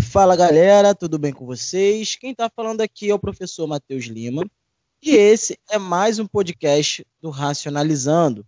Fala 0.00 0.34
galera, 0.34 0.94
tudo 0.94 1.18
bem 1.18 1.34
com 1.34 1.44
vocês? 1.44 2.16
Quem 2.16 2.30
está 2.30 2.48
falando 2.48 2.80
aqui 2.80 3.10
é 3.10 3.14
o 3.14 3.18
professor 3.18 3.66
Matheus 3.66 4.06
Lima 4.06 4.42
e 5.02 5.10
esse 5.10 5.58
é 5.70 5.76
mais 5.76 6.18
um 6.18 6.26
podcast 6.26 7.06
do 7.20 7.28
Racionalizando. 7.28 8.46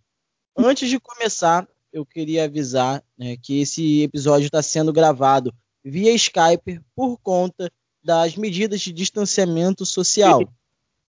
Antes 0.57 0.89
de 0.89 0.99
começar, 0.99 1.69
eu 1.93 2.07
queria 2.07 2.45
avisar 2.45 3.05
né, 3.19 3.37
que 3.37 3.61
esse 3.61 4.05
episódio 4.05 4.47
está 4.47 4.63
sendo 4.63 4.91
gravado 4.91 5.55
via 5.85 6.13
Skype 6.13 6.81
por 6.97 7.19
conta 7.19 7.71
das 8.03 8.37
medidas 8.37 8.81
de 8.81 8.91
distanciamento 8.91 9.85
social. 9.85 10.51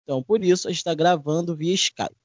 Então, 0.03 0.23
por 0.23 0.41
isso, 0.41 0.65
a 0.65 0.71
gente 0.71 0.79
está 0.79 0.93
gravando 0.93 1.57
via 1.57 1.73
Skype, 1.73 2.15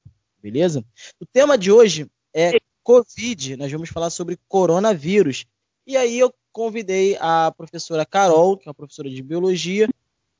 beleza? 0.41 0.81
O 1.19 1.25
tema 1.25 1.57
de 1.57 1.73
hoje 1.73 2.09
é 2.33 2.53
Covid, 2.83 3.57
nós 3.57 3.69
vamos 3.69 3.89
falar 3.89 4.09
sobre 4.09 4.39
coronavírus. 4.47 5.45
E 5.85 5.97
aí 5.97 6.17
eu 6.17 6.33
convidei 6.57 7.15
a 7.21 7.53
professora 7.55 8.03
Carol, 8.03 8.57
que 8.57 8.67
é 8.67 8.71
uma 8.71 8.73
professora 8.73 9.07
de 9.07 9.21
biologia, 9.21 9.87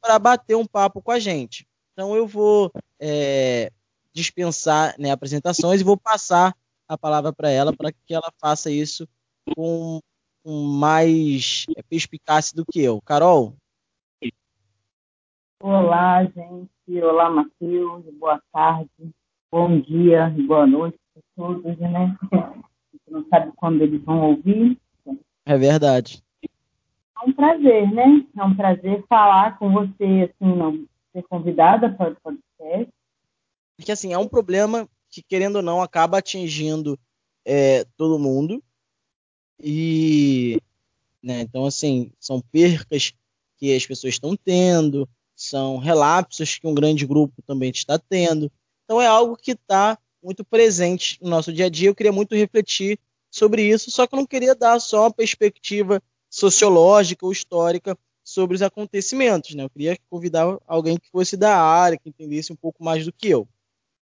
para 0.02 0.18
bater 0.18 0.56
um 0.56 0.66
papo 0.66 1.00
com 1.00 1.12
a 1.12 1.20
gente. 1.20 1.68
Então 1.94 2.16
eu 2.16 2.26
vou 2.26 2.72
é, 3.00 3.72
dispensar 4.12 4.96
né, 4.98 5.12
apresentações 5.12 5.80
e 5.80 5.84
vou 5.84 5.96
passar 5.96 6.56
a 6.88 6.98
palavra 6.98 7.32
para 7.32 7.52
ela 7.52 7.72
para 7.72 7.92
que 7.92 8.16
ela 8.16 8.34
faça 8.42 8.72
isso 8.72 9.08
com, 9.56 10.00
com 10.44 10.64
mais 10.64 11.68
é, 11.78 11.84
perspicácia 11.84 12.56
do 12.56 12.66
que 12.66 12.82
eu. 12.82 13.00
Carol? 13.00 13.54
Olá, 15.62 16.24
gente. 16.24 17.00
Olá, 17.00 17.30
Matheus. 17.30 18.04
Boa 18.16 18.42
tarde, 18.52 18.90
bom 19.52 19.80
dia, 19.82 20.34
boa 20.48 20.66
noite 20.66 20.98
para 21.14 21.22
todos, 21.36 21.78
né? 21.78 22.18
A 22.32 22.98
gente 22.98 23.12
não 23.12 23.28
sabe 23.30 23.52
quando 23.56 23.84
eles 23.84 24.02
vão 24.04 24.32
ouvir, 24.32 24.80
é 25.48 25.58
verdade. 25.58 26.24
É 26.44 27.26
um 27.26 27.34
prazer, 27.34 27.92
né? 27.92 28.26
É 28.38 28.44
um 28.44 28.56
prazer 28.56 29.04
falar 29.08 29.58
com 29.58 29.72
você, 29.72 30.30
assim, 30.30 30.56
não 30.56 30.86
ser 31.14 31.24
convidada 31.24 31.90
para 31.90 32.12
o 32.12 32.16
podcast. 32.22 32.94
Porque, 33.78 33.92
assim, 33.92 34.14
é 34.14 34.18
um 34.18 34.28
problema 34.28 34.88
que, 35.10 35.24
querendo 35.24 35.58
ou 35.58 35.62
não, 35.62 35.82
acaba 35.82 36.18
atingindo 36.18 37.00
é, 37.46 37.86
todo 37.96 38.20
mundo. 38.20 38.62
E, 39.60 40.62
né, 41.24 41.42
então, 41.42 41.66
assim, 41.66 42.12
são 42.20 42.42
percas 42.42 43.14
que 43.58 43.76
as 43.76 43.86
pessoas 43.86 44.14
estão 44.14 44.36
tendo, 44.36 45.10
são 45.36 45.78
relapsos 45.78 46.60
que 46.60 46.68
um 46.68 46.76
grande 46.76 47.06
grupo 47.06 47.42
também 47.44 47.72
está 47.72 47.98
tendo. 47.98 48.52
Então, 48.84 49.02
é 49.02 49.08
algo 49.08 49.36
que 49.36 49.52
está 49.52 49.98
muito 50.22 50.44
presente 50.44 51.18
no 51.22 51.30
nosso 51.30 51.54
dia 51.54 51.66
a 51.66 51.70
dia. 51.70 51.90
Eu 51.90 51.96
queria 51.96 52.12
muito 52.12 52.36
refletir 52.36 53.00
sobre 53.38 53.64
isso, 53.64 53.92
só 53.92 54.08
que 54.08 54.16
eu 54.16 54.18
não 54.18 54.26
queria 54.26 54.56
dar 54.56 54.80
só 54.80 55.04
uma 55.04 55.14
perspectiva 55.14 56.02
sociológica 56.30 57.26
ou 57.26 57.32
histórica 57.32 57.98
sobre 58.24 58.56
os 58.56 58.62
acontecimentos, 58.62 59.56
né? 59.56 59.64
Eu 59.64 59.70
queria 59.70 59.98
convidar 60.10 60.58
alguém 60.68 60.98
que 60.98 61.10
fosse 61.10 61.38
da 61.38 61.58
área, 61.58 61.98
que 61.98 62.10
entendesse 62.10 62.52
um 62.52 62.56
pouco 62.56 62.84
mais 62.84 63.06
do 63.06 63.14
que 63.14 63.30
eu. 63.30 63.48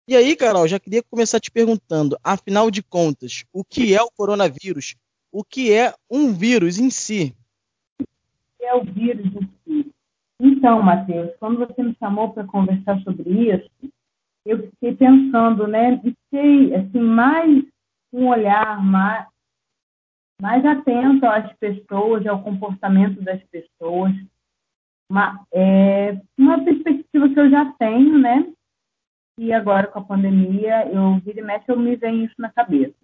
E 0.07 0.15
aí, 0.17 0.37
Carol, 0.37 0.67
já 0.67 0.79
queria 0.79 1.03
começar 1.03 1.41
te 1.41 1.51
perguntando, 1.51 2.19
afinal 2.23 2.71
de 2.71 2.83
contas, 2.83 3.45
o 3.53 3.65
que 3.65 3.95
é 3.95 4.03
o 4.03 4.11
coronavírus? 4.11 4.97
O 5.33 5.45
que 5.45 5.73
é 5.73 5.95
um 6.11 6.33
vírus 6.33 6.79
em 6.79 6.91
si? 6.91 7.35
É 8.61 8.75
o 8.75 8.83
vírus 8.83 9.27
em 9.27 9.49
si? 9.65 9.93
Então, 10.41 10.83
Matheus, 10.83 11.31
quando 11.39 11.59
você 11.59 11.83
me 11.83 11.95
chamou 11.99 12.33
para 12.33 12.45
conversar 12.45 13.01
sobre 13.03 13.55
isso, 13.55 13.71
eu 14.45 14.71
fiquei 14.71 14.97
pensando, 14.97 15.67
né, 15.67 15.99
fiquei, 16.03 16.75
assim, 16.75 17.01
mais 17.01 17.65
um 18.13 18.29
olhar 18.29 18.83
mais, 18.83 19.27
mais 20.41 20.65
atento 20.65 21.27
às 21.27 21.53
pessoas, 21.55 22.27
ao 22.27 22.43
comportamento 22.43 23.23
das 23.23 23.43
pessoas. 23.45 24.13
Uma, 25.09 25.45
é, 25.53 26.21
uma 26.39 26.63
perspectiva 26.65 27.29
que 27.29 27.41
eu 27.41 27.51
já 27.51 27.65
tenho, 27.73 28.19
né? 28.19 28.47
E 29.39 29.53
agora 29.53 29.87
com 29.87 29.99
a 29.99 30.05
pandemia, 30.05 30.87
eu 30.93 31.19
vira 31.21 31.41
e 31.41 31.43
mexe, 31.43 31.65
eu 31.69 31.79
me 31.79 31.97
vem 31.97 32.25
isso 32.25 32.35
na 32.39 32.51
cabeça. 32.51 32.95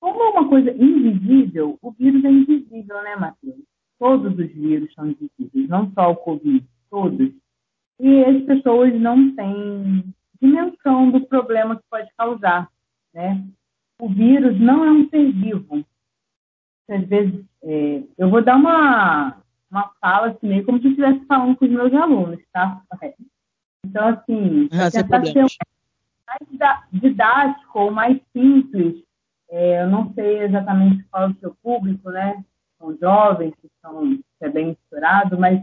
Como 0.00 0.22
é 0.22 0.28
uma 0.28 0.48
coisa 0.48 0.70
invisível, 0.70 1.78
o 1.82 1.90
vírus 1.90 2.24
é 2.24 2.30
invisível, 2.30 3.02
né, 3.02 3.16
Matheus? 3.16 3.64
Todos 3.98 4.32
os 4.38 4.52
vírus 4.52 4.92
são 4.94 5.06
invisíveis, 5.06 5.68
não 5.68 5.90
só 5.92 6.12
o 6.12 6.16
Covid, 6.16 6.64
todos. 6.90 7.32
E 7.98 8.24
as 8.24 8.42
pessoas 8.44 8.94
não 8.94 9.34
têm 9.34 10.04
dimensão 10.40 11.10
do 11.10 11.26
problema 11.26 11.76
que 11.76 11.82
pode 11.90 12.08
causar, 12.16 12.70
né? 13.12 13.42
O 13.98 14.08
vírus 14.08 14.58
não 14.60 14.84
é 14.84 14.90
um 14.90 15.08
ser 15.08 15.32
vivo. 15.32 15.84
Às 16.88 17.04
vezes, 17.06 17.44
é, 17.62 18.02
eu 18.16 18.30
vou 18.30 18.42
dar 18.42 18.56
uma, 18.56 19.42
uma 19.70 19.90
fala 20.00 20.28
assim, 20.28 20.48
meio 20.48 20.64
como 20.64 20.78
se 20.78 20.86
eu 20.86 20.90
estivesse 20.90 21.24
falando 21.26 21.56
com 21.56 21.64
os 21.64 21.70
meus 21.70 21.92
alunos, 21.94 22.40
tá? 22.52 22.80
Então, 23.84 24.08
assim, 24.08 24.68
ah, 24.72 24.90
tentar 24.90 25.24
ser 25.26 25.46
mais 26.26 26.80
didático 26.92 27.78
ou 27.78 27.90
mais 27.90 28.20
simples, 28.32 29.02
é, 29.50 29.82
eu 29.82 29.88
não 29.88 30.12
sei 30.12 30.42
exatamente 30.42 31.04
qual 31.10 31.24
é 31.24 31.28
o 31.28 31.36
seu 31.36 31.56
público, 31.62 32.10
né? 32.10 32.44
São 32.78 32.96
jovens, 32.96 33.54
que 33.60 33.68
são 33.80 34.16
que 34.16 34.44
é 34.44 34.48
bem 34.48 34.66
misturado, 34.66 35.38
mas 35.38 35.62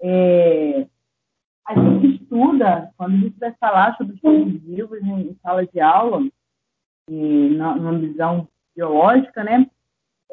é, 0.00 0.86
a 1.66 1.74
gente 1.74 2.22
estuda, 2.22 2.92
quando 2.96 3.14
a 3.14 3.18
gente 3.18 3.38
vai 3.38 3.52
falar 3.54 3.96
sobre 3.96 4.14
os 4.14 4.20
seres 4.20 4.60
vivos 4.62 5.00
em, 5.00 5.30
em 5.30 5.36
sala 5.42 5.66
de 5.66 5.80
aula, 5.80 6.20
e 7.08 7.50
na, 7.56 7.74
numa 7.74 7.98
visão 7.98 8.48
biológica, 8.76 9.44
né? 9.44 9.66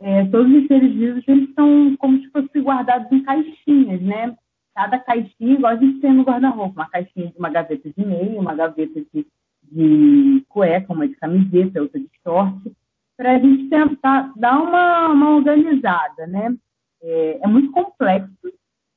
É, 0.01 0.25
todos 0.25 0.51
os 0.53 0.67
seres 0.67 0.93
vivos 0.93 1.23
eles 1.27 1.53
são 1.53 1.95
como 1.97 2.19
se 2.19 2.29
fossem 2.29 2.61
guardados 2.61 3.11
em 3.11 3.21
caixinhas, 3.23 4.01
né? 4.01 4.35
Cada 4.73 4.97
caixinha, 4.99 5.55
igual 5.55 5.73
a 5.73 5.75
gente 5.75 5.99
tem 5.99 6.13
no 6.13 6.23
guarda-roupa, 6.23 6.81
uma 6.81 6.89
caixinha 6.89 7.27
de 7.27 7.37
uma 7.37 7.49
gaveta 7.49 7.89
de 7.89 8.05
meia, 8.05 8.39
uma 8.39 8.55
gaveta 8.55 9.01
de, 9.13 9.27
de 9.63 10.45
cueca, 10.47 10.93
uma 10.93 11.07
de 11.07 11.15
camiseta, 11.15 11.81
outra 11.81 11.99
de 11.99 12.09
short, 12.23 12.71
para 13.17 13.33
a 13.35 13.39
gente 13.39 13.67
tentar 13.67 14.31
dar 14.37 14.57
uma, 14.61 15.09
uma 15.09 15.35
organizada, 15.35 16.25
né? 16.27 16.55
É, 17.01 17.39
é, 17.43 17.47
muito 17.47 17.71
complexo, 17.71 18.53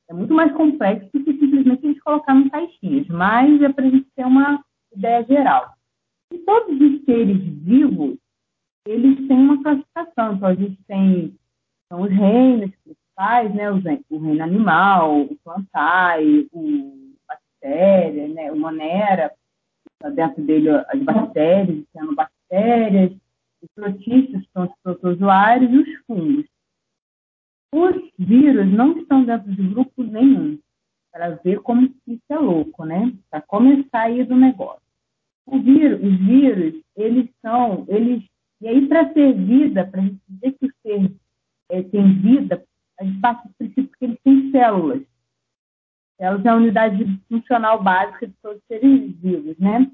é 0.09 0.13
muito 0.13 0.33
mais 0.33 0.53
complexo 0.53 1.09
do 1.13 1.23
que 1.23 1.33
simplesmente 1.33 1.85
a 1.85 1.89
gente 1.89 2.01
colocar 2.01 2.35
em 2.35 2.49
caixinhas, 2.49 3.07
mas 3.07 3.61
é 3.61 3.69
para 3.69 3.85
a 3.85 3.89
gente 3.89 4.07
ter 4.15 4.25
uma 4.25 4.63
ideia 4.95 5.23
geral. 5.25 5.73
E 6.33 6.39
todos 6.39 6.81
os 6.81 7.05
seres 7.05 7.37
vivos, 7.37 8.17
eles 8.87 9.27
têm 9.27 9.37
uma 9.37 9.61
classificação. 9.61 10.33
Então, 10.33 10.49
a 10.49 10.55
gente 10.55 10.77
tem 10.87 11.35
são 11.93 12.01
os 12.01 12.09
reinos 12.09 12.71
principais, 12.83 13.53
né? 13.53 13.71
O, 13.71 14.17
reino 14.17 14.43
animal, 14.43 15.21
o 15.21 15.35
plantae, 15.43 16.47
o 16.51 17.15
bactéria, 17.27 18.27
né? 18.29 18.51
O 18.51 18.59
monera, 18.59 19.31
tá 19.99 20.09
dentro 20.09 20.43
dele 20.43 20.69
as 20.71 20.99
bactérias, 21.03 21.85
sendo 21.93 22.15
bactérias, 22.15 23.11
os 23.61 23.69
protistas, 23.75 24.43
são 24.51 24.65
os 24.65 24.71
protozoários 24.81 25.71
e 25.71 25.77
os 25.77 26.05
fungos. 26.07 26.45
Os 27.71 28.11
vírus 28.17 28.71
não 28.71 28.97
estão 28.97 29.23
dentro 29.23 29.51
de 29.51 29.61
grupo 29.61 30.03
nenhum, 30.03 30.59
para 31.11 31.29
ver 31.43 31.59
como 31.61 31.93
isso 32.07 32.23
é 32.29 32.37
louco, 32.37 32.85
né? 32.85 33.13
Para 33.29 33.41
começar 33.41 34.01
aí 34.01 34.23
do 34.23 34.35
negócio. 34.35 34.82
O 35.45 35.59
vírus, 35.59 36.01
os 36.01 36.19
vírus, 36.19 36.81
eles 36.95 37.29
são, 37.41 37.85
eles, 37.87 38.23
e 38.61 38.67
aí 38.67 38.87
para 38.87 39.05
ter 39.05 39.33
vida, 39.33 39.85
para 39.85 40.01
dizer 40.01 40.51
que 40.53 40.65
o 40.65 40.73
ser 40.81 41.11
é, 41.69 41.83
tem 41.83 42.13
vida, 42.19 42.63
a 42.99 43.03
gente 43.03 43.19
parte 43.19 43.47
do 43.47 43.53
princípio 43.55 43.97
que 43.97 44.05
eles 44.05 44.19
têm 44.23 44.51
células. 44.51 45.01
Células 46.17 46.45
é 46.45 46.49
a 46.49 46.55
unidade 46.55 47.21
funcional 47.27 47.81
básica 47.81 48.27
de 48.27 48.33
todos 48.41 48.57
os 48.57 48.63
seres 48.67 49.15
vivos, 49.17 49.57
né? 49.57 49.91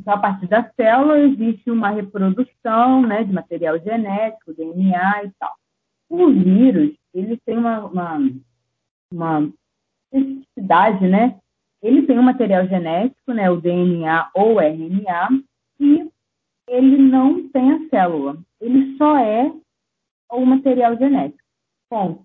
Então, 0.00 0.14
a 0.14 0.18
partir 0.18 0.48
da 0.48 0.68
célula 0.72 1.20
existe 1.20 1.70
uma 1.70 1.90
reprodução, 1.90 3.06
né, 3.06 3.22
de 3.22 3.32
material 3.32 3.78
genético, 3.78 4.52
DNA 4.52 5.24
e 5.24 5.30
tal. 5.38 5.54
O 6.10 6.28
vírus, 6.28 6.92
ele 7.14 7.38
tem 7.46 7.56
uma, 7.56 7.86
uma, 7.86 8.18
uma 9.12 9.52
especificidade, 10.12 11.06
né, 11.06 11.38
ele 11.82 12.06
tem 12.06 12.18
um 12.18 12.22
material 12.22 12.66
genético, 12.68 13.32
né, 13.32 13.50
o 13.50 13.60
DNA 13.60 14.30
ou 14.34 14.60
RNA, 14.60 15.28
e 15.80 16.08
ele 16.68 16.96
não 16.96 17.48
tem 17.48 17.72
a 17.72 17.88
célula. 17.88 18.38
Ele 18.60 18.96
só 18.96 19.18
é 19.18 19.52
o 20.30 20.46
material 20.46 20.96
genético. 20.96 21.42
Ponto. 21.90 22.24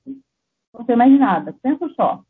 Não 0.74 0.86
tem 0.86 0.95
mais 0.95 1.12
nada. 1.19 1.56
Pensa 1.62 1.89
só. 1.95 2.24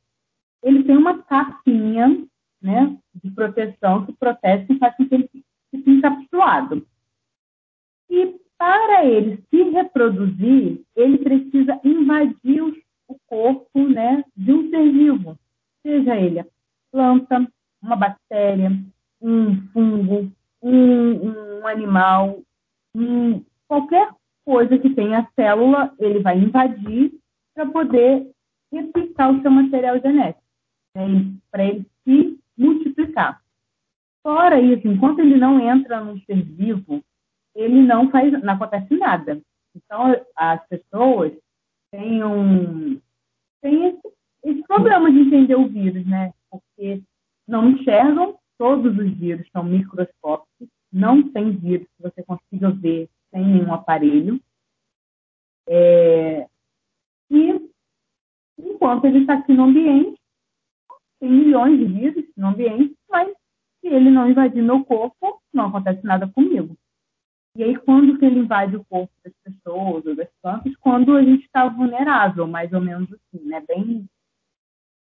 Ele 0.63 0.83
tem 0.85 0.95
uma 0.95 1.21
capinha 1.23 2.25
né, 2.61 2.97
de 3.13 3.29
proteção 3.31 4.05
que 4.05 4.13
protege 4.13 4.65
e 4.69 4.77
faz 4.79 4.95
com 4.95 5.07
que 5.07 5.15
ele 5.15 5.29
fique 5.69 5.91
encapsulado. 5.91 6.87
E 8.09 8.39
para 8.57 9.05
ele 9.05 9.43
se 9.49 9.63
reproduzir, 9.63 10.81
ele 10.95 11.17
precisa 11.17 11.79
invadir 11.83 12.63
o 13.07 13.17
corpo 13.27 13.87
né, 13.87 14.23
de 14.35 14.51
um 14.51 14.69
ser 14.69 14.91
vivo, 14.91 15.37
seja 15.83 16.15
ele 16.15 16.39
planta, 16.39 16.56
uma 17.87 17.95
bactéria, 17.95 18.69
um 19.21 19.55
fungo, 19.69 20.31
um, 20.61 21.59
um 21.61 21.67
animal, 21.67 22.39
um, 22.93 23.43
qualquer 23.67 24.09
coisa 24.45 24.77
que 24.77 24.93
tenha 24.93 25.27
célula, 25.35 25.93
ele 25.97 26.19
vai 26.19 26.37
invadir 26.37 27.13
para 27.55 27.65
poder 27.65 28.29
replicar 28.71 29.31
o 29.31 29.41
seu 29.41 29.49
material 29.49 29.99
genético, 29.99 30.43
né, 30.95 31.33
para 31.49 31.63
ele 31.63 31.85
se 32.03 32.37
multiplicar. 32.57 33.41
Fora 34.21 34.59
isso, 34.59 34.87
enquanto 34.87 35.19
ele 35.19 35.37
não 35.37 35.59
entra 35.59 36.01
no 36.01 36.19
ser 36.25 36.43
vivo, 36.43 37.01
ele 37.55 37.81
não 37.81 38.11
faz, 38.11 38.31
não 38.43 38.53
acontece 38.53 38.93
nada. 38.95 39.41
Então, 39.73 40.15
as 40.35 40.67
pessoas 40.67 41.31
têm 41.91 42.23
um 42.23 42.99
têm 43.61 43.87
esse, 43.87 44.01
esse 44.43 44.63
problema 44.67 45.11
de 45.11 45.19
entender 45.19 45.55
o 45.55 45.67
vírus, 45.67 46.05
né? 46.05 46.33
Porque 46.51 47.01
não 47.47 47.69
enxergam, 47.69 48.37
todos 48.57 48.97
os 48.97 49.11
vírus 49.13 49.47
são 49.51 49.63
microscópicos, 49.63 50.67
não 50.91 51.31
tem 51.31 51.51
vírus 51.51 51.87
que 51.95 52.03
você 52.03 52.23
consiga 52.23 52.71
ver 52.71 53.09
sem 53.31 53.45
nenhum 53.45 53.73
aparelho. 53.73 54.39
É, 55.67 56.47
e 57.29 57.69
enquanto 58.57 59.05
ele 59.05 59.19
está 59.19 59.35
aqui 59.35 59.53
no 59.53 59.65
ambiente, 59.65 60.19
tem 61.19 61.29
milhões 61.29 61.77
de 61.77 61.85
vírus 61.85 62.25
no 62.35 62.47
ambiente, 62.47 62.95
mas 63.09 63.29
se 63.81 63.87
ele 63.87 64.09
não 64.09 64.29
invadir 64.29 64.63
meu 64.63 64.83
corpo, 64.83 65.41
não 65.53 65.67
acontece 65.67 66.05
nada 66.05 66.27
comigo. 66.27 66.75
E 67.55 67.63
aí, 67.63 67.75
quando 67.75 68.19
que 68.19 68.25
ele 68.25 68.39
invade 68.39 68.75
o 68.75 68.85
corpo 68.85 69.11
das 69.23 69.33
pessoas 69.43 70.05
ou 70.05 70.15
das 70.15 70.29
plantas? 70.43 70.75
Quando 70.75 71.15
a 71.15 71.23
gente 71.23 71.43
está 71.43 71.67
vulnerável, 71.67 72.45
mais 72.45 72.71
ou 72.71 72.79
menos 72.79 73.11
assim, 73.11 73.43
né? 73.45 73.63
Bem, 73.67 74.07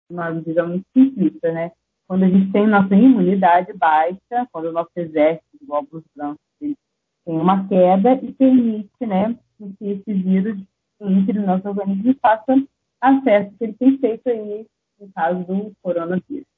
uma 0.08 0.30
visão 0.32 0.68
muito 0.68 0.86
simplista, 0.94 1.52
né? 1.52 1.70
Quando 2.10 2.24
a 2.24 2.28
gente 2.28 2.50
tem 2.50 2.66
nossa 2.66 2.92
imunidade 2.92 3.72
baixa, 3.72 4.48
quando 4.50 4.64
o 4.64 4.72
nosso 4.72 4.90
exército 4.96 5.46
de 5.60 5.64
glóbulos 5.64 6.02
brancos 6.12 6.42
tem 6.58 6.76
uma 7.24 7.68
queda 7.68 8.14
e 8.14 8.32
permite, 8.32 9.06
né, 9.06 9.38
que 9.78 9.90
esse 9.90 10.12
vírus 10.12 10.60
entre 11.00 11.38
no 11.38 11.46
nosso 11.46 11.68
organismo 11.68 12.10
e 12.10 12.14
faça 12.14 12.60
acesso 13.00 13.56
que 13.56 13.62
ele 13.62 13.74
tem 13.74 13.96
feito 13.98 14.28
aí 14.28 14.66
no 14.98 15.08
caso 15.12 15.44
do 15.44 15.72
coronavírus. 15.80 16.48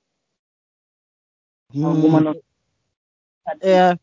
Hum, 1.74 1.84
Alguma 1.84 2.34
É 3.60 3.94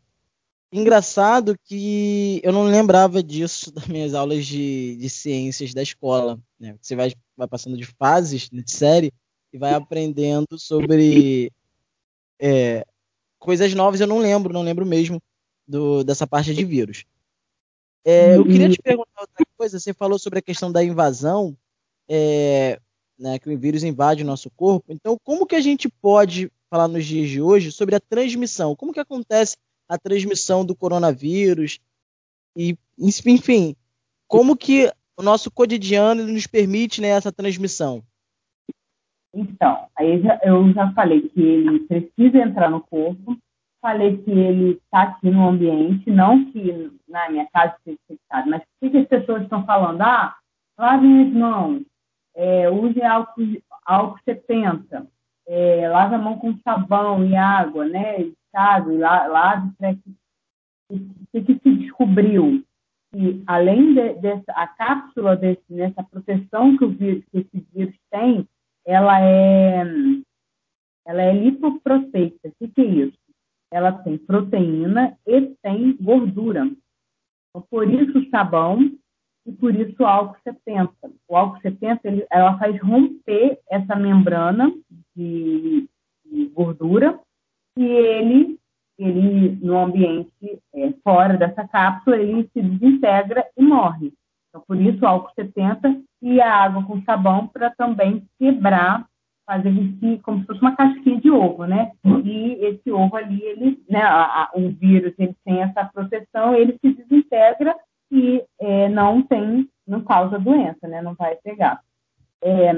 engraçado 0.71 1.57
que 1.63 2.39
eu 2.43 2.53
não 2.53 2.65
lembrava 2.65 3.23
disso 3.23 3.73
das 3.73 3.87
minhas 3.87 4.13
aulas 4.13 4.45
de, 4.45 4.97
de 4.97 5.09
ciências 5.09 5.73
da 5.73 5.81
escola. 5.81 6.39
Né? 6.59 6.77
Você 6.79 6.95
vai, 6.95 7.11
vai 7.35 7.47
passando 7.47 7.75
de 7.75 7.87
fases 7.87 8.47
de 8.47 8.71
série 8.71 9.11
e 9.51 9.57
vai 9.57 9.73
aprendendo 9.73 10.57
sobre 10.57 11.51
é, 12.39 12.85
coisas 13.37 13.73
novas. 13.73 13.99
Eu 13.99 14.07
não 14.07 14.19
lembro, 14.19 14.53
não 14.53 14.61
lembro 14.61 14.85
mesmo 14.85 15.21
do, 15.67 16.03
dessa 16.03 16.27
parte 16.27 16.53
de 16.53 16.65
vírus. 16.65 17.05
É, 18.05 18.37
eu 18.37 18.45
queria 18.45 18.69
te 18.69 18.81
perguntar 18.81 19.21
outra 19.21 19.45
coisa. 19.57 19.79
Você 19.79 19.93
falou 19.93 20.17
sobre 20.17 20.39
a 20.39 20.41
questão 20.41 20.71
da 20.71 20.83
invasão. 20.83 21.55
É, 22.07 22.79
né, 23.19 23.37
que 23.37 23.49
o 23.49 23.59
vírus 23.59 23.83
invade 23.83 24.23
o 24.23 24.25
nosso 24.25 24.49
corpo. 24.49 24.93
Então, 24.93 25.17
como 25.23 25.45
que 25.45 25.55
a 25.55 25.61
gente 25.61 25.89
pode 25.89 26.49
falar 26.69 26.87
nos 26.87 27.05
dias 27.05 27.29
de 27.29 27.41
hoje 27.41 27.71
sobre 27.71 27.95
a 27.95 27.99
transmissão? 27.99 28.75
Como 28.75 28.93
que 28.93 28.99
acontece 28.99 29.57
a 29.87 29.97
transmissão 29.97 30.65
do 30.65 30.73
coronavírus? 30.73 31.79
E, 32.55 32.77
enfim, 32.97 33.75
como 34.27 34.55
que 34.55 34.91
o 35.17 35.21
nosso 35.21 35.51
cotidiano 35.51 36.25
nos 36.25 36.47
permite 36.47 37.01
né, 37.01 37.09
essa 37.09 37.31
transmissão? 37.31 38.01
Então, 39.33 39.87
aí 39.95 40.21
eu 40.43 40.71
já 40.73 40.91
falei 40.93 41.21
que 41.29 41.41
ele 41.41 41.79
precisa 41.81 42.37
entrar 42.39 42.69
no 42.69 42.81
corpo, 42.81 43.37
falei 43.81 44.17
que 44.17 44.31
ele 44.31 44.71
está 44.71 45.03
aqui 45.03 45.29
no 45.29 45.47
ambiente, 45.47 46.09
não 46.09 46.45
que 46.51 46.91
na 47.07 47.29
minha 47.29 47.47
casa 47.51 47.75
seja 47.83 47.97
infectado, 48.03 48.49
mas 48.49 48.61
o 48.81 48.89
que 48.89 48.97
as 48.97 49.07
pessoas 49.07 49.43
estão 49.43 49.65
falando? 49.65 50.01
Ah, 50.01 50.35
lavem 50.77 51.27
as 51.27 51.33
mãos, 51.33 51.83
é, 52.35 52.69
use 52.69 53.01
álcool, 53.03 53.61
álcool 53.85 54.19
70, 54.25 55.07
é, 55.47 55.89
lave 55.89 56.15
a 56.15 56.17
mão 56.17 56.37
com 56.37 56.57
sabão 56.59 57.23
e 57.25 57.35
água, 57.35 57.85
né? 57.85 58.31
Sabe, 58.51 58.97
lave 58.97 59.71
para 59.77 59.93
que, 59.93 60.15
que, 61.31 61.41
que 61.41 61.59
se 61.59 61.75
descobriu 61.75 62.63
que 63.11 63.43
além 63.47 63.93
de, 63.93 64.13
dessa 64.15 64.51
a 64.53 64.67
cápsula 64.67 65.35
desse, 65.35 65.63
nessa 65.69 66.03
proteção 66.03 66.77
que 66.77 66.85
o 66.85 66.89
vírus, 66.89 67.23
que 67.31 67.39
esse 67.39 67.65
vírus 67.73 67.95
tem, 68.11 68.47
ela 68.89 69.21
é 69.21 69.83
ela 71.05 71.21
é 71.21 71.33
lipoproteica. 71.33 72.49
O 72.49 72.51
que, 72.59 72.67
que 72.67 72.81
é 72.81 72.85
isso? 72.85 73.17
Ela 73.71 73.91
tem 73.91 74.17
proteína 74.17 75.17
e 75.25 75.41
tem 75.61 75.95
gordura. 75.99 76.65
Então, 76.65 77.65
por 77.69 77.91
isso 77.91 78.19
o 78.19 78.29
sabão 78.29 78.91
e 79.45 79.51
por 79.51 79.75
isso 79.75 79.95
o 79.99 80.05
álcool 80.05 80.37
70. 80.43 80.91
O 81.27 81.35
álcool 81.35 81.61
70 81.61 82.07
ele, 82.07 82.27
ela 82.31 82.57
faz 82.57 82.79
romper 82.81 83.59
essa 83.69 83.95
membrana 83.95 84.71
de, 85.15 85.87
de 86.25 86.45
gordura 86.47 87.19
e 87.77 87.83
ele, 87.83 88.59
ele 88.97 89.55
no 89.65 89.77
ambiente 89.77 90.61
é, 90.73 90.91
fora 91.03 91.37
dessa 91.37 91.67
cápsula, 91.67 92.17
ele 92.17 92.49
se 92.53 92.61
desintegra 92.61 93.47
e 93.57 93.63
morre. 93.63 94.13
Então, 94.49 94.63
por 94.67 94.79
isso 94.79 95.03
o 95.03 95.07
álcool 95.07 95.31
70 95.35 96.03
e 96.21 96.41
a 96.41 96.53
água 96.53 96.83
com 96.83 97.01
sabão 97.03 97.47
para 97.47 97.69
também 97.71 98.25
quebrar, 98.37 99.05
fazer 99.45 99.73
como 100.21 100.41
se 100.41 100.45
fosse 100.45 100.61
uma 100.61 100.75
casquinha 100.75 101.19
de 101.19 101.31
ovo, 101.31 101.65
né? 101.65 101.91
E 102.23 102.53
esse 102.65 102.91
ovo 102.91 103.15
ali, 103.15 103.41
ele, 103.41 103.83
né, 103.89 104.01
a, 104.01 104.43
a, 104.43 104.51
o 104.53 104.69
vírus, 104.69 105.13
ele 105.17 105.35
tem 105.43 105.61
essa 105.61 105.85
proteção, 105.85 106.53
ele 106.53 106.77
se 106.79 106.93
desintegra 106.93 107.75
e 108.11 108.43
é, 108.59 108.89
não 108.89 109.21
tem, 109.21 109.67
não 109.87 110.01
causa 110.01 110.37
doença, 110.37 110.87
né? 110.87 111.01
Não 111.01 111.15
vai 111.15 111.35
pegar. 111.37 111.81
É, 112.43 112.73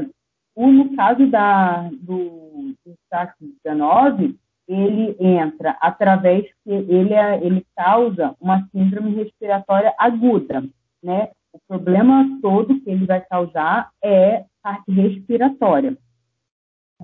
no 0.56 0.96
caso 0.96 1.28
da, 1.28 1.90
do, 1.92 2.74
do 2.86 2.96
SARS-19, 3.12 4.36
ele 4.68 5.18
entra 5.20 5.78
através 5.82 6.46
que 6.64 6.72
ele, 6.72 7.14
é, 7.14 7.44
ele 7.44 7.66
causa 7.76 8.36
uma 8.40 8.66
síndrome 8.72 9.14
respiratória 9.16 9.94
aguda, 9.98 10.64
né? 11.04 11.30
O 11.54 11.60
problema 11.68 12.40
todo 12.42 12.80
que 12.82 12.90
ele 12.90 13.06
vai 13.06 13.22
causar 13.22 13.92
é 14.04 14.46
parte 14.62 14.92
respiratória. 14.92 15.98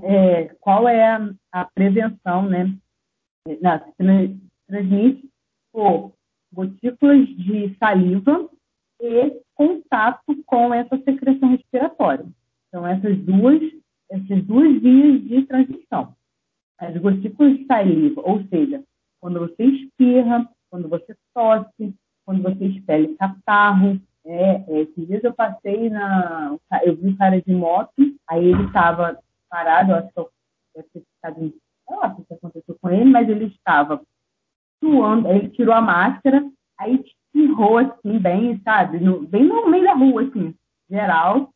É, 0.01 0.45
qual 0.59 0.87
é 0.87 1.15
a, 1.15 1.33
a 1.51 1.65
prevenção, 1.65 2.47
né? 2.47 2.73
Não, 3.61 3.93
transmite 4.67 5.29
por 5.71 6.13
gotículas 6.53 7.27
de 7.27 7.75
saliva 7.77 8.49
e 9.01 9.41
contato 9.55 10.35
com 10.45 10.73
essa 10.73 10.97
secreção 11.03 11.49
respiratória. 11.49 12.25
Então, 12.67 12.85
essas 12.85 13.17
duas, 13.19 13.61
essas 14.09 14.43
duas 14.43 14.81
vias 14.81 15.23
de 15.23 15.45
transmissão. 15.45 16.15
As 16.77 16.95
gotículas 16.97 17.57
de 17.57 17.65
saliva, 17.65 18.21
ou 18.23 18.43
seja, 18.47 18.83
quando 19.19 19.39
você 19.39 19.63
espirra, 19.63 20.47
quando 20.69 20.87
você 20.87 21.15
tosse, 21.33 21.95
quando 22.25 22.43
você 22.43 22.65
expele 22.65 23.15
catarro. 23.15 23.99
É, 24.29 24.63
é, 24.67 24.81
esses 24.81 25.07
dias 25.07 25.23
eu 25.23 25.33
passei 25.33 25.89
na. 25.89 26.57
Eu 26.83 26.97
vi 26.97 27.07
um 27.07 27.15
cara 27.15 27.41
de 27.41 27.53
moto, 27.53 27.93
aí 28.29 28.45
ele 28.45 28.65
estava 28.65 29.17
parado, 29.49 29.95
acho 29.95 30.11
que 30.11 30.19
eu 30.19 30.29
deve 30.75 30.87
ter 30.89 31.03
ficado. 31.15 31.53
Que 32.27 32.33
aconteceu 32.33 32.77
com 32.81 32.89
ele, 32.89 33.05
mas 33.05 33.29
ele 33.29 33.45
estava 33.45 34.01
suando, 34.83 35.29
ele 35.29 35.47
tirou 35.49 35.73
a 35.73 35.79
máscara, 35.79 36.43
aí 36.77 37.01
espirrou 37.01 37.77
assim, 37.77 38.19
bem, 38.19 38.59
sabe, 38.61 38.99
no, 38.99 39.25
bem 39.25 39.45
no 39.45 39.69
meio 39.69 39.85
da 39.85 39.93
rua, 39.93 40.23
assim, 40.23 40.53
geral, 40.89 41.49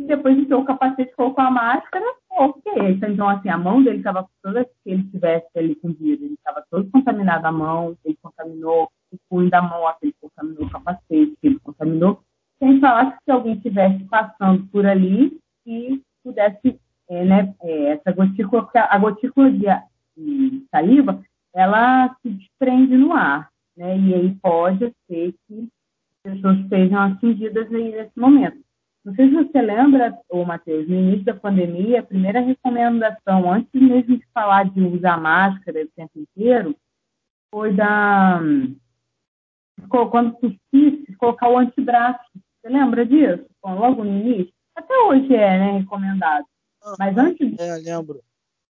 e 0.00 0.06
depois 0.06 0.38
entrou 0.38 0.62
o 0.62 0.64
capacete, 0.64 1.14
colocou 1.14 1.44
a 1.44 1.50
máscara, 1.50 2.04
ok. 2.30 2.98
Então, 3.08 3.28
assim, 3.28 3.48
a 3.50 3.58
mão 3.58 3.82
dele 3.82 3.98
estava 3.98 4.26
toda, 4.42 4.64
se 4.64 4.90
ele 4.90 5.02
estivesse 5.02 5.46
ali 5.56 5.74
com 5.74 5.92
vírus, 5.92 6.22
ele 6.22 6.34
estava 6.34 6.64
todo 6.70 6.90
contaminado 6.90 7.46
a 7.46 7.52
mão, 7.52 7.96
ele 8.04 8.16
contaminou 8.22 8.90
o 9.12 9.16
punho 9.28 9.50
da 9.50 9.60
mão, 9.60 9.82
ele 10.02 10.14
contaminou 10.20 10.66
o 10.66 10.70
capacete, 10.70 11.36
ele 11.42 11.58
contaminou, 11.60 12.20
sem 12.58 12.80
falar 12.80 13.12
que 13.12 13.24
se 13.24 13.30
alguém 13.30 13.54
estivesse 13.54 14.04
passando 14.04 14.66
por 14.68 14.86
ali 14.86 15.38
e 15.66 16.00
pudesse, 16.24 16.80
é, 17.08 17.24
né, 17.24 17.54
é, 17.62 17.92
essa 17.92 18.12
gotícula, 18.12 18.68
a 18.74 18.98
gotícula 18.98 19.50
de, 19.50 19.66
de 20.16 20.64
saliva, 20.70 21.22
ela 21.54 22.14
se 22.22 22.30
desprende 22.30 22.96
no 22.96 23.12
ar, 23.12 23.50
né? 23.76 23.98
E 23.98 24.14
aí 24.14 24.34
pode 24.36 24.94
ser 25.06 25.34
que 25.46 25.68
as 26.24 26.34
pessoas 26.34 26.68
sejam 26.68 27.00
atingidas 27.00 27.72
aí 27.72 27.90
nesse 27.90 28.18
momento. 28.18 28.69
Não 29.04 29.14
sei 29.14 29.28
se 29.28 29.34
você 29.34 29.62
lembra, 29.62 30.18
ô 30.28 30.44
Matheus, 30.44 30.86
no 30.86 30.94
início 30.94 31.24
da 31.24 31.34
pandemia, 31.34 32.00
a 32.00 32.06
primeira 32.06 32.40
recomendação, 32.40 33.50
antes 33.50 33.70
mesmo 33.80 34.18
de 34.18 34.26
falar 34.34 34.68
de 34.70 34.80
usar 34.82 35.18
máscara 35.18 35.82
o 35.82 35.88
tempo 35.88 36.18
inteiro, 36.18 36.76
foi 37.50 37.72
da. 37.72 38.40
Quando 39.88 40.36
tossisse, 40.36 41.16
colocar 41.16 41.48
o 41.48 41.58
antebraço. 41.58 42.20
Você 42.34 42.68
lembra 42.68 43.06
disso? 43.06 43.46
Bom, 43.62 43.74
logo 43.74 44.04
no 44.04 44.10
início? 44.10 44.52
Até 44.76 44.94
hoje 44.98 45.34
é, 45.34 45.58
né, 45.58 45.78
recomendado. 45.78 46.44
Mas 46.98 47.16
antes 47.16 47.56
de. 47.56 47.62
É, 47.62 47.76
lembro. 47.76 48.20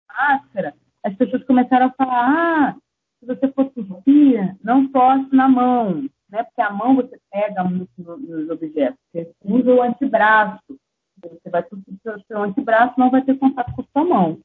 Máscara, 0.09 0.75
as 1.02 1.14
pessoas 1.17 1.43
começaram 1.45 1.87
a 1.87 1.93
falar: 1.93 2.31
ah, 2.31 2.76
se 3.19 3.26
você 3.26 3.49
for 3.52 3.71
tossir, 3.71 4.57
não 4.62 4.87
tosse 4.88 5.35
na 5.35 5.49
mão, 5.49 6.09
né? 6.33 6.43
Porque 6.45 6.62
a 6.62 6.71
mão 6.71 6.97
você 6.97 7.21
pega 7.31 7.62
muito 7.62 7.91
nos 7.99 8.49
objetos. 8.49 8.99
Você 9.12 9.31
usa 9.45 9.73
o 9.73 9.83
antebraço. 9.83 10.81
Você 11.23 11.51
vai 11.51 11.62
tossir 11.62 11.95
o 12.05 12.21
seu 12.27 12.43
antebraço, 12.43 12.99
não 12.99 13.11
vai 13.11 13.23
ter 13.23 13.39
contato 13.39 13.73
com 13.75 13.83
a 13.83 13.85
sua 13.93 14.05
mão. 14.05 14.41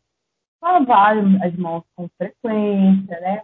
Lavar 0.61 1.17
as 1.41 1.55
mãos 1.55 1.83
com 1.95 2.07
frequência, 2.17 3.19
né? 3.19 3.41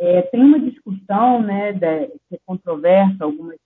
É, 0.00 0.22
tem 0.22 0.42
uma 0.42 0.58
discussão, 0.58 1.42
né, 1.42 1.72
de, 1.72 2.08
que 2.08 2.34
é 2.34 2.38
controversa, 2.44 3.22
algumas, 3.22 3.56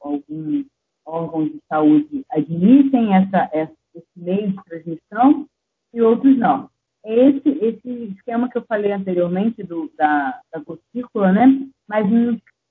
alguns 0.00 0.64
órgãos 1.04 1.52
de 1.52 1.60
saúde 1.68 2.24
admitem 2.30 3.14
essa, 3.14 3.50
essa, 3.52 3.74
esse 3.94 4.08
meio 4.16 4.52
de 4.52 4.64
transmissão 4.64 5.46
e 5.92 6.00
outros 6.00 6.38
não. 6.38 6.70
Esse, 7.04 7.50
esse 7.60 8.14
esquema 8.14 8.48
que 8.48 8.56
eu 8.56 8.64
falei 8.66 8.92
anteriormente 8.92 9.62
do, 9.62 9.92
da, 9.94 10.40
da 10.50 10.60
gotícula, 10.60 11.32
né, 11.32 11.68
mas 11.86 12.06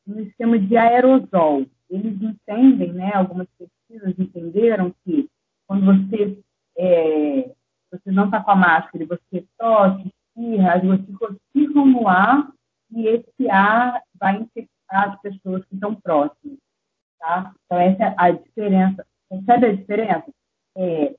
no, 0.06 0.16
no 0.16 0.22
esquema 0.22 0.58
de 0.60 0.78
aerosol, 0.78 1.66
eles 1.90 2.22
entendem, 2.22 2.94
né, 2.94 3.12
algumas 3.14 3.48
pesquisas 3.58 4.18
entenderam 4.18 4.94
que 5.04 5.30
quando 5.68 5.86
você, 5.86 6.40
é, 6.78 7.52
você 7.92 8.12
não 8.12 8.26
está 8.26 8.42
com 8.42 8.52
a 8.52 8.56
máscara 8.56 9.06
você 9.06 9.46
tosse, 9.58 10.12
espirra, 10.36 10.74
as 10.74 10.84
gotículas 10.84 11.38
ficam 11.52 11.86
no 11.86 12.08
ar 12.08 12.52
e 12.92 13.08
esse 13.08 13.50
ar 13.50 14.02
vai 14.20 14.38
infectar 14.38 15.14
as 15.14 15.22
pessoas 15.22 15.64
que 15.66 15.76
estão 15.76 15.96
próximas. 15.96 16.58
Tá? 17.20 17.54
Então, 17.66 17.80
essa 17.80 18.04
é 18.04 18.16
a 18.18 18.32
diferença. 18.32 19.06
Percebe 19.30 19.66
a 19.66 19.76
diferença? 19.76 20.32
É, 20.76 21.16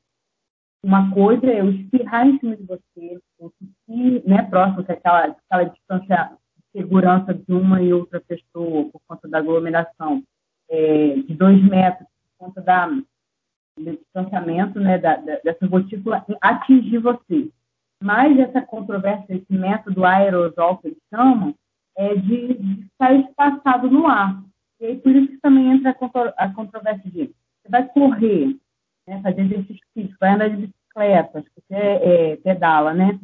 uma 0.83 1.13
coisa 1.13 1.47
é 1.47 1.61
eu 1.61 1.71
espirrar 1.71 2.27
em 2.27 2.39
cima 2.39 2.57
de 2.57 2.65
você, 2.65 3.21
ou 3.39 3.53
né, 4.27 4.43
próximo, 4.43 4.85
que 4.85 4.93
é 4.93 4.95
aquela, 4.95 5.25
aquela 5.25 5.65
distância 5.65 6.39
segurança 6.75 7.33
de 7.33 7.53
uma 7.53 7.81
e 7.81 7.93
outra 7.93 8.21
pessoa, 8.21 8.91
por 8.91 9.01
conta 9.07 9.29
da 9.29 9.39
aglomeração, 9.39 10.23
é, 10.69 11.15
de 11.17 11.35
dois 11.35 11.63
metros, 11.63 12.09
por 12.39 12.47
conta 12.47 12.61
da, 12.61 12.87
do 12.87 13.97
distanciamento 13.97 14.81
né, 14.81 14.99
da, 14.99 15.17
da, 15.17 15.37
dessa 15.37 15.67
gotícula 15.67 16.25
atingir 16.41 16.99
você. 16.99 17.49
Mas 18.03 18.39
essa 18.39 18.61
controvérsia, 18.61 19.35
esse 19.35 19.53
método 19.53 20.05
aerosol 20.05 20.79
que 20.79 20.89
eles 20.89 20.99
chamam, 21.09 21.55
é 21.97 22.15
de, 22.17 22.55
de 22.55 22.87
estar 22.87 23.15
espaçado 23.15 23.89
no 23.89 24.07
ar. 24.07 24.43
E 24.81 24.87
aí, 24.87 24.99
por 24.99 25.15
isso 25.15 25.29
que 25.29 25.39
também 25.39 25.71
entra 25.71 25.91
a, 25.91 25.95
contro 25.95 26.33
a 26.37 26.49
controvérsia 26.53 27.09
de 27.11 27.33
você 27.65 27.71
vai 27.71 27.89
correr, 27.89 28.57
né, 29.07 29.23
fazer 29.23 29.41
exercício 29.43 29.87
físico, 29.95 30.17
vai 30.21 30.35
andar 30.35 30.51
de 30.51 30.57
bicicleta, 30.57 31.43
você 31.43 31.75
é, 31.75 32.37
pedala, 32.37 32.93
né? 32.93 33.19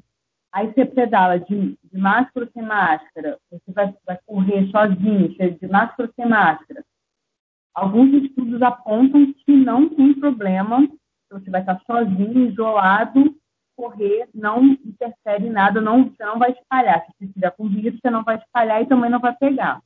Aí 0.53 0.67
você 0.73 0.85
pedala 0.85 1.39
de, 1.39 1.79
de 1.83 1.99
máscara 1.99 2.49
sem 2.53 2.63
máscara, 2.63 3.39
você 3.51 3.73
vai, 3.73 3.95
vai 4.05 4.19
correr 4.27 4.69
sozinho, 4.71 5.29
de 5.29 5.69
máscara 5.69 6.11
sem 6.17 6.27
máscara. 6.27 6.85
Alguns 7.73 8.13
estudos 8.25 8.61
apontam 8.61 9.33
que 9.33 9.53
não 9.53 9.89
tem 9.89 10.13
problema, 10.15 10.89
você 11.31 11.49
vai 11.51 11.61
estar 11.61 11.81
sozinho, 11.87 12.51
isolado, 12.51 13.37
correr, 13.77 14.29
não 14.35 14.65
interfere 14.65 15.47
em 15.47 15.51
nada, 15.51 15.81
não, 15.81 16.05
você 16.05 16.25
não 16.25 16.39
vai 16.39 16.51
espalhar. 16.51 17.01
Se 17.07 17.13
você 17.13 17.25
estiver 17.27 17.51
com 17.53 17.69
vírus, 17.69 18.01
você 18.01 18.11
não 18.11 18.25
vai 18.25 18.37
espalhar 18.37 18.83
e 18.83 18.87
também 18.87 19.09
não 19.09 19.21
vai 19.21 19.35
pegar. 19.37 19.81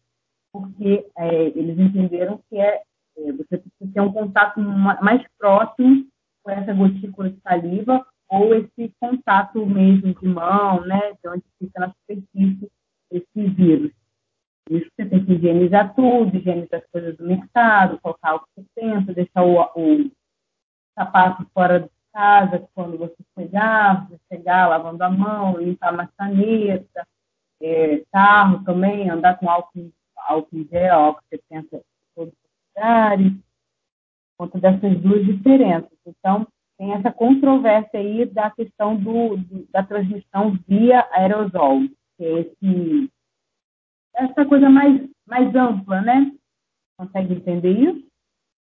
Porque 0.50 1.06
é, 1.16 1.44
eles 1.48 1.78
entenderam 1.78 2.40
que 2.48 2.58
é, 2.58 2.82
é, 3.18 3.32
você 3.32 3.58
precisa 3.58 3.92
ter 3.92 4.00
um 4.00 4.12
contato 4.12 4.60
mais 4.60 5.22
próximo 5.38 6.06
com 6.42 6.50
essa 6.50 6.72
gotícula 6.72 7.30
de 7.30 7.40
saliva 7.40 8.04
ou 8.34 8.54
esse 8.54 8.94
contato 9.00 9.64
mesmo 9.64 10.14
de 10.14 10.28
mão, 10.28 10.80
né, 10.84 11.12
de 11.22 11.28
onde 11.28 11.44
fica 11.58 11.80
na 11.80 11.92
superfície 11.92 12.70
esse 13.10 13.48
vírus. 13.50 13.92
Isso 14.70 14.90
você 14.96 15.06
tem 15.06 15.24
que 15.24 15.34
higienizar 15.34 15.94
tudo, 15.94 16.36
higienizar 16.36 16.80
as 16.80 16.90
coisas 16.90 17.16
do 17.16 17.26
mercado, 17.26 18.00
colocar 18.00 18.34
o 18.34 18.40
que 18.40 18.62
você 18.64 19.14
deixar 19.14 19.44
o, 19.44 19.60
o 19.76 20.10
sapato 20.98 21.46
fora 21.52 21.80
de 21.80 21.90
casa, 22.12 22.66
quando 22.74 22.96
você 22.96 23.16
chegar, 23.38 24.08
você 24.08 24.18
chegar 24.32 24.68
lavando 24.68 25.02
a 25.04 25.10
mão, 25.10 25.58
limpar 25.58 25.88
a 25.88 25.92
maçaneta, 25.92 27.06
é, 27.60 28.02
carro 28.10 28.64
também, 28.64 29.10
andar 29.10 29.38
com 29.38 29.50
álcool, 29.50 29.92
álcool 30.16 30.64
gel, 30.70 30.98
álcool 30.98 31.22
70 31.28 31.76
em 31.76 31.80
todos 32.14 32.32
os 32.32 32.74
lugares, 32.74 33.32
por 34.36 34.50
conta 34.50 34.60
dessas 34.60 35.00
duas 35.00 35.24
diferenças. 35.24 35.92
Então, 36.06 36.46
tem 36.78 36.92
essa 36.92 37.12
controvérsia 37.12 38.00
aí 38.00 38.24
da 38.26 38.50
questão 38.50 38.96
do, 38.96 39.36
da 39.70 39.82
transmissão 39.82 40.58
via 40.66 41.06
aerosol, 41.12 41.80
que 42.16 42.24
é 42.24 42.40
esse 42.40 43.10
essa 44.16 44.44
coisa 44.46 44.70
mais, 44.70 45.08
mais 45.26 45.54
ampla, 45.54 46.00
né? 46.00 46.32
Consegue 46.96 47.34
entender 47.34 47.72
isso? 47.72 48.06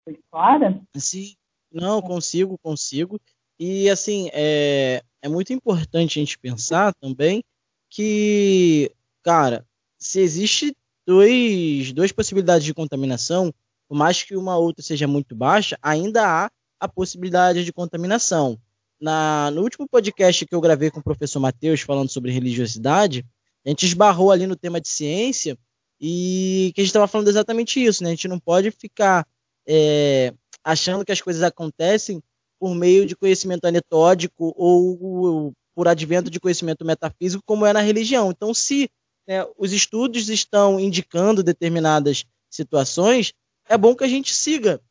Foi 0.06 0.18
clara? 0.32 0.82
Sim, 0.96 1.34
não, 1.72 2.01
consigo, 2.01 2.58
consigo. 2.60 3.20
E, 3.60 3.89
assim, 3.89 4.30
é, 4.34 5.03
é 5.22 5.30
muito 5.30 5.53
importante 5.53 6.18
a 6.18 6.22
gente 6.22 6.39
pensar 6.39 6.94
também 6.96 7.44
que, 7.89 8.91
cara, 9.24 9.65
se 9.98 10.20
existe 10.22 10.75
dois, 11.06 11.91
duas 11.91 12.12
possibilidades 12.12 12.63
de 12.63 12.74
contaminação, 12.74 13.53
por 13.88 13.98
mais 13.98 14.24
que 14.24 14.36
uma 14.36 14.58
outra 14.58 14.82
seja 14.82 15.08
muito 15.08 15.36
baixa, 15.36 15.77
ainda 15.82 16.25
há 16.25 16.51
a 16.82 16.88
possibilidade 16.88 17.64
de 17.64 17.72
contaminação. 17.72 18.60
Na, 19.00 19.52
no 19.52 19.62
último 19.62 19.88
podcast 19.88 20.46
que 20.46 20.56
eu 20.56 20.60
gravei 20.60 20.90
com 20.90 21.00
o 21.00 21.04
professor 21.04 21.40
Matheus 21.40 21.82
falando 21.82 22.10
sobre 22.10 22.32
religiosidade, 22.32 23.24
a 23.64 23.70
gente 23.70 23.86
esbarrou 23.86 24.32
ali 24.32 24.48
no 24.48 24.56
tema 24.56 24.82
de 24.82 24.90
ciência 24.90 25.56
e 26.00 26.72
que 26.74 26.82
a 26.82 26.84
gente 26.84 26.90
estava 26.90 27.08
falando 27.08 27.28
exatamente 27.28 27.84
isso, 27.84 28.04
né? 28.04 28.10
A 28.10 28.14
gente 28.14 28.28
não 28.28 28.40
pode 28.40 28.72
ficar 28.72 29.28
é, 29.68 30.34
achando 30.64 31.06
que 31.06 31.12
as 31.12 31.22
coisas 31.22 31.44
acontecem 31.44 32.22
por 32.60 32.74
meio 32.74 33.06
de 33.06 33.16
conhecimento 33.16 33.66
anetódico 33.66 34.54
ou 34.58 35.54
por 35.76 35.88
advento 35.88 36.32
de 36.32 36.40
conhecimento 36.40 36.84
metafísico, 36.84 37.44
como 37.46 37.66
é 37.66 37.74
na 37.74 37.82
religião. 37.82 38.32
Então, 38.32 38.54
se 38.54 38.90
né, 39.28 39.46
os 39.56 39.72
estudos 39.72 40.30
estão 40.30 40.80
indicando 40.80 41.44
determinadas 41.44 42.26
situações, 42.50 43.34
é 43.70 43.78
bom 43.78 43.96
que 43.96 44.04
a 44.04 44.08
gente 44.08 44.34
siga. 44.34 44.82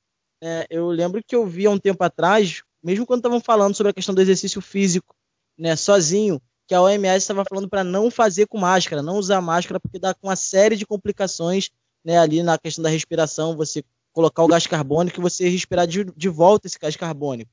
É, 0.43 0.67
eu 0.71 0.89
lembro 0.89 1.23
que 1.23 1.37
eu 1.37 1.47
vi 1.47 1.67
há 1.67 1.71
um 1.71 1.79
tempo 1.79 2.03
atrás, 2.03 2.63
mesmo 2.83 3.07
quando 3.07 3.21
estavam 3.21 3.41
falando 3.41 3.75
sobre 3.75 3.91
a 3.91 3.95
questão 3.95 4.15
do 4.15 4.21
exercício 4.21 4.61
físico, 4.61 5.15
né, 5.59 5.77
sozinho, 5.77 6.41
que 6.67 6.75
a 6.75 6.81
OMS 6.81 7.19
estava 7.19 7.45
falando 7.45 7.69
para 7.69 7.85
não 7.85 8.11
fazer 8.11 8.47
com 8.47 8.59
máscara, 8.59 9.03
não 9.03 9.17
usar 9.17 9.41
máscara, 9.41 9.81
porque 9.81 9.99
dá 9.99 10.15
com 10.15 10.29
uma 10.29 10.37
série 10.37 10.77
de 10.77 10.87
complicações 10.87 11.71
né, 12.05 12.19
ali 12.19 12.43
na 12.43 12.57
questão 12.59 12.83
da 12.83 12.89
respiração, 12.89 13.57
você 13.57 13.83
colocar 14.13 14.43
o 14.43 14.49
gás 14.49 14.67
carbônico 14.67 15.21
e 15.21 15.23
você 15.23 15.49
respirar 15.49 15.87
de, 15.87 16.05
de 16.05 16.29
volta 16.29 16.67
esse 16.67 16.79
gás 16.79 16.97
carbônico. 16.97 17.51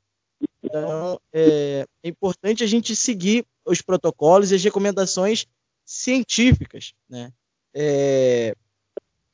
Então, 0.61 1.19
é, 1.33 1.87
é, 2.03 2.07
importante 2.07 2.63
a 2.63 2.67
gente 2.67 2.95
seguir 2.95 3.45
os 3.65 3.81
protocolos 3.81 4.51
e 4.51 4.55
as 4.55 4.63
recomendações 4.63 5.45
científicas. 5.85 6.93
Né? 7.09 7.31
É, 7.73 8.55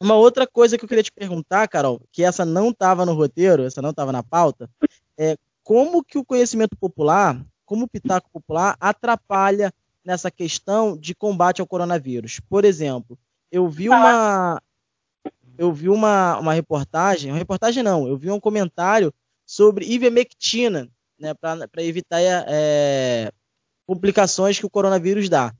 uma 0.03 0.15
outra 0.15 0.45
coisa 0.45 0.77
que 0.77 0.83
eu 0.83 0.89
queria 0.89 1.03
te 1.03 1.11
perguntar, 1.11 1.67
Carol, 1.67 2.01
que 2.11 2.23
essa 2.23 2.45
não 2.45 2.69
estava 2.69 3.05
no 3.05 3.13
roteiro, 3.13 3.63
essa 3.63 3.81
não 3.81 3.91
estava 3.91 4.11
na 4.11 4.21
pauta, 4.21 4.69
é 5.17 5.37
como 5.63 6.03
que 6.03 6.17
o 6.17 6.25
conhecimento 6.25 6.75
popular 6.75 7.41
como 7.65 7.85
o 7.85 7.87
pitaco 7.87 8.29
popular 8.31 8.75
atrapalha 8.79 9.73
nessa 10.03 10.29
questão 10.29 10.97
de 10.97 11.15
combate 11.15 11.61
ao 11.61 11.67
coronavírus. 11.67 12.39
Por 12.49 12.65
exemplo, 12.65 13.17
eu 13.51 13.67
vi 13.67 13.89
uma 13.89 14.61
eu 15.57 15.71
vi 15.71 15.87
uma, 15.87 16.37
uma 16.39 16.53
reportagem, 16.53 17.31
uma 17.31 17.37
reportagem 17.37 17.83
não, 17.83 18.07
eu 18.07 18.17
vi 18.17 18.29
um 18.29 18.39
comentário 18.39 19.13
sobre 19.45 19.85
ivermectina, 19.85 20.89
né, 21.17 21.33
para 21.33 21.83
evitar 21.83 22.19
é, 22.21 23.31
complicações 23.85 24.57
que 24.57 24.65
o 24.65 24.69
coronavírus 24.69 25.29
dá. 25.29 25.53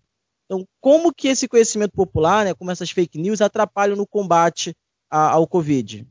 Então, 0.45 0.65
como 0.81 1.13
que 1.13 1.27
esse 1.27 1.47
conhecimento 1.47 1.91
popular, 1.91 2.45
né, 2.45 2.53
como 2.53 2.71
essas 2.71 2.91
fake 2.91 3.17
news, 3.17 3.41
atrapalham 3.41 3.95
no 3.95 4.07
combate 4.07 4.75
a, 5.09 5.31
ao 5.31 5.47
Covid? 5.47 6.05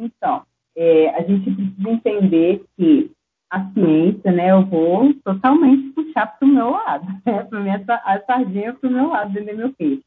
Então, 0.00 0.44
é, 0.76 1.10
a 1.10 1.22
gente 1.22 1.50
precisa 1.50 1.90
entender 1.90 2.64
que 2.76 3.10
a 3.50 3.70
ciência, 3.72 4.32
né, 4.32 4.50
eu 4.50 4.64
vou 4.64 5.12
totalmente 5.22 5.92
puxar 5.92 6.26
para 6.26 6.46
o 6.46 6.50
meu 6.50 6.70
lado, 6.70 7.06
né, 7.24 7.44
para 7.44 7.60
minha 7.60 7.84
a 7.88 8.20
sardinha 8.24 8.74
para 8.74 8.88
o 8.88 8.92
meu 8.92 9.08
lado, 9.08 9.32
vender 9.32 9.54
meu 9.54 9.72
peixe. 9.72 10.02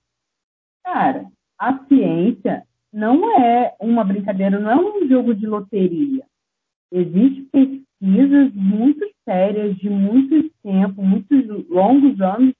Cara, 0.84 1.26
a 1.58 1.78
ciência 1.86 2.66
não 2.92 3.40
é 3.40 3.76
uma 3.80 4.04
brincadeira, 4.04 4.60
não 4.60 4.72
é 4.72 4.76
um 4.76 5.08
jogo 5.08 5.36
de 5.36 5.46
loteria. 5.46 6.26
Existem 6.92 7.46
pesquisas 7.52 8.54
muito 8.54 9.06
sérias, 9.24 9.76
de 9.78 9.90
muito 9.90 10.50
tempo, 10.64 11.02
muitos 11.02 11.70
longos 11.70 12.20
anos, 12.22 12.54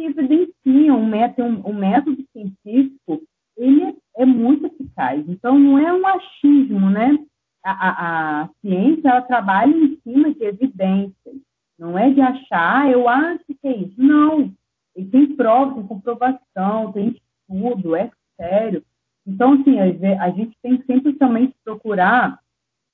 que 0.00 0.06
evidenciam 0.06 0.98
um 0.98 1.06
método, 1.06 1.68
um 1.68 1.74
método 1.74 2.24
científico, 2.32 3.22
ele 3.56 3.94
é, 4.16 4.24
muito 4.24 4.66
eficaz. 4.66 5.22
Então, 5.28 5.58
não 5.58 5.78
é 5.78 5.92
um 5.92 6.06
achismo, 6.06 6.88
né? 6.88 7.18
a, 7.62 7.70
a, 7.70 8.42
a 8.42 8.48
ciência 8.60 9.08
ela 9.08 9.22
trabalha 9.22 9.74
em 9.74 9.98
cima 10.02 10.32
de 10.32 10.44
evidências, 10.44 11.36
não 11.78 11.98
é 11.98 12.10
de 12.10 12.20
achar, 12.20 12.82
ah, 12.82 12.90
eu 12.90 13.08
acho 13.08 13.44
que 13.44 13.68
é 13.68 13.76
isso. 13.76 13.94
Não, 13.98 14.52
ele 14.94 15.10
tem 15.10 15.36
prova, 15.36 15.74
tem 15.74 15.86
comprovação, 15.86 16.92
tem 16.92 17.08
estudo, 17.48 17.96
é 17.96 18.10
sério. 18.36 18.82
Então, 19.26 19.52
assim, 19.54 19.78
a 19.78 20.30
gente 20.30 20.56
tem 20.62 20.82
sempre 20.84 21.12
também 21.14 21.48
que 21.48 21.56
procurar 21.62 22.38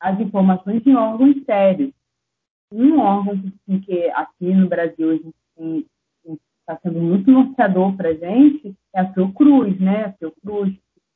as 0.00 0.18
informações 0.20 0.84
em 0.86 0.94
órgãos 0.94 1.36
sérios. 1.44 1.92
Um 2.72 2.98
órgão 2.98 3.40
que, 3.40 3.80
que 3.80 4.10
aqui 4.10 4.52
no 4.52 4.68
Brasil 4.68 5.10
a 5.10 5.14
gente 5.14 5.86
está 6.66 6.76
sendo 6.82 7.00
muito 7.00 7.30
norteador 7.30 7.96
para 7.96 8.12
gente 8.12 8.74
é 8.92 9.00
a 9.00 9.12
Fiocruz, 9.12 9.78
né? 9.78 10.06
A 10.06 10.12
Fiocruz, 10.12 10.74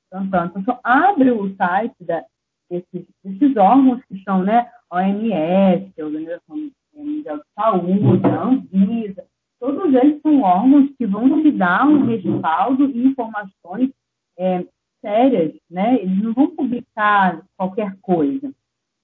Santana. 0.09 0.53
Então, 0.57 0.79
abre 0.85 1.33
o 1.33 1.55
site 1.57 1.97
da, 2.05 2.25
desses, 2.71 3.07
desses 3.25 3.57
órgãos 3.57 4.01
que 4.05 4.23
são, 4.23 4.45
né? 4.45 4.71
OMS, 4.93 5.93
a 6.01 6.05
Organização 6.05 6.71
Mundial 6.95 7.39
de 7.39 7.45
Saúde, 7.55 8.27
a 8.27 8.43
Anvisa, 8.43 9.25
todos 9.59 9.95
eles 9.95 10.21
são 10.23 10.41
órgãos 10.43 10.91
que 10.97 11.07
vão 11.07 11.43
te 11.43 11.51
dar 11.53 11.87
um 11.87 12.07
respaldo 12.07 12.91
e 12.91 13.07
informações 13.07 13.91
é, 14.39 14.65
sérias, 15.01 15.55
né? 15.69 16.01
Eles 16.01 16.23
não 16.23 16.33
vão 16.33 16.55
publicar 16.55 17.45
qualquer 17.57 17.97
coisa. 18.01 18.53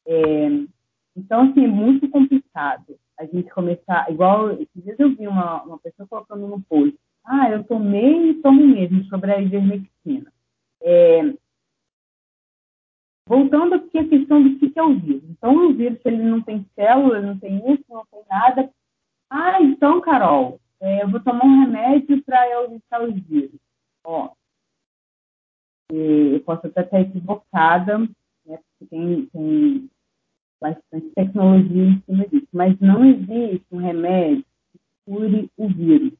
É, 0.06 0.48
então, 1.16 1.42
assim, 1.42 1.64
é 1.64 1.68
muito 1.68 2.08
complicado 2.08 2.96
a 3.18 3.24
gente 3.24 3.50
começar, 3.50 4.10
igual, 4.10 4.50
esses 4.52 4.82
dias 4.82 4.98
eu 4.98 5.14
vi 5.14 5.26
uma, 5.26 5.62
uma 5.62 5.78
pessoa 5.78 6.06
colocando 6.08 6.46
no 6.46 6.60
post, 6.62 6.98
ah, 7.24 7.50
eu 7.50 7.64
tomei 7.64 8.30
e 8.30 8.34
tomo 8.34 8.64
mesmo 8.66 9.04
sobre 9.04 9.32
a 9.32 9.40
ivermectina. 9.40 10.32
É, 10.80 11.34
voltando 13.28 13.74
aqui 13.74 13.98
à 13.98 14.08
questão 14.08 14.42
do 14.42 14.58
que 14.58 14.72
é 14.78 14.82
o 14.82 14.94
vírus. 14.94 15.24
Então, 15.30 15.68
o 15.68 15.74
vírus, 15.74 15.98
ele 16.04 16.22
não 16.22 16.40
tem 16.40 16.64
células, 16.74 17.24
não 17.24 17.38
tem 17.38 17.56
isso, 17.72 17.84
não 17.88 18.06
tem 18.06 18.22
nada. 18.30 18.70
Ah, 19.28 19.60
então, 19.60 20.00
Carol, 20.00 20.60
é, 20.80 21.02
eu 21.02 21.08
vou 21.08 21.20
tomar 21.20 21.44
um 21.44 21.60
remédio 21.64 22.22
para 22.22 22.64
evitar 22.64 23.02
os 23.02 23.14
vírus. 23.14 23.58
Ó, 24.04 24.30
eu 25.90 26.40
posso 26.40 26.66
até 26.66 26.82
estar 26.82 27.00
equivocada, 27.00 27.98
né, 27.98 28.58
porque 28.78 28.86
tem, 28.88 29.26
tem 29.26 29.90
bastante 30.60 31.08
tecnologia 31.14 31.84
em 31.84 32.02
cima 32.02 32.26
disso, 32.28 32.48
mas 32.52 32.78
não 32.80 33.04
existe 33.04 33.66
um 33.70 33.78
remédio 33.78 34.44
que 34.72 34.80
cure 35.04 35.50
o 35.56 35.68
vírus. 35.68 36.12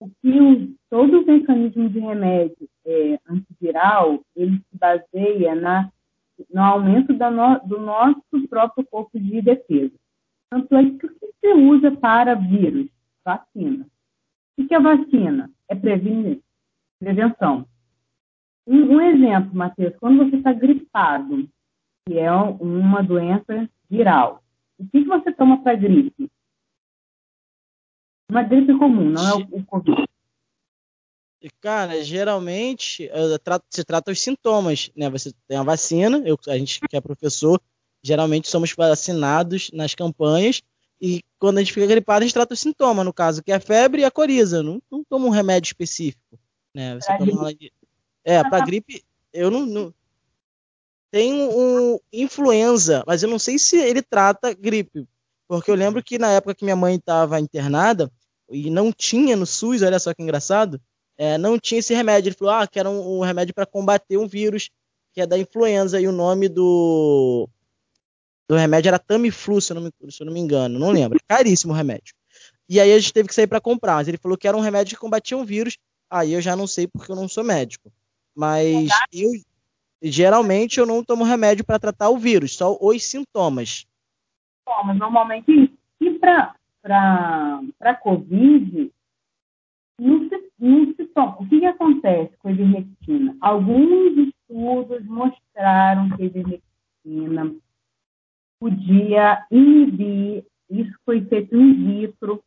O 0.00 0.10
que 0.20 0.40
o, 0.40 0.74
todo 0.90 1.20
o 1.20 1.26
mecanismo 1.26 1.88
de 1.88 1.98
remédio 1.98 2.68
é, 2.84 3.18
antiviral, 3.28 4.20
ele 4.34 4.58
se 4.58 4.78
baseia 4.78 5.54
na, 5.54 5.90
no 6.52 6.62
aumento 6.62 7.12
no, 7.12 7.58
do 7.60 7.80
nosso 7.80 8.48
próprio 8.48 8.86
corpo 8.86 9.18
de 9.18 9.40
defesa. 9.40 9.94
Tanto 10.50 10.74
é 10.76 10.84
que 10.84 11.06
o 11.06 11.08
que 11.08 11.32
se 11.40 11.52
usa 11.52 11.90
para 11.90 12.34
vírus? 12.34 12.88
Vacina. 13.24 13.86
O 14.58 14.66
que 14.66 14.74
é 14.74 14.80
vacina? 14.80 15.50
É 15.68 15.74
prevenir, 15.74 16.40
prevenção. 16.98 17.66
Um, 18.66 18.96
um 18.96 19.00
exemplo, 19.00 19.54
Matheus, 19.54 19.94
quando 19.96 20.18
você 20.18 20.36
está 20.36 20.52
gripado, 20.52 21.48
que 22.06 22.18
é 22.18 22.30
uma 22.32 23.02
doença 23.02 23.68
viral, 23.90 24.42
o 24.78 24.86
que, 24.86 25.02
que 25.02 25.08
você 25.08 25.32
toma 25.32 25.62
para 25.62 25.74
gripe? 25.74 26.30
Uma 28.30 28.42
gripe 28.42 28.76
comum, 28.78 29.10
não 29.10 29.28
é 29.28 29.34
o, 29.34 29.58
o 29.58 29.64
Covid. 29.64 30.04
Cara, 31.60 32.02
geralmente 32.02 33.08
se 33.70 33.84
trata 33.84 34.10
os 34.10 34.20
sintomas, 34.20 34.90
né? 34.96 35.08
Você 35.10 35.32
tem 35.46 35.56
a 35.56 35.62
vacina, 35.62 36.22
eu, 36.24 36.36
a 36.48 36.58
gente 36.58 36.80
que 36.80 36.96
é 36.96 37.00
professor, 37.00 37.60
geralmente 38.02 38.48
somos 38.48 38.72
vacinados 38.72 39.70
nas 39.72 39.94
campanhas 39.94 40.62
e 41.00 41.22
quando 41.38 41.58
a 41.58 41.60
gente 41.60 41.72
fica 41.72 41.86
gripado, 41.86 42.20
a 42.20 42.26
gente 42.26 42.34
trata 42.34 42.54
os 42.54 42.60
sintomas, 42.60 43.04
no 43.04 43.12
caso, 43.12 43.42
que 43.42 43.52
é 43.52 43.56
a 43.56 43.60
febre 43.60 44.02
e 44.02 44.04
a 44.04 44.10
coriza. 44.10 44.62
Não, 44.62 44.82
não 44.90 45.04
toma 45.04 45.26
um 45.26 45.30
remédio 45.30 45.68
específico, 45.68 46.38
né? 46.74 46.94
Você 46.94 47.16
toma 47.18 47.52
é, 48.24 48.42
para 48.42 48.64
gripe, 48.64 49.04
eu 49.32 49.50
não, 49.50 49.64
não, 49.66 49.94
Tem 51.10 51.32
um 51.32 51.98
influenza, 52.12 53.02
mas 53.06 53.22
eu 53.22 53.28
não 53.28 53.38
sei 53.38 53.58
se 53.58 53.76
ele 53.76 54.02
trata 54.02 54.52
gripe. 54.52 55.06
Porque 55.48 55.70
eu 55.70 55.74
lembro 55.74 56.02
que 56.02 56.18
na 56.18 56.32
época 56.32 56.54
que 56.54 56.64
minha 56.64 56.76
mãe 56.76 56.96
estava 56.96 57.40
internada, 57.40 58.10
e 58.50 58.70
não 58.70 58.92
tinha 58.92 59.36
no 59.36 59.46
SUS, 59.46 59.82
olha 59.82 59.98
só 59.98 60.12
que 60.14 60.22
engraçado, 60.22 60.80
é, 61.16 61.38
não 61.38 61.58
tinha 61.58 61.78
esse 61.78 61.94
remédio. 61.94 62.28
Ele 62.28 62.36
falou 62.36 62.54
ah, 62.54 62.66
que 62.66 62.78
era 62.78 62.90
um, 62.90 63.18
um 63.18 63.20
remédio 63.20 63.54
para 63.54 63.66
combater 63.66 64.16
um 64.16 64.26
vírus 64.26 64.70
que 65.12 65.20
é 65.22 65.26
da 65.26 65.38
influenza, 65.38 65.98
e 65.98 66.06
o 66.06 66.12
nome 66.12 66.46
do, 66.46 67.48
do 68.46 68.54
remédio 68.54 68.88
era 68.90 68.98
Tamiflu, 68.98 69.62
se 69.62 69.72
eu, 69.72 69.76
não 69.76 69.82
me, 69.82 69.90
se 70.10 70.22
eu 70.22 70.26
não 70.26 70.32
me 70.32 70.40
engano, 70.40 70.78
não 70.78 70.90
lembro. 70.90 71.18
Caríssimo 71.26 71.72
o 71.72 71.76
remédio. 71.76 72.14
E 72.68 72.78
aí 72.78 72.92
a 72.92 72.98
gente 72.98 73.14
teve 73.14 73.28
que 73.28 73.34
sair 73.34 73.46
para 73.46 73.60
comprar, 73.60 73.94
mas 73.94 74.08
ele 74.08 74.18
falou 74.18 74.36
que 74.36 74.46
era 74.46 74.56
um 74.56 74.60
remédio 74.60 74.94
que 74.94 75.00
combatia 75.00 75.36
um 75.36 75.44
vírus, 75.44 75.78
aí 76.10 76.34
eu 76.34 76.42
já 76.42 76.54
não 76.54 76.66
sei 76.66 76.86
porque 76.86 77.10
eu 77.10 77.16
não 77.16 77.28
sou 77.28 77.42
médico. 77.42 77.90
Mas 78.34 78.90
eu, 79.10 79.30
geralmente 80.02 80.78
eu 80.78 80.86
não 80.86 81.04
tomo 81.04 81.24
remédio 81.24 81.64
para 81.64 81.78
tratar 81.78 82.10
o 82.10 82.18
vírus, 82.18 82.56
só 82.56 82.76
os 82.80 83.04
sintomas. 83.04 83.86
Sintomas, 84.60 84.96
normalmente 84.98 85.50
isso. 85.50 85.76
E 86.00 86.10
para 86.18 86.54
a 87.80 87.94
Covid, 87.94 88.92
não 89.98 90.28
se, 90.28 90.50
não 90.58 90.94
se 90.94 91.04
toma. 91.06 91.36
O 91.40 91.48
que, 91.48 91.60
que 91.60 91.66
acontece 91.66 92.36
com 92.38 92.48
a 92.48 92.52
ivermectina? 92.52 93.36
Alguns 93.40 94.16
estudos 94.18 95.04
mostraram 95.06 96.10
que 96.10 96.22
a 96.22 96.26
ivermectina 96.26 97.54
podia 98.60 99.46
inibir, 99.50 100.44
isso 100.70 100.92
foi 101.04 101.24
feito 101.26 101.56
in 101.56 101.84
vitro, 101.84 102.42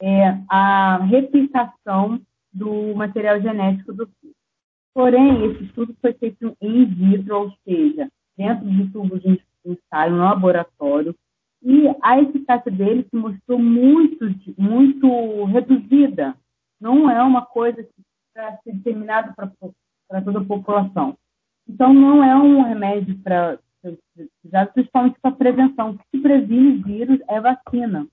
é, 0.00 0.38
a 0.48 0.98
replicação 1.04 2.20
do 2.52 2.94
material 2.94 3.40
genético 3.40 3.92
do 3.92 4.08
vírus. 4.20 4.39
Porém, 4.94 5.44
esse 5.46 5.64
estudo 5.64 5.94
foi 6.00 6.12
feito 6.14 6.56
em 6.60 6.84
vitro, 6.84 7.36
ou 7.36 7.52
seja, 7.64 8.10
dentro 8.36 8.68
de 8.68 8.90
tubos 8.90 9.22
de 9.22 9.40
ensaio, 9.64 10.12
no 10.12 10.24
laboratório, 10.24 11.14
e 11.62 11.86
a 12.02 12.20
eficácia 12.20 12.70
dele 12.72 13.06
se 13.08 13.16
mostrou 13.16 13.58
muito, 13.58 14.24
muito 14.56 15.44
reduzida. 15.44 16.34
Não 16.80 17.10
é 17.10 17.22
uma 17.22 17.44
coisa 17.44 17.86
para 18.32 18.56
ser 18.58 18.72
disseminada 18.72 19.34
para 19.34 20.22
toda 20.22 20.38
a 20.38 20.44
população. 20.44 21.16
Então, 21.68 21.92
não 21.92 22.24
é 22.24 22.34
um 22.34 22.62
remédio 22.62 23.16
para 23.18 23.58
principalmente 24.74 25.18
para 25.20 25.32
prevenção. 25.32 25.90
O 25.90 25.98
que 25.98 26.04
se 26.10 26.22
previne 26.22 26.82
vírus 26.82 27.20
é 27.28 27.40
vacina. 27.40 28.06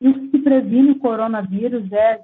E 0.00 0.08
o 0.08 0.14
que 0.14 0.30
se 0.30 0.38
previne 0.40 0.98
coronavírus 0.98 1.90
é 1.92 2.20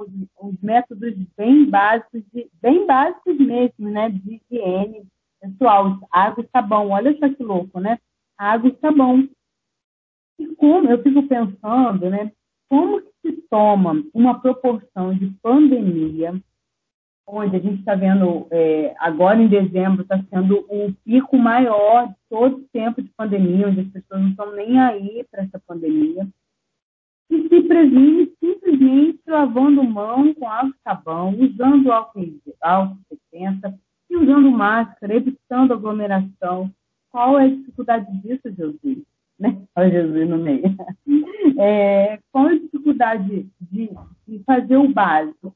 os, 0.00 0.08
os 0.40 0.60
métodos 0.60 1.14
bem 1.36 1.68
básicos, 1.68 2.22
de, 2.32 2.48
bem 2.60 2.86
básicos 2.86 3.38
mesmo, 3.38 3.90
né, 3.90 4.10
de 4.10 4.40
higiene 4.50 5.06
pessoal, 5.40 5.98
água 6.12 6.44
e 6.44 6.48
sabão. 6.50 6.90
Olha 6.90 7.16
só 7.18 7.28
que 7.28 7.42
louco, 7.42 7.80
né? 7.80 7.98
Água 8.36 8.70
e 8.70 8.78
sabão. 8.80 9.28
E 10.38 10.46
como, 10.56 10.88
eu 10.88 11.02
fico 11.02 11.22
pensando, 11.24 12.10
né, 12.10 12.30
como 12.68 13.00
se 13.00 13.32
toma 13.50 14.02
uma 14.14 14.40
proporção 14.40 15.14
de 15.14 15.30
pandemia, 15.42 16.40
onde 17.26 17.56
a 17.56 17.58
gente 17.58 17.80
está 17.80 17.94
vendo, 17.94 18.46
é, 18.50 18.94
agora 18.98 19.40
em 19.40 19.48
dezembro, 19.48 20.02
está 20.02 20.22
sendo 20.30 20.64
o 20.68 20.92
pico 21.04 21.36
maior 21.36 22.08
de 22.08 22.14
todo 22.30 22.56
o 22.56 22.68
tempo 22.72 23.02
de 23.02 23.10
pandemia, 23.10 23.68
onde 23.68 23.80
as 23.80 23.88
pessoas 23.88 24.20
não 24.22 24.30
estão 24.30 24.54
nem 24.54 24.78
aí 24.80 25.26
para 25.30 25.42
essa 25.42 25.60
pandemia, 25.66 26.26
e 27.30 27.48
se 27.48 27.62
previne 27.62 28.32
simplesmente 28.40 29.20
lavando 29.26 29.84
mão 29.84 30.32
com 30.34 30.48
água 30.48 30.70
e 30.70 30.82
sabão, 30.82 31.34
usando 31.38 31.92
álcool, 31.92 32.40
álcool 32.60 32.98
70 33.32 33.78
e 34.10 34.16
usando 34.16 34.50
máscara, 34.50 35.14
evitando 35.14 35.72
aglomeração. 35.72 36.70
Qual 37.10 37.38
é 37.38 37.44
a 37.44 37.48
dificuldade 37.48 38.06
disso, 38.22 38.50
Jesus? 38.50 38.78
Né? 39.40 39.56
Olha 39.76 39.88
Jesus 39.88 40.28
no 40.28 40.38
meio. 40.38 40.64
É, 41.60 42.18
qual 42.32 42.48
é 42.48 42.52
a 42.52 42.58
dificuldade 42.58 43.48
de, 43.60 43.90
de 44.26 44.38
fazer 44.44 44.76
o 44.76 44.92
básico? 44.92 45.54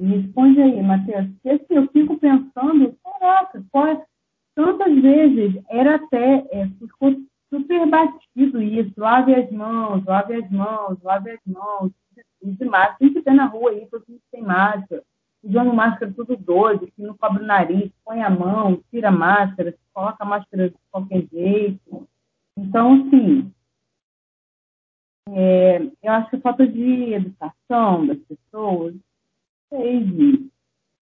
Me 0.00 0.16
responde 0.16 0.60
aí, 0.60 0.82
Matheus. 0.82 1.26
Porque 1.26 1.48
assim, 1.50 1.74
eu 1.74 1.88
fico 1.88 2.16
pensando, 2.18 2.96
caraca, 3.02 3.64
qual 3.70 3.86
é, 3.86 4.04
tantas 4.54 4.94
vezes 5.00 5.62
era 5.68 5.96
até, 5.96 6.46
é, 6.50 6.68
ficou 6.78 7.14
super 7.50 7.86
batido 7.88 8.62
isso, 8.62 8.92
lave 8.96 9.34
as 9.34 9.50
mãos, 9.50 10.04
lave 10.04 10.34
as 10.34 10.50
mãos, 10.50 10.98
lave 11.02 11.30
as 11.30 11.40
mãos, 11.46 11.92
de 12.42 12.64
máscara, 12.64 12.96
tem 12.98 13.12
que 13.12 13.22
ter 13.22 13.32
na 13.32 13.46
rua 13.46 13.70
aí, 13.70 13.86
todo 13.86 14.04
mundo 14.08 14.20
tem 14.30 14.42
máscara, 14.42 15.02
usando 15.42 15.72
máscara 15.72 16.12
tudo 16.12 16.36
doido, 16.36 16.86
que 16.86 17.02
não 17.02 17.16
cobre 17.16 17.42
o 17.42 17.46
nariz, 17.46 17.90
põe 18.04 18.22
a 18.22 18.30
mão, 18.30 18.82
tira 18.90 19.08
a 19.08 19.12
máscara, 19.12 19.74
coloca 19.92 20.22
a 20.22 20.26
máscara 20.26 20.70
de 20.70 20.76
qualquer 20.90 21.26
jeito. 21.32 22.08
Então, 22.56 23.06
assim, 23.06 23.52
é, 25.30 25.82
eu 26.02 26.12
acho 26.12 26.30
que 26.30 26.38
falta 26.38 26.66
de 26.66 27.14
educação 27.14 28.06
das 28.06 28.18
pessoas, 28.18 28.94
sei, 29.70 30.04
de 30.04 30.48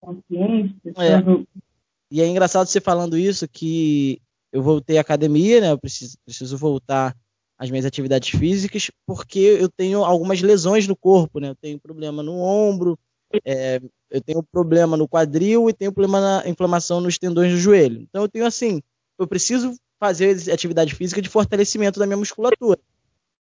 consciência, 0.01 0.93
é. 0.97 1.67
E 2.09 2.23
é 2.23 2.27
engraçado 2.27 2.69
você 2.69 2.81
falando 2.81 3.19
isso, 3.19 3.49
que 3.49 4.23
eu 4.53 4.63
voltei 4.63 4.99
à 4.99 5.01
academia, 5.01 5.61
né? 5.61 5.73
Eu 5.73 5.79
preciso, 5.79 6.17
preciso 6.25 6.57
voltar 6.57 7.15
às 7.59 7.71
minhas 7.71 7.87
atividades 7.87 8.39
físicas, 8.39 8.91
porque 9.07 9.39
eu 9.39 9.69
tenho 9.69 10.05
algumas 10.05 10.43
lesões 10.43 10.87
no 10.87 10.97
corpo, 10.97 11.41
né? 11.41 11.51
Eu 11.51 11.55
tenho 11.55 11.79
problema 11.79 12.23
no 12.23 12.39
ombro, 12.39 12.99
é, 13.45 13.81
eu 14.11 14.21
tenho 14.21 14.43
problema 14.43 14.97
no 14.97 15.09
quadril 15.09 15.69
e 15.69 15.73
tenho 15.73 15.93
problema 15.93 16.21
na 16.21 16.49
inflamação 16.49 17.01
nos 17.01 17.19
tendões 17.19 17.53
do 17.53 17.59
joelho. 17.59 18.01
Então 18.03 18.23
eu 18.23 18.29
tenho 18.29 18.47
assim, 18.47 18.83
eu 19.19 19.27
preciso 19.27 19.75
fazer 19.99 20.51
atividade 20.53 20.95
física 20.95 21.23
de 21.23 21.29
fortalecimento 21.29 21.99
da 21.99 22.07
minha 22.07 22.19
musculatura. 22.19 22.79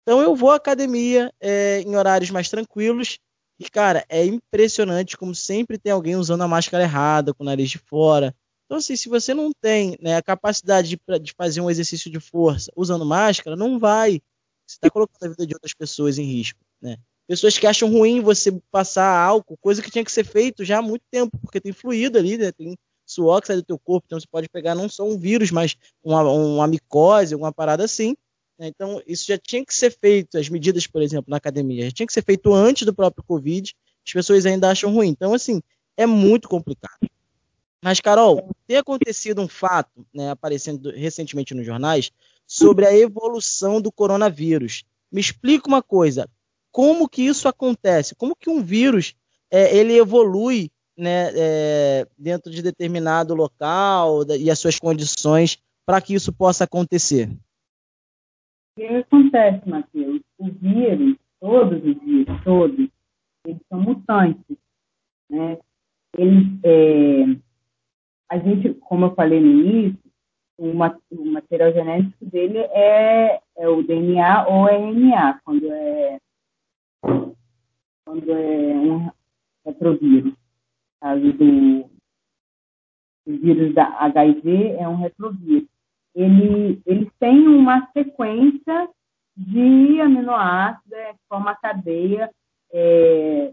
Então 0.03 0.21
eu 0.21 0.37
vou 0.37 0.51
à 0.51 0.57
academia 0.57 1.33
é, 1.41 1.81
em 1.81 1.97
horários 1.97 2.31
mais 2.31 2.49
tranquilos 2.49 3.19
e, 3.59 3.69
cara, 3.69 4.05
é 4.09 4.25
impressionante 4.25 5.17
como 5.17 5.35
sempre 5.35 5.79
tem 5.79 5.91
alguém 5.91 6.17
usando 6.17 6.43
a 6.43 6.49
máscara 6.49 6.85
errada, 6.85 7.33
com 7.33 7.43
o 7.43 7.47
nariz 7.47 7.71
de 7.71 7.79
fora. 7.79 8.35
Então, 8.67 8.79
assim, 8.79 8.97
se 8.97 9.09
você 9.09 9.33
não 9.33 9.53
tem 9.61 9.97
né, 10.01 10.17
a 10.17 10.23
capacidade 10.23 10.89
de, 10.89 11.01
de, 11.21 11.33
fazer 11.33 11.61
um 11.61 11.71
exercício 11.71 12.11
de 12.11 12.19
força 12.19 12.71
usando 12.77 13.07
máscara, 13.07 13.57
não 13.57 13.79
vai. 13.79 14.21
Você 14.67 14.77
está 14.77 14.91
colocando 14.91 15.23
a 15.25 15.29
vida 15.29 15.47
de 15.47 15.55
outras 15.55 15.73
pessoas 15.73 16.19
em 16.19 16.25
risco. 16.25 16.59
Né? 16.83 16.97
Pessoas 17.29 17.57
que 17.57 17.67
acham 17.67 17.89
ruim 17.89 18.21
você 18.21 18.51
passar 18.71 19.07
álcool, 19.07 19.57
coisa 19.59 19.81
que 19.81 19.91
tinha 19.91 20.05
que 20.05 20.11
ser 20.11 20.25
feito 20.25 20.65
já 20.65 20.79
há 20.79 20.83
muito 20.83 21.05
tempo, 21.11 21.39
porque 21.39 21.61
tem 21.61 21.73
fluido 21.73 22.19
ali, 22.19 22.37
né? 22.37 22.51
tem 22.51 22.77
suor 23.07 23.41
que 23.41 23.47
sai 23.47 23.57
do 23.57 23.63
teu 23.63 23.79
corpo, 23.79 24.05
então 24.07 24.19
você 24.19 24.27
pode 24.27 24.49
pegar 24.49 24.75
não 24.75 24.89
só 24.89 25.05
um 25.05 25.17
vírus, 25.17 25.53
mas 25.53 25.77
uma, 26.03 26.23
uma 26.23 26.67
micose, 26.67 27.35
alguma 27.35 27.53
parada 27.53 27.85
assim. 27.85 28.17
Né? 28.59 28.67
Então, 28.67 29.01
isso 29.07 29.27
já 29.27 29.39
tinha 29.39 29.65
que 29.65 29.75
ser 29.75 29.91
feito, 29.91 30.37
as 30.37 30.49
medidas, 30.49 30.89
por 30.89 31.03
exemplo, 31.03 31.31
na 31.31 31.37
academia, 31.37 31.85
já 31.85 31.93
tinha 31.93 32.07
que 32.07 32.13
ser 32.13 32.25
feito 32.25 32.53
antes 32.53 32.85
do 32.85 32.93
próprio 32.93 33.23
Covid, 33.23 33.73
as 34.05 34.13
pessoas 34.13 34.45
ainda 34.45 34.71
acham 34.71 34.93
ruim. 34.93 35.09
Então, 35.09 35.35
assim, 35.35 35.63
é 35.97 36.05
muito 36.05 36.49
complicado. 36.49 37.09
Mas, 37.83 38.01
Carol, 38.01 38.51
tem 38.67 38.77
acontecido 38.77 39.41
um 39.43 39.49
fato, 39.49 40.07
né, 40.13 40.31
aparecendo 40.31 40.91
recentemente 40.91 41.55
nos 41.55 41.65
jornais, 41.65 42.11
sobre 42.47 42.87
a 42.87 42.97
evolução 42.97 43.81
do 43.81 43.93
coronavírus. 43.93 44.85
Me 45.11 45.21
explica 45.21 45.69
uma 45.69 45.83
coisa, 45.83 46.29
como 46.71 47.09
que 47.09 47.23
isso 47.23 47.49
acontece? 47.49 48.15
Como 48.15 48.37
que 48.37 48.51
um 48.51 48.63
vírus 48.63 49.15
é, 49.51 49.77
ele 49.77 49.97
evolui 49.97 50.71
né, 50.97 51.31
é, 51.35 52.07
dentro 52.19 52.51
de 52.51 52.63
determinado 52.63 53.35
local 53.35 54.25
e 54.39 54.51
as 54.51 54.59
suas 54.59 54.79
condições 54.79 55.59
para 55.85 56.01
que 56.01 56.15
isso 56.15 56.33
possa 56.33 56.65
acontecer? 56.65 57.29
O 57.29 58.81
que 58.81 58.87
acontece, 58.87 59.69
Matheus? 59.69 60.21
O 60.39 60.51
vírus, 60.51 61.17
todos 61.41 61.79
os 61.79 62.03
vírus, 62.03 62.45
todos, 62.45 62.89
eles 63.47 63.61
são 63.69 63.81
mutantes. 63.81 64.57
Né? 65.31 65.59
Eles, 66.19 66.47
é, 66.63 67.25
a 68.29 68.39
gente, 68.39 68.75
como 68.75 69.07
eu 69.07 69.15
falei 69.15 69.41
no 69.41 69.47
início, 69.47 69.99
o, 70.59 70.73
material 70.75 71.73
genético 71.73 72.25
dele 72.25 72.59
é, 72.59 73.41
é 73.57 73.69
o 73.69 73.83
DNA 73.83 74.47
ou 74.49 74.69
RNA, 74.69 75.41
quando 75.45 75.71
é, 75.71 76.19
quando 78.05 78.31
é 78.31 78.75
um 78.75 79.11
retrovírus 79.65 80.35
caso 81.01 81.33
do, 81.33 81.91
vírus 83.27 83.75
da 83.75 83.85
HIV, 84.01 84.73
é 84.79 84.89
um 84.89 84.97
retrovírus. 84.97 85.69
Ele, 86.15 86.81
eles 86.87 87.09
têm 87.19 87.47
uma 87.47 87.87
sequência 87.93 88.89
de 89.37 90.01
aminoácidos, 90.01 90.93
é, 90.93 91.15
forma 91.29 91.51
a 91.51 91.57
cadeia 91.57 92.31
é, 92.73 93.53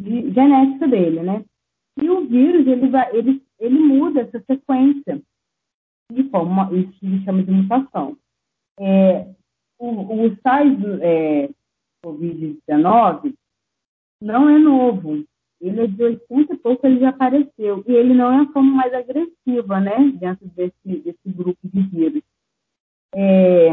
de, 0.00 0.32
genética 0.32 0.88
dele, 0.88 1.22
né? 1.22 1.44
E 2.00 2.10
o 2.10 2.26
vírus, 2.26 2.66
ele, 2.66 2.88
vai, 2.88 3.14
ele, 3.16 3.42
ele 3.58 3.78
muda 3.78 4.20
essa 4.20 4.40
sequência 4.40 5.20
de 6.10 6.24
forma, 6.30 6.70
isso 6.72 6.98
se 6.98 7.24
chama 7.24 7.42
de 7.42 7.50
mutação. 7.50 8.16
É, 8.80 9.26
o, 9.78 10.24
o 10.24 10.36
SARS 10.42 10.78
é, 11.02 11.50
Covid-19 12.04 13.34
não 14.22 14.48
é 14.48 14.58
novo, 14.58 15.24
ele 15.60 15.80
é 15.80 15.86
de 15.86 16.02
80 16.02 16.54
e 16.54 16.56
pouco, 16.58 16.86
ele 16.86 17.00
já 17.00 17.10
apareceu. 17.10 17.84
E 17.86 17.92
ele 17.92 18.14
não 18.14 18.32
é 18.32 18.42
a 18.42 18.52
forma 18.52 18.76
mais 18.76 18.94
agressiva, 18.94 19.80
né, 19.80 19.96
dentro 20.12 20.46
desse, 20.48 20.74
desse 20.84 21.28
grupo 21.28 21.58
de 21.64 21.82
vírus. 21.82 22.22
É, 23.14 23.70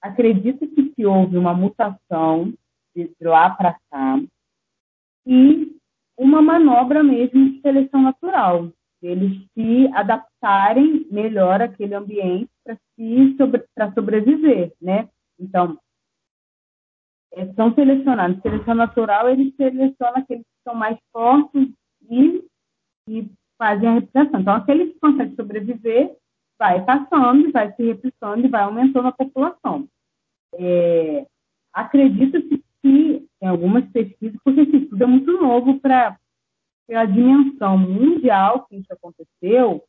acredita 0.00 0.66
que 0.66 0.92
se 0.94 1.06
houve 1.06 1.38
uma 1.38 1.54
mutação 1.54 2.52
de 2.94 3.10
lá 3.20 3.50
para 3.50 3.76
cá 3.90 4.20
e 5.26 5.76
uma 6.16 6.40
manobra 6.40 7.02
mesmo 7.02 7.50
de 7.50 7.60
seleção 7.60 8.02
natural, 8.02 8.70
eles 9.02 9.44
se 9.52 9.88
adaptarem 9.94 11.06
melhor 11.10 11.60
àquele 11.60 11.94
ambiente 11.94 12.50
para 12.64 12.78
sobre, 13.36 13.64
sobreviver, 13.94 14.72
né? 14.80 15.08
Então, 15.38 15.78
é, 17.32 17.52
são 17.54 17.74
selecionados. 17.74 18.40
Seleção 18.40 18.74
natural, 18.74 19.28
eles 19.28 19.54
selecionam 19.56 20.16
aqueles 20.16 20.44
que 20.44 20.62
são 20.62 20.74
mais 20.74 20.96
fortes 21.12 21.68
e, 22.08 22.44
e 23.08 23.30
fazem 23.58 23.88
a 23.88 23.94
replicação. 23.94 24.40
Então, 24.40 24.54
aqueles 24.54 24.92
que 24.92 25.00
conseguem 25.00 25.34
sobreviver, 25.34 26.16
vai 26.58 26.82
passando, 26.84 27.50
vai 27.52 27.72
se 27.72 27.82
replicando 27.82 28.46
e 28.46 28.48
vai 28.48 28.62
aumentando 28.62 29.08
a 29.08 29.12
população. 29.12 29.86
É, 30.54 31.26
Acredito-se 31.74 32.63
que, 32.84 33.26
em 33.40 33.46
algumas 33.46 33.82
pesquisas, 33.90 34.38
porque 34.44 34.60
esse 34.60 34.80
tudo 34.80 35.02
é 35.02 35.06
muito 35.06 35.32
novo 35.32 35.80
para 35.80 36.18
a 36.92 37.04
dimensão 37.06 37.78
mundial 37.78 38.66
que 38.66 38.76
isso 38.76 38.92
aconteceu, 38.92 39.82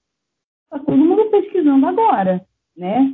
está 0.63 0.79
todo 0.79 0.97
mundo 0.97 1.29
pesquisando 1.29 1.85
agora, 1.85 2.47
né? 2.75 3.13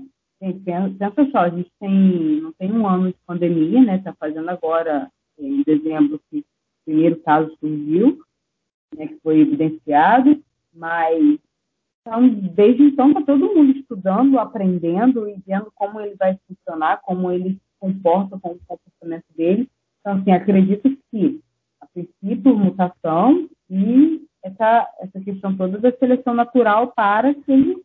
pensa 0.63 1.32
só, 1.32 1.39
a 1.39 1.50
gente 1.50 1.72
tem, 1.80 2.41
não 2.41 2.52
tem 2.54 2.72
um 2.72 2.88
ano 2.88 3.08
de 3.08 3.17
pandemia, 3.26 3.82
né? 3.82 3.98
Está 3.98 4.13
fazendo 4.13 4.50
agora, 4.50 5.12
em 5.38 5.63
dezembro, 5.63 6.20
que 6.30 6.39
o 6.39 6.44
primeiro 6.86 7.20
caso 7.22 7.56
surgiu, 7.60 8.20
né, 8.96 9.08
que 9.08 9.20
foi 9.22 9.39
evidenciado, 9.39 10.44
mas 10.74 11.39
então, 12.02 12.28
desde 12.28 12.84
então 12.84 13.10
está 13.10 13.22
todo 13.22 13.54
mundo 13.54 13.78
estudando, 13.78 14.39
aprendendo 14.39 15.28
e 15.30 15.36
vendo 15.46 15.72
como 15.76 16.02
ele 16.02 16.15
vai 16.15 16.38
funcionar, 16.48 17.02
como 17.02 17.32
ele 17.32 17.60
comporta 17.82 18.39
com 18.39 18.52
o 18.52 18.60
comportamento 18.67 19.26
dele. 19.36 19.67
Então, 20.00 20.13
assim, 20.13 20.32
acredito 20.32 20.98
que, 21.10 21.41
a 21.82 21.88
princípio, 21.88 22.56
mutação 22.56 23.50
e 23.70 24.26
essa, 24.44 24.88
essa 25.00 25.20
questão 25.20 25.58
toda 25.58 25.80
da 25.80 25.91
seleção 25.91 26.34
natural 26.34 26.91
para 26.94 27.34
que 27.34 27.52
ele 27.52 27.84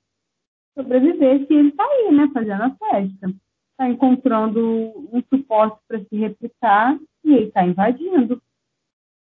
sobreviver 0.76 1.46
se 1.46 1.54
ele 1.54 1.68
está 1.68 1.84
aí, 1.84 2.14
né, 2.14 2.30
fazendo 2.32 2.62
a 2.62 2.70
festa. 2.70 3.34
Está 3.72 3.88
encontrando 3.88 4.60
um 5.12 5.22
suporte 5.28 5.78
para 5.88 5.98
se 6.00 6.16
replicar 6.16 6.98
e 7.24 7.34
ele 7.34 7.46
está 7.46 7.66
invadindo. 7.66 8.40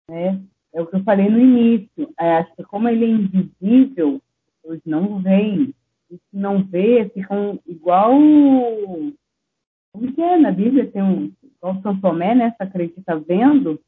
Né? 0.10 0.42
É 0.74 0.82
o 0.82 0.88
que 0.88 0.96
eu 0.96 1.04
falei 1.04 1.30
no 1.30 1.40
início. 1.40 2.14
É, 2.20 2.38
acho 2.38 2.56
que 2.56 2.64
como 2.64 2.90
ele 2.90 3.06
é 3.06 3.10
invisível, 3.10 4.22
eles 4.64 4.82
não 4.86 5.20
veem. 5.22 5.74
E 6.12 6.16
se 6.18 6.38
não 6.38 6.64
vê, 6.64 7.10
ficam 7.10 7.60
igual. 7.66 8.14
Como 9.96 10.12
que 10.12 10.22
é? 10.22 10.38
Na 10.38 10.52
Bíblia 10.52 10.92
tem 10.92 11.02
um. 11.02 11.32
Igual 11.42 11.82
São 11.82 12.00
Tomé, 12.02 12.36
né? 12.36 12.52
Se 12.52 12.64
acredita 12.64 13.18
vendo. 13.18 13.80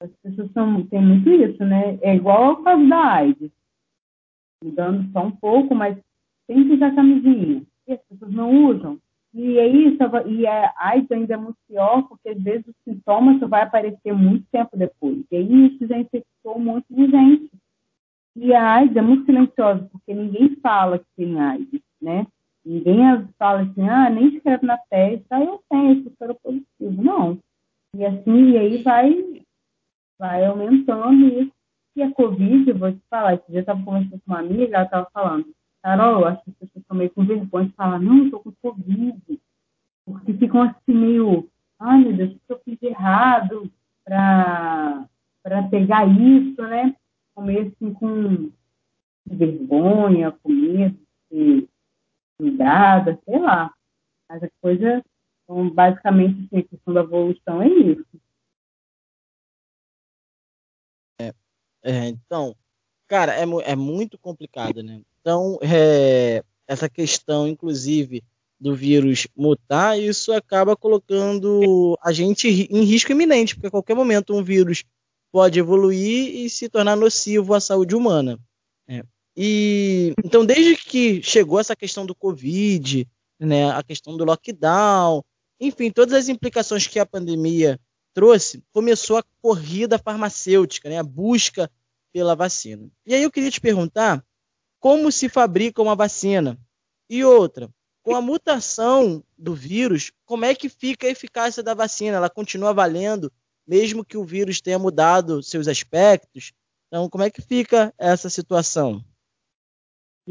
As 0.00 0.10
pessoas 0.22 0.50
são, 0.52 0.84
têm 0.86 1.00
muito 1.00 1.30
isso, 1.30 1.64
né? 1.64 1.98
É 2.02 2.16
igual 2.16 2.44
ao 2.44 2.62
caso 2.64 2.88
da 2.88 3.12
AIDS. 3.12 3.52
Mudando 4.64 5.08
só 5.12 5.24
um 5.24 5.30
pouco, 5.30 5.72
mas 5.72 5.96
tem 6.48 6.66
que 6.66 6.74
usar 6.74 6.96
camisinha. 6.96 7.62
E 7.86 7.92
as 7.92 8.00
pessoas 8.08 8.32
não 8.32 8.66
usam. 8.66 8.98
E 9.32 9.58
é 9.58 9.68
isso, 9.68 9.98
e 10.26 10.44
a 10.44 10.74
AIDS 10.76 11.12
ainda 11.12 11.34
é 11.34 11.36
muito 11.36 11.56
pior, 11.68 12.02
porque 12.08 12.30
às 12.30 12.42
vezes 12.42 12.66
os 12.66 12.74
sintomas 12.82 13.38
só 13.38 13.46
vai 13.46 13.62
aparecer 13.62 14.12
muito 14.12 14.44
tempo 14.50 14.76
depois. 14.76 15.24
E 15.30 15.36
aí 15.36 15.66
isso 15.66 15.86
já 15.86 15.96
infectou 15.96 16.56
um 16.56 16.64
monte 16.64 16.86
de 16.90 17.06
gente. 17.08 17.50
E 18.34 18.52
a 18.52 18.74
AIDS 18.74 18.96
é 18.96 19.00
muito 19.00 19.26
silenciosa, 19.26 19.88
porque 19.92 20.12
ninguém 20.12 20.56
fala 20.56 20.98
que 20.98 21.06
tem 21.16 21.38
AIDS, 21.38 21.80
né? 22.02 22.26
Ninguém 22.64 22.98
fala 23.38 23.62
assim, 23.62 23.88
ah, 23.88 24.10
nem 24.10 24.28
escreve 24.28 24.66
na 24.66 24.76
testa, 24.76 25.36
ah, 25.36 25.44
eu 25.44 25.62
tenho 25.68 25.92
esse 25.92 26.14
soro 26.16 26.34
positivo. 26.42 27.02
Não. 27.02 27.38
E 27.94 28.04
assim, 28.04 28.50
e 28.50 28.58
aí 28.58 28.82
vai, 28.82 29.42
vai 30.18 30.44
aumentando 30.44 31.26
isso. 31.26 31.52
E 31.96 32.02
a 32.02 32.12
Covid, 32.12 32.70
eu 32.70 32.78
vou 32.78 32.92
te 32.92 33.00
falar, 33.08 33.34
esse 33.34 33.46
dia 33.48 33.58
eu 33.58 33.60
estava 33.60 33.82
conversando 33.82 34.20
com 34.20 34.32
uma 34.32 34.38
amiga, 34.38 34.76
ela 34.76 34.84
estava 34.84 35.10
falando, 35.12 35.46
Carol, 35.82 36.24
acho 36.26 36.44
que 36.44 36.50
as 36.50 36.56
pessoas 36.56 36.82
estão 36.82 36.96
meio 36.96 37.10
com 37.10 37.24
vergonha 37.24 37.66
de 37.66 37.72
falar, 37.72 37.98
não, 37.98 38.24
estou 38.24 38.40
com 38.40 38.52
Covid. 38.62 39.40
Porque 40.04 40.32
ficam 40.34 40.62
assim 40.62 40.92
meio, 40.92 41.48
ai 41.78 41.98
meu 41.98 42.12
Deus, 42.12 42.32
o 42.32 42.34
que 42.34 42.52
eu 42.52 42.60
fiz 42.64 42.82
errado 42.82 43.70
para 44.04 45.08
pegar 45.70 46.06
isso, 46.06 46.62
né? 46.62 46.94
Comer 47.34 47.68
assim 47.68 47.94
com 47.94 48.50
vergonha, 49.26 50.32
com 50.42 50.52
medo, 50.52 50.98
de 51.30 51.68
cuidada, 52.40 53.20
sei 53.24 53.38
lá. 53.38 53.72
Mas 54.28 54.42
a 54.42 54.48
coisa, 54.60 55.04
então, 55.44 55.70
basicamente, 55.70 56.46
assim, 56.46 56.58
a 56.58 56.68
questão 56.68 56.94
da 56.94 57.00
evolução 57.00 57.62
é 57.62 57.68
isso. 57.68 58.06
É, 61.20 61.34
é, 61.82 62.08
então, 62.08 62.56
cara, 63.06 63.34
é, 63.34 63.44
é 63.64 63.76
muito 63.76 64.18
complicado, 64.18 64.82
né? 64.82 65.02
Então, 65.20 65.58
é, 65.62 66.42
essa 66.66 66.88
questão, 66.88 67.46
inclusive, 67.46 68.24
do 68.58 68.74
vírus 68.74 69.26
mutar, 69.36 69.98
isso 69.98 70.32
acaba 70.32 70.76
colocando 70.76 71.98
a 72.02 72.12
gente 72.12 72.46
em 72.48 72.84
risco 72.84 73.12
iminente, 73.12 73.54
porque 73.54 73.68
a 73.68 73.70
qualquer 73.70 73.94
momento 73.94 74.34
um 74.34 74.44
vírus 74.44 74.84
pode 75.32 75.58
evoluir 75.58 76.34
e 76.34 76.50
se 76.50 76.68
tornar 76.68 76.96
nocivo 76.96 77.54
à 77.54 77.60
saúde 77.60 77.94
humana. 77.94 78.38
É. 78.86 79.02
E 79.36 80.12
então, 80.24 80.44
desde 80.44 80.76
que 80.76 81.22
chegou 81.22 81.60
essa 81.60 81.76
questão 81.76 82.04
do 82.04 82.14
Covid, 82.14 83.06
né, 83.38 83.70
a 83.70 83.82
questão 83.82 84.16
do 84.16 84.24
lockdown, 84.24 85.22
enfim, 85.58 85.90
todas 85.90 86.14
as 86.14 86.28
implicações 86.28 86.86
que 86.86 86.98
a 86.98 87.06
pandemia 87.06 87.78
trouxe, 88.12 88.62
começou 88.72 89.18
a 89.18 89.24
corrida 89.40 89.98
farmacêutica, 89.98 90.88
né, 90.88 90.98
a 90.98 91.02
busca 91.02 91.70
pela 92.12 92.34
vacina. 92.34 92.90
E 93.06 93.14
aí 93.14 93.22
eu 93.22 93.30
queria 93.30 93.50
te 93.50 93.60
perguntar 93.60 94.24
como 94.80 95.12
se 95.12 95.28
fabrica 95.28 95.82
uma 95.82 95.94
vacina? 95.94 96.58
E 97.08 97.24
outra, 97.24 97.68
com 98.02 98.16
a 98.16 98.20
mutação 98.20 99.22
do 99.36 99.54
vírus, 99.54 100.10
como 100.24 100.44
é 100.44 100.54
que 100.54 100.68
fica 100.68 101.06
a 101.06 101.10
eficácia 101.10 101.62
da 101.62 101.74
vacina? 101.74 102.16
Ela 102.16 102.30
continua 102.30 102.72
valendo, 102.72 103.30
mesmo 103.66 104.04
que 104.04 104.16
o 104.16 104.24
vírus 104.24 104.60
tenha 104.60 104.78
mudado 104.78 105.42
seus 105.42 105.68
aspectos? 105.68 106.52
Então, 106.88 107.08
como 107.08 107.22
é 107.22 107.30
que 107.30 107.42
fica 107.42 107.94
essa 107.98 108.30
situação? 108.30 109.04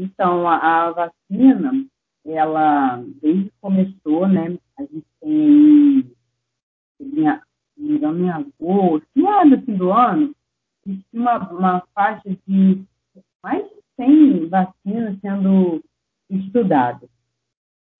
Então, 0.00 0.48
a, 0.48 0.56
a 0.56 0.92
vacina, 0.92 1.86
ela, 2.24 2.96
desde 3.20 3.44
que 3.44 3.52
começou, 3.60 4.26
né, 4.26 4.56
a 4.78 4.82
gente 4.82 5.06
tem, 5.20 6.10
em, 6.98 7.26
em 7.76 8.30
agosto, 8.30 9.06
no 9.14 9.62
fim 9.62 9.74
do 9.74 9.92
ano, 9.92 10.34
existe 10.86 11.06
uma, 11.12 11.38
uma 11.52 11.82
faixa 11.94 12.30
de 12.46 12.82
mais 13.42 13.62
de 13.62 13.82
100 13.96 14.48
vacinas 14.48 15.18
sendo 15.20 15.84
estudadas. 16.30 17.10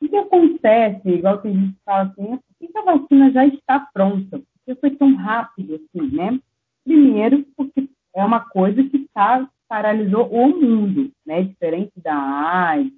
O 0.01 0.09
que 0.09 0.17
acontece, 0.17 1.07
igual 1.07 1.43
que 1.43 1.49
a 1.49 1.53
gente 1.53 1.77
fala 1.85 2.05
assim, 2.05 2.39
por 2.39 2.69
que 2.73 2.79
a 2.79 2.83
vacina 2.83 3.31
já 3.31 3.45
está 3.45 3.81
pronta? 3.93 4.39
Por 4.39 4.47
que 4.65 4.75
foi 4.81 4.91
tão 4.97 5.15
rápido 5.17 5.75
assim, 5.75 6.17
né? 6.17 6.41
Primeiro, 6.83 7.45
porque 7.55 7.91
é 8.15 8.25
uma 8.25 8.41
coisa 8.41 8.83
que 8.85 9.07
tá, 9.13 9.47
paralisou 9.71 10.29
o 10.29 10.49
mundo, 10.49 11.13
né? 11.25 11.45
Diferente 11.45 11.93
da 12.03 12.13
AIDS 12.13 12.93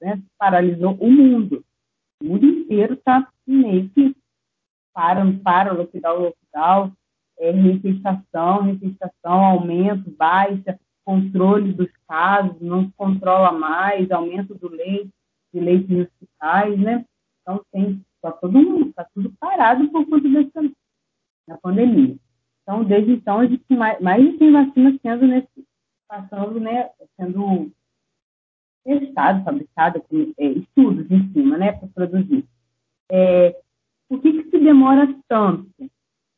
né? 0.00 0.22
paralisou 0.38 0.94
o 0.94 1.10
mundo. 1.10 1.62
O 2.22 2.24
mundo 2.24 2.46
inteiro 2.46 2.94
está 2.94 3.30
meio 3.46 3.90
que 3.90 4.16
para, 4.94 5.22
para, 5.44 5.72
lockdown, 5.74 6.22
lockdown, 6.22 6.92
é, 7.38 7.50
reinfestação, 7.50 8.62
reinfestação, 8.62 9.44
aumento, 9.44 10.10
baixa, 10.12 10.80
controle 11.04 11.74
dos 11.74 11.90
casos, 12.08 12.58
não 12.58 12.86
se 12.86 12.92
controla 12.96 13.52
mais, 13.52 14.10
aumento 14.10 14.54
do 14.54 14.68
leite, 14.70 15.10
de 15.52 15.60
leite 15.60 15.92
em 15.92 16.00
hospitais, 16.00 16.78
né? 16.78 17.04
Então, 17.42 17.62
tem, 17.70 18.02
está 18.14 18.32
todo 18.32 18.58
mundo, 18.58 18.88
está 18.88 19.06
tudo 19.14 19.30
parado 19.38 19.86
por 19.90 20.06
conta 20.08 20.26
dessa 20.26 20.72
da 21.46 21.58
pandemia. 21.58 22.16
Então, 22.62 22.82
desde 22.82 23.12
então, 23.12 23.42
existe 23.42 23.74
mais, 23.74 24.00
mais 24.00 24.22
de 24.22 24.38
100 24.38 24.52
vacinas 24.52 25.00
sendo, 25.00 25.26
nesse, 25.26 25.67
passando, 26.08 26.58
né, 26.58 26.90
sendo 27.16 27.70
testado, 28.84 29.44
fabricado, 29.44 30.02
é, 30.38 30.46
estudos 30.46 31.10
em 31.10 31.32
cima, 31.32 31.58
né, 31.58 31.72
para 31.72 31.88
produzir. 31.88 32.44
É, 33.10 33.54
por 34.08 34.20
que, 34.20 34.42
que 34.42 34.50
se 34.50 34.58
demora 34.58 35.14
tanto? 35.28 35.68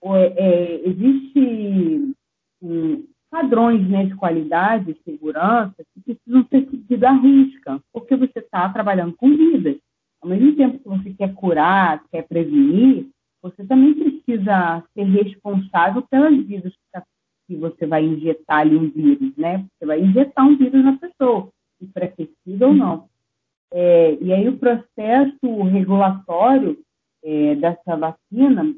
É, 0.02 0.26
é, 0.36 0.88
existe 0.88 2.14
um, 2.60 3.06
padrões 3.30 3.88
né, 3.88 4.06
de 4.06 4.14
qualidade 4.16 4.90
e 4.90 5.10
segurança 5.10 5.76
que 5.94 6.00
precisam 6.00 6.44
ser 6.48 6.68
seguidos 6.68 7.02
à 7.04 7.12
risca, 7.12 7.80
porque 7.92 8.16
você 8.16 8.40
está 8.40 8.68
trabalhando 8.68 9.14
com 9.14 9.28
vidas. 9.28 9.76
Ao 10.20 10.28
mesmo 10.28 10.54
tempo 10.56 10.78
que 10.78 10.88
você 10.88 11.14
quer 11.14 11.32
curar, 11.34 12.02
quer 12.10 12.26
prevenir, 12.26 13.08
você 13.40 13.64
também 13.64 13.94
precisa 13.94 14.84
ser 14.92 15.04
responsável 15.04 16.02
pelas 16.10 16.36
vidas 16.44 16.72
que 16.72 16.80
você 17.56 17.86
vai 17.86 18.04
injetar 18.04 18.60
ali 18.60 18.76
um 18.76 18.88
vírus, 18.90 19.36
né? 19.36 19.64
Você 19.78 19.86
vai 19.86 20.00
injetar 20.00 20.46
um 20.46 20.56
vírus 20.56 20.84
na 20.84 20.96
pessoa, 20.96 21.48
enfraquecido 21.80 22.66
ou 22.66 22.74
não. 22.74 23.08
É, 23.72 24.18
e 24.20 24.32
aí 24.32 24.48
o 24.48 24.58
processo 24.58 25.62
regulatório 25.62 26.78
é, 27.22 27.54
dessa 27.54 27.96
vacina, 27.96 28.74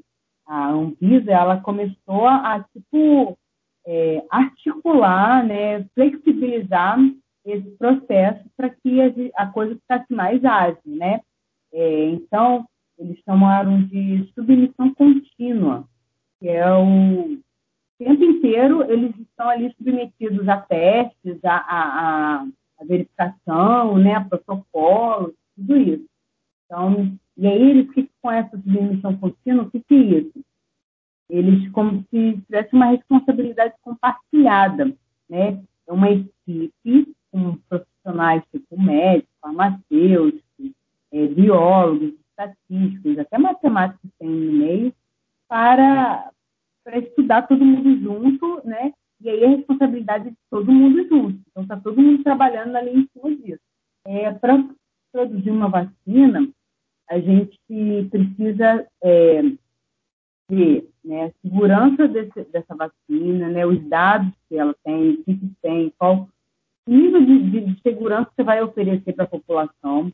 a 0.46 0.70
Anvisa, 0.70 1.30
ela 1.30 1.60
começou 1.60 2.26
a 2.26 2.64
tipo, 2.72 3.38
é, 3.86 4.24
articular, 4.30 5.44
né, 5.44 5.84
flexibilizar 5.94 6.98
esse 7.44 7.70
processo 7.72 8.44
para 8.56 8.70
que 8.70 9.00
a, 9.00 9.42
a, 9.42 9.46
coisa 9.46 9.74
ficasse 9.74 10.12
mais 10.12 10.44
ágil, 10.44 10.78
né? 10.86 11.20
É, 11.72 12.04
então, 12.10 12.66
eles 12.98 13.18
chamaram 13.24 13.82
de 13.84 14.30
submissão 14.34 14.94
contínua, 14.94 15.84
que 16.38 16.48
é 16.48 16.72
o 16.72 17.38
tempo 18.04 18.24
inteiro 18.24 18.82
eles 18.90 19.14
estão 19.18 19.48
ali 19.48 19.72
submetidos 19.76 20.48
a 20.48 20.56
testes, 20.58 21.44
a, 21.44 21.56
a, 21.56 22.46
a 22.80 22.84
verificação, 22.84 23.98
né, 23.98 24.14
a 24.14 24.24
protocolos, 24.24 25.34
tudo 25.56 25.76
isso. 25.76 26.06
Então, 26.66 27.12
e 27.36 27.46
aí 27.46 27.70
eles 27.70 27.88
ficam 27.88 28.10
com 28.20 28.30
essa 28.30 28.56
submissão 28.56 29.16
contínua, 29.16 29.64
o 29.64 29.70
que, 29.70 29.80
que 29.80 29.94
é 29.94 29.98
isso? 29.98 30.44
eles 31.32 31.70
como 31.72 32.04
se 32.10 32.42
tivesse 32.46 32.74
uma 32.74 32.90
responsabilidade 32.90 33.74
compartilhada, 33.80 34.94
né? 35.28 35.62
É 35.86 35.92
uma 35.92 36.10
equipe 36.10 37.16
com 37.30 37.56
profissionais 37.70 38.42
tipo 38.52 38.80
médicos, 38.80 39.32
farmacêuticos, 39.40 40.72
é, 41.10 41.26
biólogos, 41.28 42.12
estatísticos, 42.28 43.18
até 43.18 43.38
matemáticos 43.38 44.10
tem 44.18 44.28
no 44.28 44.52
meio, 44.52 44.94
para, 45.48 46.30
para 46.84 46.98
estudar 46.98 47.46
todo 47.46 47.64
mundo 47.64 47.96
junto, 48.00 48.66
né? 48.66 48.92
E 49.20 49.28
aí 49.28 49.44
a 49.44 49.48
responsabilidade 49.48 50.30
de 50.30 50.36
todo 50.50 50.72
mundo 50.72 51.06
junto. 51.08 51.40
Então, 51.50 51.62
está 51.62 51.76
todo 51.76 52.00
mundo 52.00 52.22
trabalhando 52.24 52.74
ali 52.76 52.90
em 52.90 53.08
cima 53.12 53.36
disso. 53.36 53.60
É, 54.04 54.32
para 54.32 54.64
produzir 55.12 55.50
uma 55.50 55.68
vacina, 55.68 56.48
a 57.08 57.18
gente 57.18 57.58
precisa 58.10 58.86
é, 59.02 59.42
ver 60.50 60.88
né, 61.04 61.26
a 61.26 61.32
segurança 61.40 62.08
desse, 62.08 62.42
dessa 62.50 62.74
vacina, 62.74 63.48
né, 63.48 63.64
os 63.64 63.80
dados 63.88 64.32
que 64.48 64.56
ela 64.56 64.74
tem, 64.84 65.10
o 65.10 65.24
que, 65.24 65.36
que 65.36 65.52
tem, 65.62 65.92
qual 65.98 66.28
nível 66.86 67.24
de, 67.24 67.50
de, 67.50 67.60
de 67.60 67.80
segurança 67.82 68.30
você 68.34 68.42
vai 68.42 68.62
oferecer 68.62 69.12
para 69.12 69.24
a 69.24 69.28
população. 69.28 70.12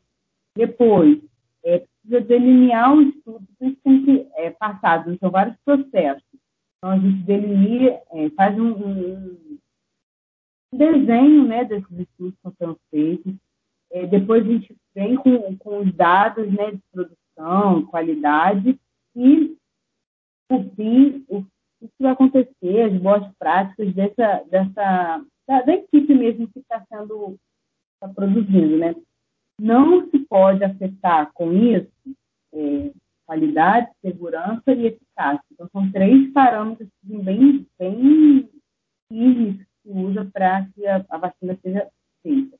Depois, 0.55 1.19
é, 1.63 1.79
precisa 1.79 2.21
delinear 2.21 2.95
o 2.95 3.01
estudo, 3.01 3.43
isso 3.61 3.77
tem 3.83 4.05
que 4.05 4.27
é, 4.35 4.51
passado, 4.51 5.17
são 5.19 5.29
vários 5.31 5.55
processos. 5.65 6.23
Então, 6.79 6.91
a 6.91 6.97
gente 6.97 7.23
delinea, 7.23 8.01
é, 8.11 8.29
faz 8.31 8.57
um, 8.57 8.71
um, 8.71 9.57
desenho 10.73 11.45
né, 11.45 11.65
desses 11.65 11.99
estudos 11.99 12.35
que 12.41 12.47
estão 12.47 12.77
feitos, 12.89 13.35
é, 13.91 14.07
depois 14.07 14.45
a 14.45 14.49
gente 14.49 14.75
vem 14.95 15.15
com, 15.17 15.57
com 15.57 15.79
os 15.79 15.93
dados 15.93 16.49
né, 16.53 16.71
de 16.71 16.81
produção, 16.91 17.85
qualidade, 17.87 18.79
e 19.15 19.57
por 20.47 20.63
fim, 20.75 21.25
o 21.29 21.43
que 21.81 21.89
vai 21.99 22.13
acontecer, 22.13 22.81
as 22.81 23.01
boas 23.01 23.29
práticas 23.37 23.93
dessa, 23.93 24.43
dessa 24.49 25.25
da, 25.47 25.61
da 25.63 25.73
equipe 25.73 26.13
mesmo 26.13 26.47
que 26.47 26.59
está 26.59 26.85
sendo 26.87 27.37
tá 27.99 28.07
produzindo, 28.07 28.77
né? 28.77 28.95
Não 29.59 30.09
se 30.09 30.19
pode 30.19 30.63
afetar 30.63 31.31
com 31.33 31.51
isso 31.51 31.91
é, 32.53 32.91
qualidade, 33.29 33.91
segurança 34.01 34.73
e 34.73 34.87
eficácia. 34.87 35.43
Então, 35.51 35.69
são 35.71 35.91
três 35.91 36.33
parâmetros 36.33 36.89
bem, 37.03 37.67
bem 37.77 38.49
firmes 39.07 39.67
que 39.83 39.89
usa 39.91 40.25
para 40.33 40.65
que 40.69 40.87
a, 40.87 41.05
a, 41.07 41.17
vacina 41.19 41.55
seja 41.61 41.87
feita. 42.23 42.57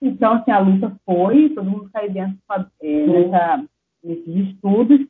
Então, 0.00 0.34
assim, 0.34 0.52
a 0.52 0.60
luta 0.60 0.96
foi, 1.04 1.48
todo 1.50 1.68
mundo 1.68 1.90
caiu 1.92 2.12
dentro 2.12 2.38
é, 2.80 3.06
nessa, 3.08 3.64
nesses 4.04 4.48
estudos, 4.48 5.04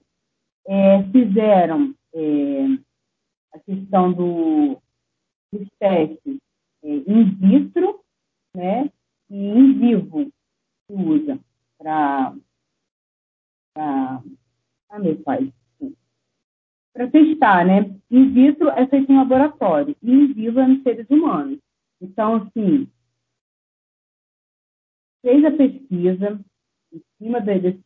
é, 0.67 1.03
fizeram 1.13 1.95
é, 2.15 2.65
a 3.53 3.59
questão 3.59 4.11
do, 4.11 4.81
dos 5.53 5.69
testes 5.79 6.39
é, 6.83 6.89
in 6.89 7.25
vitro 7.35 8.01
né, 8.57 8.91
e 9.29 9.49
in 9.49 9.79
vivo 9.79 10.31
que 10.89 10.95
usa 10.95 11.39
para 11.79 12.35
meu 14.99 15.17
pai 15.17 15.53
para 16.95 17.11
testar, 17.11 17.67
né? 17.67 17.93
In 18.09 18.33
vitro 18.33 18.71
é 18.71 18.87
feito 18.87 19.11
em 19.11 19.17
laboratório, 19.17 19.97
e 20.01 20.11
in 20.13 20.33
vivo 20.33 20.61
é 20.61 20.67
nos 20.69 20.83
seres 20.85 21.11
humanos. 21.11 21.59
Então, 22.01 22.37
assim, 22.37 22.89
fez 25.21 25.45
a 25.45 25.51
pesquisa 25.51 26.41
em 26.93 27.03
cima 27.19 27.41
desse 27.41 27.83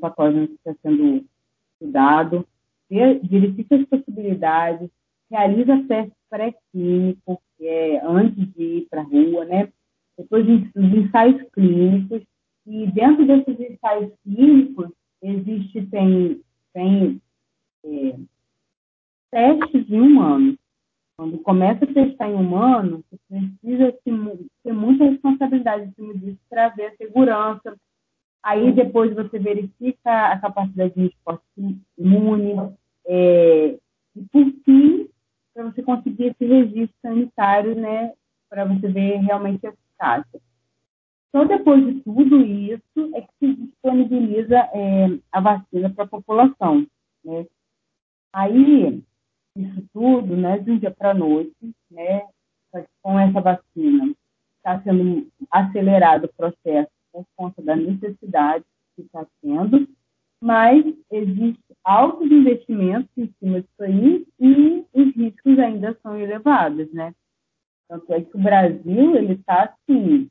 patógeno 0.00 0.46
que 0.46 0.54
está 0.54 0.74
sendo 0.80 1.26
estudado, 1.72 2.46
verifica 2.88 3.74
as 3.74 3.84
possibilidades, 3.86 4.88
realiza 5.28 5.84
testes 5.88 6.16
pré-clínicos 6.30 7.38
é, 7.60 8.00
antes 8.06 8.54
de 8.54 8.62
ir 8.62 8.86
para 8.88 9.00
a 9.00 9.04
rua, 9.04 9.44
né? 9.44 9.72
Depois 10.16 10.46
os 10.46 10.76
ensaios 10.76 11.42
clínicos, 11.50 12.22
e 12.66 12.86
dentro 12.92 13.26
desses 13.26 13.58
ensaios 13.58 14.12
clínicos 14.22 14.90
existe, 15.22 15.86
tem, 15.86 16.40
tem 16.72 17.20
é, 17.84 18.16
testes 19.30 19.90
em 19.90 20.00
humanos. 20.00 20.56
Quando 21.16 21.38
começa 21.38 21.84
a 21.84 21.92
testar 21.92 22.28
em 22.28 22.34
humano, 22.34 23.04
precisa 23.28 23.92
ter 24.04 24.72
muita 24.72 25.04
responsabilidade 25.04 25.88
em 25.88 25.92
cima 25.92 26.14
disso 26.14 26.38
para 26.48 26.68
ver 26.68 26.86
a 26.86 26.96
segurança. 26.96 27.76
Aí 28.42 28.72
depois 28.72 29.12
você 29.14 29.38
verifica 29.38 30.28
a 30.28 30.38
capacidade 30.38 30.94
de 30.94 31.02
resposta 31.02 31.44
imune. 31.98 32.72
É, 33.04 33.78
e 34.14 34.22
por 34.30 34.44
fim, 34.64 35.08
para 35.52 35.64
você 35.64 35.82
conseguir 35.82 36.26
esse 36.26 36.44
registro 36.44 36.94
sanitário, 37.02 37.74
né, 37.74 38.12
para 38.48 38.64
você 38.64 38.86
ver 38.86 39.16
realmente 39.16 39.66
a 39.66 39.70
eficácia. 39.70 40.40
Só 41.30 41.44
depois 41.44 41.84
de 41.84 42.00
tudo 42.00 42.40
isso 42.40 43.14
é 43.14 43.20
que 43.20 43.28
se 43.38 43.54
disponibiliza 43.54 44.56
é, 44.72 45.18
a 45.30 45.40
vacina 45.40 45.90
para 45.90 46.04
a 46.04 46.08
população. 46.08 46.86
Né? 47.24 47.46
Aí, 48.32 49.02
isso 49.56 49.84
tudo, 49.92 50.36
né, 50.36 50.58
de 50.58 50.70
um 50.70 50.78
dia 50.78 50.90
para 50.90 51.10
a 51.10 51.14
noite, 51.14 51.54
né, 51.90 52.26
com 53.02 53.18
essa 53.18 53.40
vacina, 53.40 54.14
está 54.56 54.80
sendo 54.82 55.26
acelerado 55.50 56.24
o 56.24 56.34
processo 56.34 56.90
por 57.12 57.24
conta 57.36 57.62
da 57.62 57.74
necessidade 57.74 58.64
que 58.94 59.02
está 59.02 59.26
tendo, 59.42 59.88
mas 60.40 60.84
existe 61.10 61.64
altos 61.82 62.30
investimentos 62.30 63.10
em 63.16 63.32
cima 63.38 63.60
disso 63.60 63.82
aí 63.82 64.26
e 64.38 64.84
os 64.92 65.14
riscos 65.16 65.58
ainda 65.58 65.98
são 66.02 66.16
elevados, 66.16 66.92
né? 66.92 67.12
Tanto 67.88 68.12
é 68.12 68.20
que 68.20 68.36
o 68.36 68.40
Brasil, 68.40 69.16
ele 69.16 69.32
está 69.32 69.64
assim, 69.64 70.30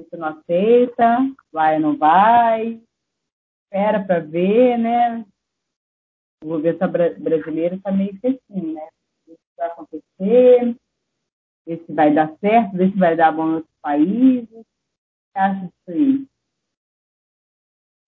você 0.00 0.16
não 0.16 0.28
aceita, 0.28 1.18
vai 1.52 1.74
ou 1.76 1.80
não 1.80 1.96
vai, 1.96 2.80
espera 3.64 4.02
para 4.04 4.20
ver, 4.20 4.78
né? 4.78 5.24
O 6.42 6.48
governo 6.48 6.88
brasileiro 7.18 7.76
está 7.76 7.90
meio 7.90 8.18
que 8.20 8.26
assim, 8.28 8.72
né? 8.74 8.88
O 9.26 9.32
que 9.32 9.38
vai 9.56 9.66
acontecer, 9.66 10.76
ver 11.66 11.84
se 11.84 11.92
vai 11.92 12.14
dar 12.14 12.34
certo, 12.38 12.76
ver 12.76 12.90
se 12.90 12.98
vai 12.98 13.16
dar 13.16 13.32
bom 13.32 13.48
em 13.48 13.54
outros 13.56 13.74
países. 13.82 14.48
O 14.50 14.64
que 15.32 15.38
acha 15.38 15.60
disso 15.66 15.88
aí? 15.88 16.26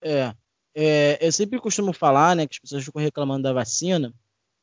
É, 0.03 0.35
é, 0.75 1.27
eu 1.27 1.33
sempre 1.33 1.61
costumo 1.61 1.93
falar, 1.93 2.35
né, 2.35 2.47
que 2.47 2.55
as 2.55 2.59
pessoas 2.61 2.85
ficam 2.85 3.03
reclamando 3.03 3.43
da 3.43 3.53
vacina, 3.53 4.15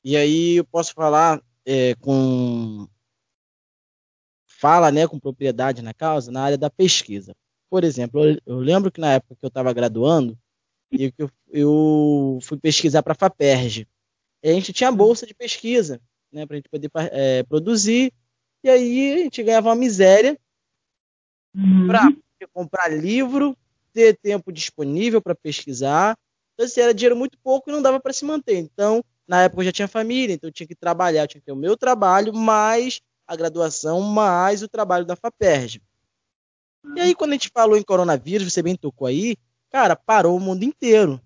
e 0.03 0.15
aí 0.15 0.55
eu 0.55 0.65
posso 0.65 0.93
falar 0.93 1.41
é, 1.65 1.93
com 1.95 2.87
fala, 4.59 4.91
né, 4.91 5.07
com 5.07 5.19
propriedade 5.19 5.81
na 5.81 5.93
causa, 5.93 6.31
na 6.31 6.41
área 6.41 6.57
da 6.57 6.69
pesquisa. 6.69 7.35
Por 7.69 7.83
exemplo, 7.83 8.25
eu, 8.25 8.39
eu 8.45 8.57
lembro 8.57 8.91
que 8.91 8.99
na 8.99 9.13
época 9.13 9.35
que 9.35 9.45
eu 9.45 9.49
estava 9.49 9.73
graduando, 9.73 10.37
e 10.91 11.11
que 11.11 11.23
eu, 11.23 11.31
eu 11.49 12.39
fui 12.41 12.57
pesquisar 12.57 13.03
para 13.03 13.13
a 13.13 13.15
FAPERJ, 13.15 13.87
a 14.43 14.47
gente 14.47 14.73
tinha 14.73 14.91
bolsa 14.91 15.25
de 15.25 15.33
pesquisa, 15.33 16.01
né, 16.31 16.45
para 16.45 16.55
a 16.55 16.57
gente 16.57 16.69
poder 16.69 16.89
é, 17.11 17.43
produzir, 17.43 18.11
e 18.63 18.69
aí 18.69 19.13
a 19.13 19.17
gente 19.19 19.43
ganhava 19.43 19.69
uma 19.69 19.75
miséria 19.75 20.37
uhum. 21.55 21.87
para 21.87 22.09
comprar 22.53 22.87
livro, 22.87 23.55
ter 23.93 24.17
tempo 24.17 24.51
disponível 24.51 25.21
para 25.21 25.35
pesquisar. 25.35 26.17
Então, 26.53 26.65
assim, 26.65 26.81
era 26.81 26.93
dinheiro 26.93 27.15
muito 27.15 27.37
pouco 27.39 27.69
e 27.69 27.73
não 27.73 27.81
dava 27.81 27.99
para 27.99 28.13
se 28.13 28.25
manter. 28.25 28.57
Então, 28.57 29.03
na 29.27 29.43
época 29.43 29.61
eu 29.61 29.65
já 29.65 29.71
tinha 29.71 29.87
família, 29.87 30.33
então 30.33 30.47
eu 30.47 30.53
tinha 30.53 30.67
que 30.67 30.75
trabalhar, 30.75 31.23
eu 31.23 31.27
tinha 31.27 31.41
que 31.41 31.45
ter 31.45 31.51
o 31.51 31.55
meu 31.55 31.77
trabalho, 31.77 32.33
mais 32.33 33.01
a 33.27 33.35
graduação, 33.35 34.01
mais 34.01 34.63
o 34.63 34.67
trabalho 34.67 35.05
da 35.05 35.15
FAPERJ. 35.15 35.81
E 36.95 37.01
aí, 37.01 37.13
quando 37.13 37.31
a 37.31 37.33
gente 37.33 37.51
falou 37.53 37.77
em 37.77 37.83
coronavírus, 37.83 38.51
você 38.51 38.63
bem 38.63 38.75
tocou 38.75 39.07
aí, 39.07 39.35
cara, 39.69 39.95
parou 39.95 40.37
o 40.37 40.39
mundo 40.39 40.63
inteiro. 40.63 41.21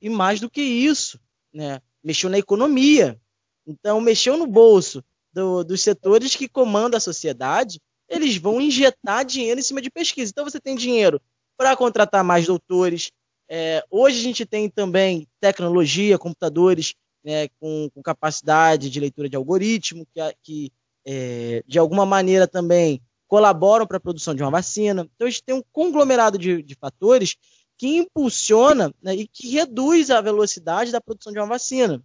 E 0.00 0.08
mais 0.08 0.40
do 0.40 0.48
que 0.48 0.62
isso, 0.62 1.18
né? 1.52 1.80
Mexeu 2.02 2.30
na 2.30 2.38
economia. 2.38 3.20
Então, 3.66 4.00
mexeu 4.00 4.36
no 4.36 4.46
bolso 4.46 5.04
do, 5.32 5.64
dos 5.64 5.82
setores 5.82 6.36
que 6.36 6.48
comandam 6.48 6.96
a 6.96 7.00
sociedade, 7.00 7.80
eles 8.08 8.36
vão 8.36 8.60
injetar 8.60 9.24
dinheiro 9.24 9.58
em 9.58 9.62
cima 9.62 9.80
de 9.80 9.90
pesquisa. 9.90 10.30
Então, 10.30 10.44
você 10.44 10.60
tem 10.60 10.76
dinheiro 10.76 11.20
para 11.56 11.76
contratar 11.76 12.22
mais 12.22 12.46
doutores. 12.46 13.10
É, 13.48 13.84
hoje 13.90 14.20
a 14.20 14.22
gente 14.22 14.46
tem 14.46 14.68
também 14.68 15.26
tecnologia, 15.40 16.18
computadores 16.18 16.94
né, 17.24 17.48
com, 17.60 17.88
com, 17.94 18.02
capacidade 18.02 18.90
de 18.90 19.00
leitura 19.00 19.28
de 19.28 19.36
algoritmo, 19.36 20.06
que, 20.06 20.20
que 20.42 20.72
é, 21.06 21.62
de 21.66 21.78
alguma 21.78 22.06
maneira 22.06 22.46
também 22.46 23.00
colaboram 23.26 23.86
para 23.86 23.96
a 23.96 24.00
produção 24.00 24.34
de 24.34 24.42
uma 24.42 24.50
vacina. 24.50 25.08
Então 25.14 25.26
a 25.26 25.30
gente 25.30 25.42
tem 25.42 25.54
um 25.54 25.62
conglomerado 25.72 26.38
de, 26.38 26.62
de 26.62 26.74
fatores 26.74 27.36
que 27.78 27.96
impulsiona 27.96 28.94
né, 29.02 29.14
e 29.14 29.26
que 29.26 29.48
reduz 29.50 30.10
a 30.10 30.20
velocidade 30.20 30.92
da 30.92 31.00
produção 31.00 31.32
de 31.32 31.38
uma 31.38 31.46
vacina. 31.46 32.02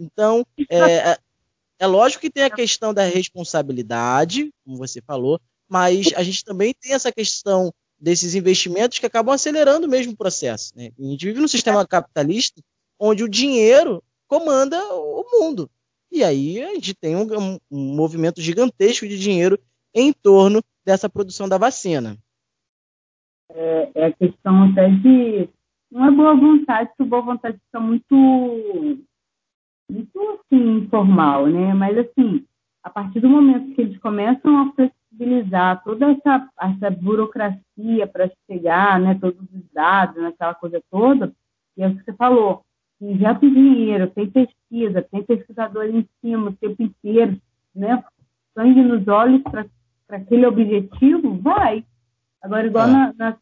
Então, 0.00 0.46
é, 0.70 0.78
é, 0.78 1.18
é 1.78 1.86
lógico 1.86 2.22
que 2.22 2.30
tem 2.30 2.44
a 2.44 2.50
questão 2.50 2.94
da 2.94 3.04
responsabilidade, 3.04 4.50
como 4.64 4.76
você 4.76 5.00
falou, 5.02 5.40
mas 5.68 6.12
a 6.14 6.22
gente 6.22 6.44
também 6.44 6.74
tem 6.74 6.92
essa 6.92 7.12
questão 7.12 7.72
desses 7.98 8.34
investimentos 8.34 8.98
que 8.98 9.06
acabam 9.06 9.34
acelerando 9.34 9.86
o 9.86 9.90
mesmo 9.90 10.16
processo. 10.16 10.72
Né? 10.76 10.90
A 10.98 11.02
gente 11.02 11.24
vive 11.24 11.40
num 11.40 11.48
sistema 11.48 11.86
capitalista 11.86 12.60
onde 12.98 13.22
o 13.22 13.28
dinheiro 13.28 14.02
comanda 14.26 14.82
o 14.94 15.24
mundo. 15.32 15.70
E 16.12 16.22
aí 16.22 16.62
a 16.62 16.74
gente 16.74 16.94
tem 16.94 17.16
um, 17.16 17.58
um, 17.70 17.96
movimento 17.96 18.42
gigantesco 18.42 19.08
de 19.08 19.18
dinheiro 19.18 19.58
em 19.94 20.12
torno 20.12 20.62
dessa 20.84 21.08
produção 21.08 21.48
da 21.48 21.56
vacina. 21.56 22.18
É, 23.50 23.90
é 23.94 24.04
a 24.06 24.12
questão 24.12 24.64
até 24.64 24.90
de. 24.90 25.48
Não 25.90 26.06
é 26.06 26.10
boa 26.10 26.34
vontade, 26.34 26.90
porque 26.90 27.08
boa 27.08 27.22
vontade 27.22 27.58
fica 27.64 27.80
muito. 27.80 28.14
muito 29.90 30.20
assim, 30.20 30.80
informal, 30.80 31.46
né? 31.46 31.72
Mas 31.72 31.96
assim, 31.96 32.44
a 32.82 32.90
partir 32.90 33.20
do 33.20 33.30
momento 33.30 33.74
que 33.74 33.80
eles 33.80 33.98
começam 33.98 34.58
a 34.58 34.72
flexibilizar 34.74 35.82
toda 35.82 36.12
essa, 36.12 36.46
essa 36.60 36.90
burocracia 36.90 38.06
para 38.06 38.30
chegar, 38.46 39.00
né, 39.00 39.16
todos 39.18 39.40
os 39.40 39.64
dados, 39.72 40.22
naquela 40.22 40.54
coisa 40.54 40.82
toda, 40.90 41.32
e 41.76 41.82
é 41.82 41.88
o 41.88 41.96
que 41.96 42.04
você 42.04 42.12
falou, 42.14 42.62
injeta 43.10 43.40
dinheiro, 43.40 44.10
tem 44.10 44.30
pesquisa, 44.30 45.02
tem 45.02 45.22
pesquisador 45.24 45.86
em 45.86 46.08
cima 46.20 46.50
o 46.50 46.56
tempo 46.56 46.82
inteiro, 46.82 47.40
né, 47.74 48.02
sangue 48.54 48.82
nos 48.82 49.06
olhos 49.08 49.42
para 49.42 49.66
aquele 50.08 50.46
objetivo, 50.46 51.36
vai. 51.38 51.84
Agora, 52.42 52.66
igual 52.66 52.88
é. 52.88 52.90
na, 52.90 53.14
na 53.18 53.38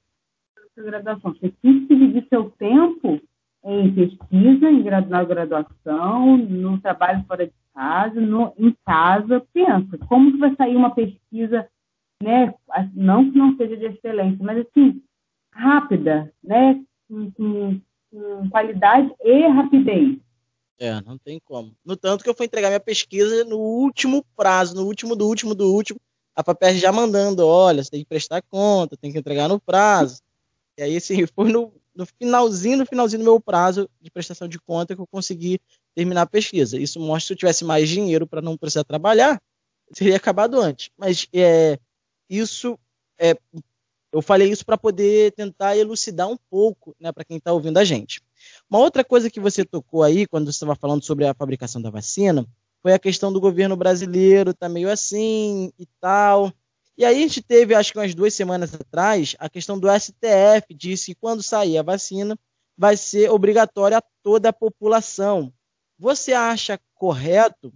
graduação, 0.77 1.35
você 1.35 1.53
tem 1.63 1.87
que 1.87 1.95
dividir 1.95 2.27
seu 2.29 2.51
tempo 2.51 3.21
em 3.65 3.93
pesquisa, 3.95 4.71
em, 4.71 4.83
na 4.83 5.25
graduação, 5.25 6.37
no 6.39 6.81
trabalho 6.81 7.25
fora 7.27 7.47
de 7.47 7.53
casa, 7.75 8.21
no, 8.21 8.53
em 8.59 8.75
casa, 8.87 9.45
pensa, 9.53 9.99
como 10.09 10.33
que 10.33 10.39
vai 10.39 10.55
sair 10.57 10.77
uma 10.77 10.95
pesquisa, 10.95 11.69
né, 12.23 12.55
não 12.95 13.31
que 13.31 13.39
não 13.39 13.57
seja 13.57 13.77
de 13.77 13.87
excelência, 13.87 14.45
mas 14.45 14.59
assim, 14.59 15.03
rápida, 15.53 16.33
né, 16.43 16.83
com, 17.09 17.31
com, 17.33 17.81
com 18.11 18.49
qualidade 18.51 19.13
e 19.23 19.47
rapidez. 19.49 20.19
É, 20.79 21.01
não 21.03 21.19
tem 21.19 21.39
como. 21.45 21.77
No 21.85 21.97
tanto 21.97 22.25
que 22.25 22.31
eu 22.31 22.35
fui 22.35 22.47
entregar 22.47 22.69
minha 22.69 22.81
pesquisa 22.81 23.45
no 23.45 23.59
último 23.59 24.25
prazo, 24.35 24.75
no 24.75 24.87
último 24.87 25.15
do 25.15 25.27
último 25.27 25.55
do 25.55 25.71
último, 25.73 26.01
a 26.35 26.43
papel 26.43 26.75
já 26.75 26.91
mandando, 26.91 27.47
olha, 27.47 27.85
você 27.85 27.91
tem 27.91 28.01
que 28.01 28.09
prestar 28.09 28.43
conta, 28.43 28.97
tem 28.97 29.13
que 29.13 29.19
entregar 29.19 29.49
no 29.49 29.61
prazo. 29.61 30.23
E 30.79 30.83
aí, 30.83 30.97
assim, 30.97 31.27
foi 31.35 31.53
no, 31.53 31.73
no 31.95 32.07
finalzinho, 32.07 32.79
no 32.79 32.87
finalzinho 32.87 33.21
do 33.21 33.25
meu 33.25 33.41
prazo 33.41 33.89
de 34.01 34.11
prestação 34.11 34.49
de 34.49 34.59
conta 34.59 34.95
que 34.95 35.01
eu 35.01 35.07
consegui 35.07 35.61
terminar 35.95 36.23
a 36.23 36.27
pesquisa. 36.27 36.79
Isso 36.79 36.99
mostra 36.99 37.21
que 37.21 37.27
se 37.27 37.33
eu 37.35 37.37
tivesse 37.37 37.65
mais 37.65 37.89
dinheiro 37.89 38.27
para 38.27 38.41
não 38.41 38.57
precisar 38.57 38.85
trabalhar, 38.85 39.41
teria 39.95 40.17
acabado 40.17 40.59
antes. 40.59 40.91
Mas 40.97 41.29
é, 41.33 41.79
isso 42.29 42.79
é, 43.19 43.37
eu 44.13 44.21
falei 44.21 44.51
isso 44.51 44.65
para 44.65 44.77
poder 44.77 45.33
tentar 45.33 45.77
elucidar 45.77 46.29
um 46.29 46.37
pouco, 46.51 46.95
né, 47.01 47.13
para 47.13 47.25
quem 47.25 47.37
está 47.37 47.53
ouvindo 47.53 47.79
a 47.79 47.85
gente. 47.85 48.21
Uma 48.69 48.81
outra 48.81 49.05
coisa 49.05 49.31
que 49.31 49.41
você 49.41 49.65
tocou 49.65 50.03
aí 50.03 50.27
quando 50.27 50.47
você 50.47 50.57
estava 50.57 50.75
falando 50.75 51.05
sobre 51.05 51.27
a 51.27 51.35
fabricação 51.35 51.81
da 51.81 51.91
vacina 51.91 52.47
foi 52.83 52.93
a 52.93 52.99
questão 52.99 53.33
do 53.33 53.41
governo 53.41 53.77
brasileiro, 53.77 54.55
tá 54.55 54.69
meio 54.69 54.91
assim 54.91 55.71
e 55.79 55.87
tal. 56.01 56.53
E 56.97 57.05
aí 57.05 57.17
a 57.17 57.21
gente 57.21 57.41
teve, 57.41 57.75
acho 57.75 57.93
que 57.93 57.99
umas 57.99 58.15
duas 58.15 58.35
semanas 58.35 58.75
atrás, 58.75 59.37
a 59.39 59.49
questão 59.49 59.79
do 59.79 59.89
STF 59.89 60.75
disse 60.75 61.07
que 61.07 61.21
quando 61.21 61.43
sair 61.43 61.79
a 61.79 61.83
vacina 61.83 62.39
vai 62.77 62.97
ser 62.97 63.31
obrigatória 63.31 63.99
a 63.99 64.03
toda 64.23 64.49
a 64.49 64.53
população. 64.53 65.53
Você 65.99 66.33
acha 66.33 66.81
correto 66.95 67.73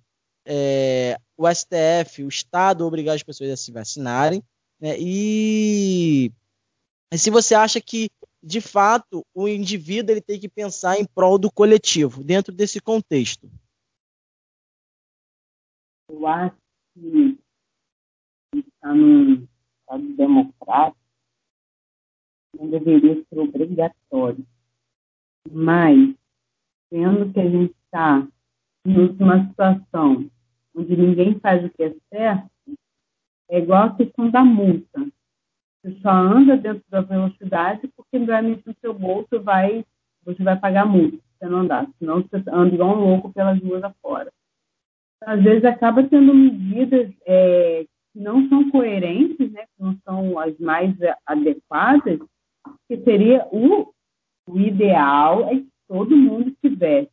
é, 0.47 1.19
o 1.37 1.47
STF, 1.49 2.25
o 2.25 2.29
Estado, 2.29 2.87
obrigar 2.87 3.15
as 3.15 3.23
pessoas 3.23 3.51
a 3.51 3.57
se 3.57 3.71
vacinarem? 3.71 4.43
Né? 4.85 4.97
E, 5.01 6.31
se 7.15 7.31
você 7.31 7.55
acha 7.55 7.81
que, 7.81 8.11
de 8.43 8.61
fato, 8.61 9.25
o 9.35 9.49
indivíduo 9.49 10.13
ele 10.13 10.21
tem 10.21 10.39
que 10.39 10.47
pensar 10.47 11.01
em 11.01 11.07
prol 11.07 11.39
do 11.39 11.51
coletivo, 11.51 12.23
dentro 12.23 12.53
desse 12.53 12.83
contexto? 12.83 13.51
Eu 16.07 16.27
acho 16.27 16.55
que 16.93 17.39
está 18.55 18.95
num 18.95 19.49
Estado 19.81 20.17
democrático 20.17 20.99
não 22.59 22.69
deveria 22.69 23.25
ser 23.25 23.39
obrigatório. 23.39 24.47
Mas, 25.51 26.15
sendo 26.91 27.33
que 27.33 27.41
a 27.41 27.51
gente 27.51 27.75
está 27.87 28.29
numa 28.85 29.49
situação 29.49 30.31
onde 30.75 30.95
ninguém 30.95 31.41
faz 31.41 31.65
o 31.65 31.71
que 31.71 31.85
é 31.85 31.97
certo, 32.11 32.54
é 33.51 33.59
igual 33.59 33.85
a 33.85 33.97
questão 33.97 34.31
da 34.31 34.45
multa. 34.45 35.01
Você 35.83 35.99
só 36.01 36.11
anda 36.11 36.57
dentro 36.57 36.83
da 36.89 37.01
velocidade 37.03 37.89
porque 37.97 38.17
realmente 38.17 38.63
no 38.67 38.75
seu 38.81 38.95
bolso 38.95 39.41
vai, 39.43 39.85
você 40.25 40.43
vai 40.43 40.59
pagar 40.59 40.87
multa 40.87 41.17
se 41.17 41.23
você 41.39 41.49
não 41.49 41.59
andar, 41.59 41.87
senão 41.99 42.23
você 42.23 42.43
anda 42.51 42.75
igual 42.75 42.97
um 42.97 43.01
louco 43.01 43.33
pelas 43.33 43.61
ruas 43.61 43.83
afora. 43.85 44.33
Às 45.23 45.43
vezes 45.43 45.65
acaba 45.65 46.03
tendo 46.03 46.35
medidas 46.35 47.11
é, 47.27 47.87
que 48.13 48.21
não 48.21 48.49
são 48.49 48.71
coerentes, 48.71 49.51
né, 49.53 49.63
que 49.63 49.83
não 49.83 49.97
são 50.05 50.39
as 50.39 50.59
mais 50.59 50.95
adequadas, 51.27 52.19
que 52.89 52.97
seria 53.03 53.47
o, 53.53 53.93
o 54.49 54.59
ideal 54.59 55.49
é 55.49 55.57
que 55.57 55.69
todo 55.89 56.17
mundo 56.17 56.55
tivesse 56.63 57.11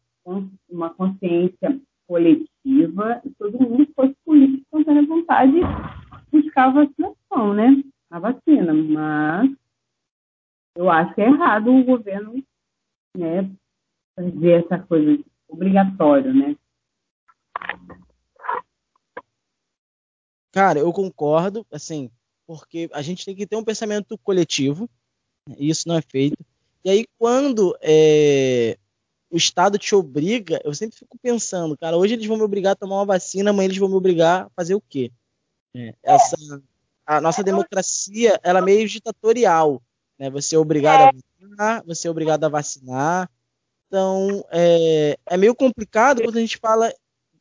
uma 0.70 0.90
consciência 0.92 1.80
coletiva 2.08 3.22
e 3.26 3.30
todo 3.38 3.60
mundo 3.60 3.88
fosse 3.96 4.16
político 4.26 4.62
espontânea 4.64 5.06
vontade 5.06 5.60
buscar 6.32 6.68
a 6.68 6.72
vacinação, 6.72 7.54
né? 7.54 7.84
A 8.10 8.20
vacina. 8.20 8.74
Mas 8.74 9.52
eu 10.76 10.90
acho 10.90 11.14
que 11.14 11.22
é 11.22 11.28
errado 11.28 11.72
o 11.72 11.84
governo 11.84 12.44
né, 13.18 13.50
fazer 14.16 14.64
essa 14.64 14.80
coisa 14.80 15.22
obrigatória, 15.48 16.34
né? 16.34 16.56
Cara, 20.52 20.80
eu 20.80 20.92
concordo, 20.92 21.66
assim, 21.72 22.10
porque 22.46 22.90
a 22.94 23.02
gente 23.02 23.26
tem 23.26 23.36
que 23.36 23.48
ter 23.48 23.56
um 23.56 23.64
pensamento 23.64 24.18
coletivo, 24.18 24.90
e 25.58 25.70
isso 25.70 25.88
não 25.88 25.96
é 25.96 26.02
feito. 26.02 26.38
E 26.84 26.90
aí, 26.90 27.06
quando 27.18 27.78
é, 27.82 28.78
o 29.30 29.38
Estado 29.38 29.78
te 29.78 29.96
obriga, 29.96 30.60
eu 30.64 30.74
sempre 30.74 30.98
fico 30.98 31.18
pensando, 31.22 31.78
cara, 31.78 31.98
hoje 31.98 32.14
eles 32.14 32.26
vão 32.26 32.38
me 32.38 32.44
obrigar 32.44 32.74
a 32.74 32.76
tomar 32.76 32.98
uma 32.98 33.06
vacina, 33.06 33.52
amanhã 33.52 33.68
eles 33.68 33.78
vão 33.78 33.88
me 33.88 33.96
obrigar 33.96 34.46
a 34.46 34.50
fazer 34.50 34.76
o 34.76 34.82
quê? 34.82 35.12
É, 35.76 35.94
essa, 36.04 36.36
a 37.06 37.22
nossa 37.22 37.44
democracia, 37.44 38.40
ela 38.44 38.60
é 38.60 38.62
meio 38.62 38.88
ditatorial, 38.88 39.82
né? 40.18 40.30
Você 40.30 40.56
é 40.56 40.60
obrigado 40.60 41.02
a 41.02 41.12
vacinar, 41.12 41.84
você 41.86 42.08
é 42.08 42.12
obrigado 42.12 42.44
a 42.44 42.50
vacinar. 42.50 43.30
Então, 43.88 44.46
é, 44.52 45.18
é 45.26 45.38
meio 45.38 45.56
complicado 45.56 46.22
quando 46.24 46.38
a 46.38 46.42
gente 46.42 46.58
fala 46.58 46.94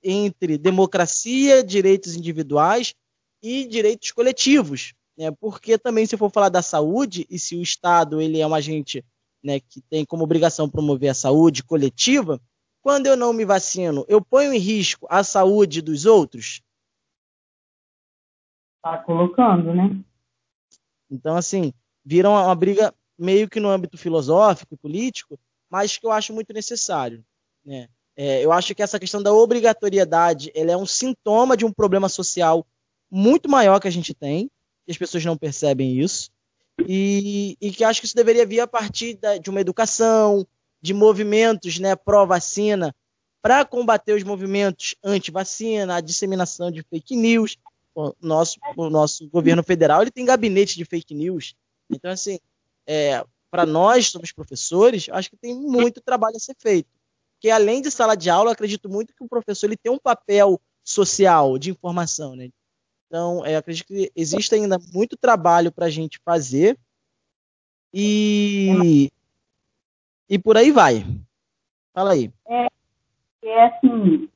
entre 0.03 0.57
democracia, 0.57 1.63
direitos 1.63 2.17
individuais 2.17 2.95
e 3.43 3.67
direitos 3.67 4.11
coletivos, 4.13 4.95
né? 5.17 5.31
Porque 5.41 5.79
também 5.79 6.07
se 6.07 6.17
for 6.17 6.31
falar 6.31 6.49
da 6.49 6.63
saúde 6.63 7.27
e 7.29 7.39
se 7.39 7.55
o 7.55 7.63
Estado 7.63 8.21
ele 8.21 8.41
é 8.41 8.47
um 8.47 8.55
agente 8.55 9.05
né, 9.43 9.61
que 9.61 9.81
tem 9.83 10.05
como 10.05 10.25
obrigação 10.25 10.69
promover 10.69 11.11
a 11.11 11.15
saúde 11.15 11.63
coletiva, 11.63 12.41
quando 12.83 13.07
eu 13.07 13.17
não 13.17 13.33
me 13.33 13.45
vacino, 13.45 14.05
eu 14.09 14.23
ponho 14.23 14.53
em 14.53 14.59
risco 14.59 15.07
a 15.11 15.23
saúde 15.23 15.83
dos 15.83 16.07
outros? 16.07 16.63
Está 18.81 18.97
colocando, 18.99 19.75
né? 19.75 20.01
Então, 21.11 21.37
assim, 21.37 21.73
vira 22.05 22.31
uma, 22.31 22.47
uma 22.47 22.55
briga 22.55 22.95
meio 23.19 23.49
que 23.49 23.61
no 23.61 23.69
âmbito 23.69 23.99
filosófico 23.99 24.73
e 24.73 24.79
político, 24.79 25.39
mas 25.69 25.99
que 25.99 26.07
eu 26.07 26.11
acho 26.11 26.33
muito 26.33 26.55
necessário. 26.55 27.23
Né? 27.65 27.89
É, 28.17 28.43
eu 28.43 28.53
acho 28.53 28.75
que 28.75 28.83
essa 28.83 28.99
questão 28.99 29.23
da 29.23 29.33
obrigatoriedade 29.33 30.51
ela 30.55 30.73
é 30.73 30.77
um 30.77 30.87
sintoma 30.87 31.57
de 31.57 31.65
um 31.67 31.73
problema 31.73 32.09
social 32.09 32.67
muito 33.11 33.49
maior 33.49 33.79
que 33.81 33.89
a 33.89 33.93
gente 33.93 34.15
tem, 34.15 34.51
e 34.87 34.93
as 34.93 34.97
pessoas 34.97 35.25
não 35.25 35.37
percebem 35.37 35.99
isso. 35.99 36.31
E, 36.87 37.59
e 37.61 37.71
que 37.71 37.85
acho 37.85 38.01
que 38.01 38.07
isso 38.07 38.17
deveria 38.17 38.47
vir 38.47 38.61
a 38.61 38.67
partir 38.67 39.15
da, 39.15 39.37
de 39.37 39.51
uma 39.51 39.61
educação, 39.61 40.47
de 40.81 40.95
movimentos 40.95 41.79
né, 41.79 41.95
pró-vacina, 41.95 42.95
para 43.43 43.65
combater 43.65 44.15
os 44.15 44.23
movimentos 44.23 44.95
anti-vacina, 45.03 45.97
a 45.97 46.01
disseminação 46.01 46.71
de 46.71 46.83
fake 46.83 47.17
news. 47.17 47.57
O 47.95 48.15
nosso, 48.21 48.59
o 48.77 48.89
nosso 48.89 49.29
governo 49.29 49.63
federal 49.63 50.03
ele 50.03 50.11
tem 50.11 50.25
gabinete 50.25 50.77
de 50.77 50.85
fake 50.85 51.15
news. 51.15 51.55
Então, 51.91 52.11
assim, 52.11 52.39
é, 52.87 53.25
para 53.51 53.67
nós, 53.67 54.09
somos 54.09 54.33
professores, 54.33 55.09
acho 55.11 55.31
que 55.31 55.37
tem 55.37 55.55
muito 55.55 56.01
trabalho 56.01 56.37
a 56.37 56.41
ser 56.41 56.55
feito. 56.59 56.89
Porque, 57.35 57.51
além 57.51 57.83
de 57.83 57.91
sala 57.91 58.15
de 58.15 58.31
aula, 58.31 58.53
acredito 58.53 58.89
muito 58.89 59.15
que 59.15 59.25
o 59.25 59.29
professor 59.29 59.67
ele 59.67 59.77
tem 59.77 59.91
um 59.91 59.99
papel 59.99 60.61
social 60.85 61.59
de 61.59 61.71
informação. 61.71 62.37
Né? 62.37 62.51
Então, 63.07 63.45
é, 63.45 63.57
acredito 63.57 63.87
que 63.87 64.13
existe 64.15 64.55
ainda 64.55 64.79
muito 64.93 65.17
trabalho 65.17 65.73
para 65.73 65.87
a 65.87 65.91
gente 65.91 66.21
fazer 66.25 66.79
e, 67.93 69.11
e 70.29 70.39
por 70.39 70.57
aí 70.57 70.71
vai. 70.71 71.05
Fala 71.93 72.13
aí. 72.13 72.33
É, 72.47 72.67
é 73.43 73.65
assim, 73.65 74.29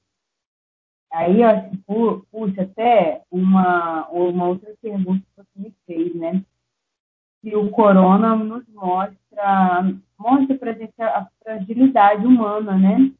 aí 1.15 1.41
eu 1.41 1.49
acho 1.49 1.71
que 1.71 1.77
puxa 1.79 2.63
até 2.63 3.23
uma, 3.31 4.09
uma 4.09 4.49
outra 4.49 4.75
pergunta 4.83 5.21
que 5.21 5.43
você 5.43 5.59
me 5.61 5.75
fez, 5.87 6.15
né? 6.15 6.45
Se 7.41 7.55
o 7.55 7.71
corona 7.71 8.35
nos 8.35 8.67
mostra, 8.69 9.95
mostra 10.19 10.59
pra 10.59 10.73
gente 10.73 11.01
a 11.01 11.29
fragilidade 11.43 12.27
humana, 12.27 12.77
né? 12.77 13.13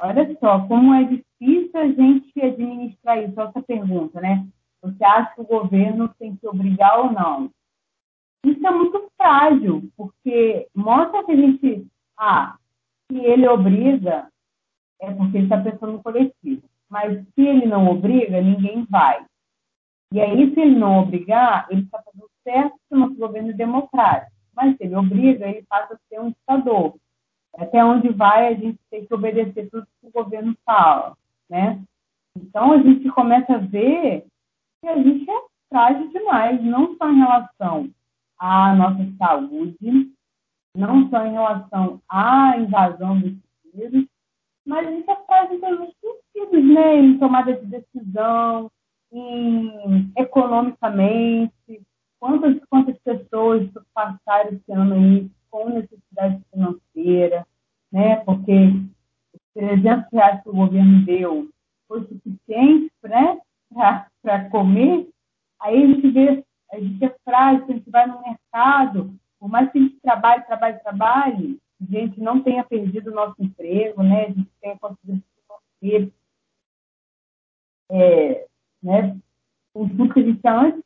Olha 0.00 0.36
só, 0.40 0.66
como 0.66 0.92
é 0.92 1.04
difícil 1.04 1.80
a 1.80 1.86
gente 1.86 2.40
administrar 2.40 3.22
isso, 3.22 3.40
essa 3.40 3.62
pergunta, 3.62 4.20
né? 4.20 4.46
Você 4.82 5.04
acha 5.04 5.34
que 5.34 5.40
o 5.40 5.46
governo 5.46 6.08
tem 6.18 6.34
que 6.36 6.46
obrigar 6.48 6.98
ou 6.98 7.12
não? 7.12 7.50
Isso 8.44 8.66
é 8.66 8.70
muito 8.70 9.10
frágil, 9.16 9.88
porque 9.96 10.68
mostra 10.74 11.24
que 11.24 11.32
a 11.32 11.36
gente, 11.36 11.86
ah, 12.18 12.56
se 13.10 13.18
ele 13.18 13.46
obriga, 13.46 14.28
é 15.00 15.12
porque 15.12 15.38
ele 15.38 15.44
está 15.44 15.60
pensando 15.60 15.92
no 15.92 16.02
coletivo. 16.02 16.62
Mas 16.94 17.26
se 17.34 17.40
ele 17.42 17.66
não 17.66 17.88
obriga, 17.88 18.40
ninguém 18.40 18.86
vai. 18.88 19.26
E 20.12 20.20
aí, 20.20 20.54
se 20.54 20.60
ele 20.60 20.76
não 20.76 21.00
obrigar, 21.00 21.66
ele 21.68 21.82
está 21.82 22.00
fazendo 22.00 22.30
certo 22.44 22.76
que 22.88 22.94
o 22.94 22.98
nosso 23.00 23.16
governo 23.16 23.52
democrático. 23.52 24.30
Mas 24.54 24.76
se 24.76 24.84
ele 24.84 24.94
obriga, 24.94 25.44
ele 25.48 25.66
passa 25.68 25.94
a 25.94 25.98
ser 26.08 26.20
um 26.20 26.28
ditador. 26.28 26.94
Até 27.56 27.84
onde 27.84 28.10
vai, 28.10 28.46
a 28.46 28.54
gente 28.54 28.78
tem 28.88 29.04
que 29.04 29.12
obedecer 29.12 29.68
tudo 29.70 29.88
que 30.00 30.06
o 30.06 30.12
governo 30.12 30.56
fala, 30.64 31.16
né? 31.50 31.82
Então, 32.36 32.70
a 32.70 32.78
gente 32.78 33.10
começa 33.10 33.54
a 33.54 33.58
ver 33.58 34.24
que 34.80 34.86
a 34.86 34.96
gente 34.96 35.28
é 35.28 35.42
frágil 35.68 36.08
demais, 36.12 36.62
não 36.62 36.96
só 36.96 37.10
em 37.10 37.18
relação 37.18 37.90
à 38.38 38.72
nossa 38.72 39.04
saúde, 39.18 40.12
não 40.76 41.10
só 41.10 41.26
em 41.26 41.32
relação 41.32 42.00
à 42.08 42.56
invasão 42.56 43.18
dos 43.18 43.34
vírus, 43.74 44.06
mas 44.64 44.86
a 44.86 44.90
gente 44.92 45.10
é 45.10 45.16
frágil 45.26 45.56
os 45.56 45.93
né? 46.34 46.96
Em 46.96 47.18
tomada 47.18 47.52
de 47.52 47.66
decisão, 47.66 48.70
em, 49.12 50.12
economicamente, 50.16 51.82
quantas, 52.18 52.58
quantas 52.68 52.98
pessoas 52.98 53.68
passaram 53.92 54.50
esse 54.50 54.72
ano 54.72 54.94
aí 54.94 55.30
com 55.50 55.68
necessidade 55.70 56.40
financeira, 56.52 57.46
né? 57.92 58.16
Porque 58.16 58.52
os 59.32 59.40
300 59.54 60.10
reais 60.12 60.42
que 60.42 60.48
o 60.48 60.54
governo 60.54 61.04
deu 61.04 61.48
foi 61.86 62.00
suficiente, 62.06 62.90
né? 63.04 63.38
para 64.22 64.48
comer, 64.50 65.08
aí 65.60 65.82
a 65.82 65.86
gente 65.86 66.10
vê, 66.10 66.44
a 66.72 66.78
gente 66.78 67.04
é 67.04 67.14
frágil, 67.24 67.64
a 67.68 67.72
gente 67.72 67.90
vai 67.90 68.06
no 68.06 68.22
mercado, 68.22 69.14
por 69.38 69.48
mais 69.48 69.70
que 69.70 69.78
a 69.78 69.80
gente 69.82 70.00
trabalhe, 70.00 70.42
trabalhe, 70.44 70.78
trabalhe, 70.78 71.58
a 71.80 71.84
gente 71.84 72.20
não 72.20 72.40
tenha 72.40 72.64
perdido 72.64 73.10
o 73.10 73.14
nosso 73.14 73.34
emprego, 73.38 74.02
né? 74.02 74.26
A 74.26 74.28
gente 74.28 74.48
tenha 74.60 74.78
conseguido 74.78 75.22
se 75.80 76.12
é, 77.90 78.46
né? 78.82 79.16
Com 79.72 79.88
tudo 79.88 80.12
que 80.12 80.20
a 80.20 80.22
gente 80.22 80.40
tinha 80.40 80.54
antes, 80.54 80.82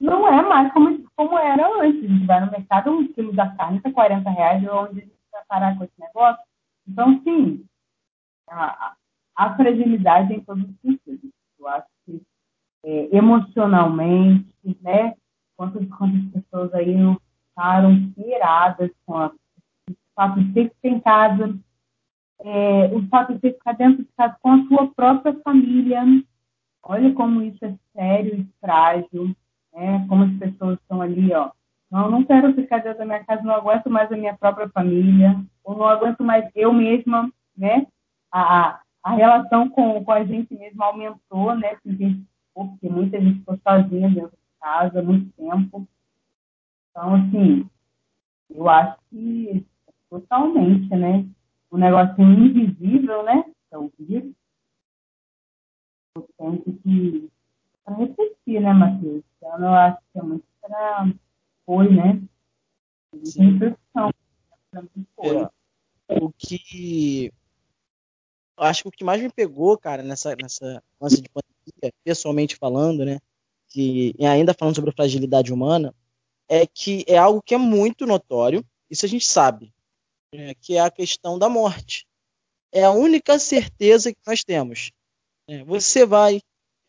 não 0.00 0.28
é 0.28 0.42
mais 0.42 0.72
como, 0.72 1.04
como 1.16 1.38
era 1.38 1.66
antes. 1.80 2.04
A 2.04 2.08
gente 2.08 2.26
vai 2.26 2.44
no 2.44 2.50
mercado, 2.50 2.90
um 2.90 3.08
quilo 3.12 3.32
da 3.32 3.48
carne 3.56 3.78
está 3.78 3.92
40 3.92 4.30
reais, 4.30 4.62
onde 4.62 5.00
a 5.00 5.04
gente 5.04 5.12
vai 5.32 5.42
parar 5.48 5.76
com 5.76 5.84
esse 5.84 6.00
negócio. 6.00 6.42
Então, 6.86 7.20
sim, 7.22 7.64
a, 8.48 8.94
a 9.36 9.56
fragilidade 9.56 10.34
em 10.34 10.40
todos 10.40 10.64
os 10.64 10.80
sentidos. 10.80 11.30
Eu 11.58 11.68
acho 11.68 11.86
que 12.04 12.22
é, 12.84 13.16
emocionalmente, 13.16 14.46
né? 14.80 15.14
Quantas, 15.56 15.88
quantas 15.88 16.24
pessoas 16.32 16.72
aí 16.74 16.94
não 16.94 17.20
ficaram 17.48 18.10
piradas 18.12 18.90
com 19.04 19.16
a, 19.16 19.26
o 19.28 19.94
fato 20.14 20.40
de 20.40 20.52
ter 20.52 20.70
que 20.70 20.76
ficar 20.76 20.88
em 20.88 21.00
casa, 21.00 21.58
é, 22.40 22.86
o 22.94 23.06
fato 23.08 23.34
de 23.34 23.52
ficar 23.52 23.72
dentro 23.72 24.02
de 24.02 24.08
casa 24.16 24.36
com 24.40 24.52
a 24.52 24.64
sua 24.66 24.88
própria 24.88 25.34
família. 25.42 26.02
Olha 26.82 27.12
como 27.12 27.42
isso 27.42 27.64
é 27.64 27.74
sério 27.94 28.40
e 28.40 28.48
frágil, 28.60 29.34
né? 29.74 30.06
Como 30.08 30.24
as 30.24 30.32
pessoas 30.38 30.78
estão 30.78 31.02
ali, 31.02 31.32
ó. 31.32 31.50
Não, 31.90 32.10
não 32.10 32.24
quero 32.24 32.54
ficar 32.54 32.78
dentro 32.78 32.98
da 32.98 33.04
minha 33.04 33.24
casa, 33.24 33.42
não 33.42 33.54
aguento 33.54 33.88
mais 33.88 34.12
a 34.12 34.16
minha 34.16 34.36
própria 34.36 34.68
família, 34.68 35.42
ou 35.64 35.76
não 35.76 35.86
aguento 35.86 36.22
mais 36.22 36.48
eu 36.54 36.72
mesma, 36.72 37.32
né? 37.56 37.86
A, 38.30 38.80
a 39.02 39.14
relação 39.14 39.68
com, 39.70 40.04
com 40.04 40.12
a 40.12 40.24
gente 40.24 40.54
mesma 40.54 40.86
aumentou, 40.86 41.54
né? 41.56 41.76
Porque, 41.82 42.14
muita 42.82 43.20
gente 43.20 43.38
ficou 43.38 43.58
sozinha 43.66 44.08
dentro 44.10 44.30
de 44.30 44.60
casa 44.60 45.02
muito 45.02 45.30
tempo. 45.32 45.88
Então, 46.90 47.14
assim, 47.14 47.70
eu 48.50 48.68
acho 48.68 48.98
que 49.08 49.66
totalmente, 50.10 50.94
né? 50.94 51.24
Um 51.70 51.78
negócio 51.78 52.22
invisível, 52.22 53.22
né? 53.24 53.44
É 53.70 53.78
o 53.78 53.92
vírus. 53.98 54.32
eu 56.16 56.28
tenho 56.36 56.62
que 56.62 57.30
refletir, 57.86 58.60
né, 58.60 58.72
Matheus? 58.72 59.22
Então, 59.36 59.60
eu 59.60 59.68
acho 59.68 59.98
que 60.12 60.18
é 60.18 60.22
muito 60.22 60.44
para 60.60 61.12
foi, 61.66 61.94
né? 61.94 62.22
Reflexão. 63.12 64.10
É, 66.08 66.14
o 66.22 66.30
que 66.32 67.32
acho 68.56 68.82
que 68.82 68.88
o 68.88 68.92
que 68.92 69.04
mais 69.04 69.22
me 69.22 69.30
pegou, 69.30 69.78
cara, 69.78 70.02
nessa 70.02 70.34
nessa 70.36 70.82
lance 71.00 71.20
de 71.22 71.28
pandemia, 71.28 71.94
pessoalmente 72.04 72.56
falando, 72.56 73.04
né, 73.04 73.18
que 73.68 74.14
e 74.18 74.26
ainda 74.26 74.54
falando 74.54 74.74
sobre 74.74 74.90
a 74.90 74.94
fragilidade 74.94 75.52
humana, 75.52 75.94
é 76.48 76.66
que 76.66 77.04
é 77.06 77.16
algo 77.16 77.42
que 77.42 77.54
é 77.54 77.58
muito 77.58 78.06
notório, 78.06 78.64
isso 78.90 79.04
a 79.04 79.08
gente 79.08 79.26
sabe, 79.26 79.72
né, 80.34 80.54
que 80.54 80.76
é 80.76 80.80
a 80.80 80.90
questão 80.90 81.38
da 81.38 81.48
morte. 81.48 82.06
É 82.72 82.84
a 82.84 82.90
única 82.90 83.38
certeza 83.38 84.12
que 84.12 84.20
nós 84.26 84.44
temos. 84.44 84.92
É, 85.48 85.64
você 85.64 86.04
vai, 86.04 86.40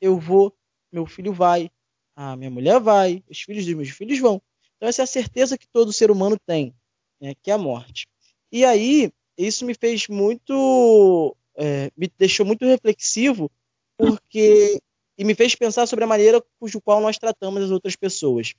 eu 0.02 0.20
vou, 0.20 0.54
meu 0.92 1.06
filho 1.06 1.34
vai, 1.34 1.72
a 2.16 2.36
minha 2.36 2.50
mulher 2.50 2.80
vai, 2.80 3.24
os 3.30 3.42
filhos 3.42 3.66
dos 3.66 3.74
meus 3.74 3.90
filhos 3.90 4.20
vão. 4.20 4.42
Então 4.76 4.90
essa 4.90 5.02
é 5.02 5.04
a 5.04 5.08
certeza 5.08 5.58
que 5.58 5.68
todo 5.68 5.94
ser 5.94 6.12
humano 6.12 6.38
tem, 6.46 6.76
né, 7.22 7.34
que 7.42 7.50
é 7.50 7.54
a 7.54 7.58
morte. 7.58 8.08
E 8.52 8.66
aí 8.66 9.12
isso 9.38 9.66
me 9.66 9.74
fez 9.74 10.08
muito, 10.08 11.36
é, 11.56 11.90
me 11.96 12.12
deixou 12.18 12.46
muito 12.46 12.66
reflexivo, 12.66 13.50
porque 13.98 14.80
e 15.18 15.24
me 15.26 15.36
fez 15.36 15.54
pensar 15.54 15.86
sobre 15.86 16.06
a 16.06 16.08
maneira 16.08 16.42
cujo 16.58 16.80
qual 16.80 17.02
nós 17.02 17.18
tratamos 17.18 17.64
as 17.64 17.72
outras 17.72 17.94
pessoas. 17.96 18.54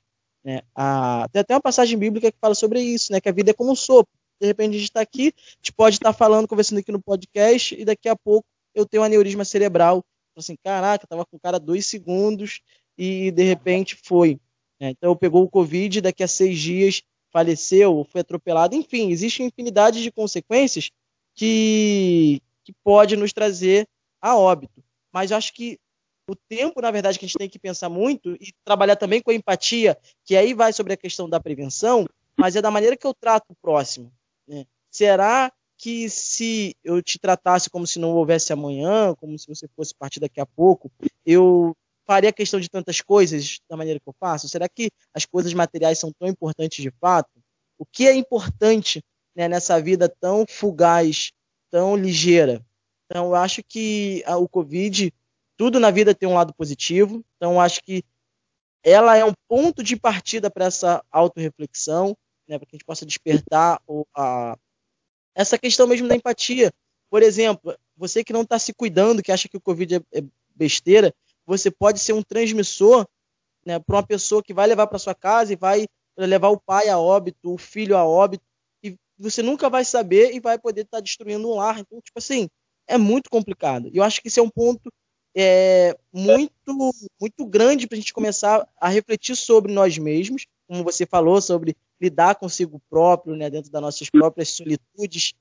Né? 0.45 0.61
A, 0.75 1.27
tem 1.33 1.41
até 1.41 1.55
uma 1.55 1.61
passagem 1.61 1.99
bíblica 1.99 2.31
que 2.31 2.39
fala 2.39 2.55
sobre 2.55 2.83
isso, 2.83 3.11
né? 3.13 3.21
que 3.21 3.31
a 3.31 3.33
vida 3.33 3.51
é 3.51 3.55
como 3.55 3.73
um 3.73 3.77
sopro. 3.77 4.13
De 4.41 4.47
repente 4.47 4.71
a 4.71 4.79
gente 4.79 4.85
está 4.85 5.01
aqui, 5.01 5.35
a 5.37 5.57
gente 5.57 5.73
pode 5.73 5.97
estar 5.97 6.13
tá 6.13 6.19
falando, 6.19 6.49
conversando 6.49 6.79
aqui 6.79 6.91
no 6.91 7.01
podcast, 7.01 7.75
e 7.79 7.85
daqui 7.85 8.09
a 8.09 8.17
pouco 8.17 8.47
eu 8.75 8.87
tenho 8.87 9.03
um 9.03 9.07
aneurisma 9.07 9.45
cerebral. 9.45 10.05
Assim, 10.37 10.57
caraca, 10.65 11.07
tava 11.07 11.27
com 11.27 11.37
o 11.37 11.41
cara 11.41 11.59
dois 11.59 11.87
segundos 11.87 12.61
e 12.97 13.31
de 13.31 13.43
repente 13.43 13.99
foi. 14.03 14.41
Né? 14.81 14.91
Então 14.91 15.15
pegou 15.15 15.43
o 15.43 15.51
Covid, 15.51 16.01
daqui 16.01 16.23
a 16.23 16.29
seis 16.29 16.59
dias 16.59 17.03
faleceu, 17.31 18.07
foi 18.11 18.23
atropelado. 18.23 18.75
Enfim, 18.75 19.11
existe 19.11 19.43
infinidade 19.43 20.03
de 20.03 20.11
consequências 20.11 20.91
que, 21.35 22.43
que 22.65 22.73
pode 22.85 23.17
nos 23.17 23.33
trazer 23.33 23.87
a 24.21 24.37
óbito. 24.37 24.83
Mas 25.13 25.33
acho 25.33 25.53
que 25.53 25.79
o 26.29 26.37
tempo, 26.37 26.81
na 26.81 26.91
verdade, 26.91 27.19
que 27.19 27.25
a 27.25 27.29
gente 27.29 27.39
tem 27.39 27.49
que 27.49 27.59
pensar 27.59 27.89
muito 27.89 28.35
e 28.35 28.53
trabalhar 28.65 28.97
também 28.97 29.21
com 29.21 29.31
a 29.31 29.35
empatia, 29.35 29.99
que 30.25 30.37
aí 30.37 30.55
vai 30.55 30.73
sobre 30.73 30.93
a 30.93 30.97
questão 30.97 31.29
da 31.29 31.41
prevenção, 31.41 32.07
mas 32.37 32.57
é 32.57 32.63
da 32.63 32.71
maneira 32.71 32.97
que 32.97 33.07
eu 33.07 33.15
trato 33.15 33.47
o 33.51 33.57
próximo. 33.57 34.13
Né? 34.51 34.67
Será 34.91 35.53
que 35.79 36.11
se 36.11 36.77
eu 36.83 37.01
te 37.01 37.19
tratasse 37.19 37.71
como 37.71 37.87
se 37.87 37.99
não 37.99 38.11
houvesse 38.11 38.53
amanhã, 38.53 39.15
como 39.15 39.39
se 39.39 39.47
você 39.47 39.69
fosse 39.69 39.95
partir 39.95 40.19
daqui 40.19 40.41
a 40.41 40.45
pouco, 40.45 40.91
eu 41.25 41.75
faria 42.05 42.33
questão 42.33 42.59
de 42.59 42.69
tantas 42.69 43.01
coisas 43.01 43.61
da 43.69 43.77
maneira 43.77 44.01
que 44.01 44.09
eu 44.09 44.15
faço? 44.19 44.49
Será 44.49 44.69
que 44.69 44.91
as 45.15 45.25
coisas 45.25 45.55
materiais 45.55 45.99
são 45.99 46.13
tão 46.13 46.29
importantes 46.29 46.83
de 46.83 46.91
fato? 47.01 47.31
O 47.79 47.87
que 47.87 48.09
é 48.09 48.15
importante 48.15 49.03
né, 49.35 49.49
nessa 49.49 49.81
vida 49.81 50.09
tão 50.21 50.45
fugaz, 50.47 51.31
tão 51.71 51.97
ligeira? 51.97 52.61
Então, 53.07 53.27
eu 53.27 53.35
acho 53.37 53.63
que 53.63 54.23
a, 54.27 54.37
o 54.37 54.49
Covid 54.49 55.15
tudo 55.57 55.79
na 55.79 55.91
vida 55.91 56.15
tem 56.15 56.29
um 56.29 56.35
lado 56.35 56.53
positivo, 56.55 57.25
então 57.37 57.61
acho 57.61 57.83
que 57.83 58.03
ela 58.83 59.17
é 59.17 59.25
um 59.25 59.35
ponto 59.47 59.83
de 59.83 59.95
partida 59.95 60.51
para 60.51 60.65
essa 60.65 61.05
autorreflexão, 61.11 62.17
né, 62.51 62.59
para 62.59 62.67
que 62.67 62.75
a 62.75 62.77
gente 62.77 62.85
possa 62.85 63.07
despertar 63.07 63.81
a, 64.15 64.59
essa 65.35 65.57
questão 65.57 65.87
mesmo 65.87 66.09
da 66.09 66.17
empatia. 66.17 66.73
Por 67.09 67.23
exemplo, 67.23 67.77
você 67.97 68.25
que 68.25 68.33
não 68.33 68.43
está 68.43 68.59
se 68.59 68.75
cuidando, 68.75 69.23
que 69.23 69.31
acha 69.31 69.49
que 69.49 69.57
o 69.57 69.61
Covid 69.61 69.97
é, 69.97 70.19
é 70.19 70.25
besteira, 70.55 71.15
você 71.47 71.71
pode 71.71 72.01
ser 72.01 72.13
um 72.13 72.23
transmissor 72.23 73.07
né, 73.65 73.79
para 73.79 73.97
uma 73.97 74.07
pessoa 74.07 74.43
que 74.43 74.53
vai 74.53 74.67
levar 74.67 74.89
para 74.89 74.99
sua 74.99 75.15
casa 75.15 75.53
e 75.53 75.57
vai 75.57 75.87
levar 76.19 76.49
o 76.49 76.61
pai 76.61 76.89
a 76.89 76.99
óbito, 76.99 77.55
o 77.55 77.57
filho 77.57 77.97
a 77.97 78.05
óbito, 78.05 78.45
e 78.83 78.97
você 79.17 79.43
nunca 79.43 79.71
vai 79.71 79.85
saber 79.85 80.35
e 80.35 80.41
vai 80.41 80.59
poder 80.59 80.83
estar 80.83 80.99
tá 80.99 81.03
destruindo 81.03 81.49
um 81.49 81.55
lar. 81.55 81.79
Então, 81.79 82.01
tipo 82.01 82.19
assim, 82.19 82.49
é 82.87 82.99
muito 82.99 83.31
complicado. 83.31 83.89
E 83.93 83.97
eu 83.97 84.03
acho 84.03 84.21
que 84.21 84.29
esse 84.29 84.41
é 84.41 84.43
um 84.43 84.51
ponto 84.51 84.93
é, 85.37 85.97
muito, 86.13 86.53
muito 87.21 87.47
grande 87.47 87.87
para 87.87 87.97
a 87.97 88.01
gente 88.01 88.13
começar 88.13 88.69
a 88.77 88.89
refletir 88.89 89.37
sobre 89.37 89.73
nós 89.73 89.97
mesmos, 89.97 90.47
como 90.67 90.83
você 90.83 91.07
falou, 91.07 91.41
sobre 91.41 91.77
lidar 92.01 92.35
consigo 92.37 92.81
próprio, 92.89 93.37
né, 93.37 93.51
dentro 93.51 93.71
das 93.71 93.83
nossas 93.83 94.09
próprias 94.09 94.51
solitudes. 94.51 95.35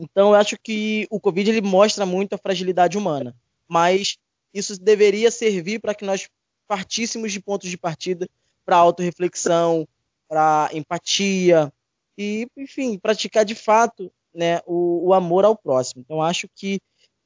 Então, 0.00 0.30
eu 0.30 0.34
acho 0.34 0.56
que 0.60 1.06
o 1.10 1.20
Covid 1.20 1.50
ele 1.50 1.60
mostra 1.60 2.06
muito 2.06 2.34
a 2.34 2.38
fragilidade 2.38 2.96
humana, 2.96 3.36
mas 3.68 4.16
isso 4.52 4.80
deveria 4.80 5.30
servir 5.30 5.80
para 5.80 5.94
que 5.94 6.04
nós 6.04 6.28
partíssemos 6.66 7.32
de 7.32 7.40
pontos 7.40 7.68
de 7.68 7.76
partida 7.76 8.26
para 8.64 8.76
autorreflexão, 8.76 9.86
para 10.28 10.70
empatia 10.72 11.72
e, 12.16 12.46
enfim, 12.56 12.98
praticar 12.98 13.44
de 13.44 13.54
fato 13.54 14.10
né, 14.34 14.60
o, 14.66 15.08
o 15.08 15.14
amor 15.14 15.44
ao 15.44 15.56
próximo. 15.56 16.02
Então, 16.02 16.22
acho 16.22 16.48
que 16.54 16.80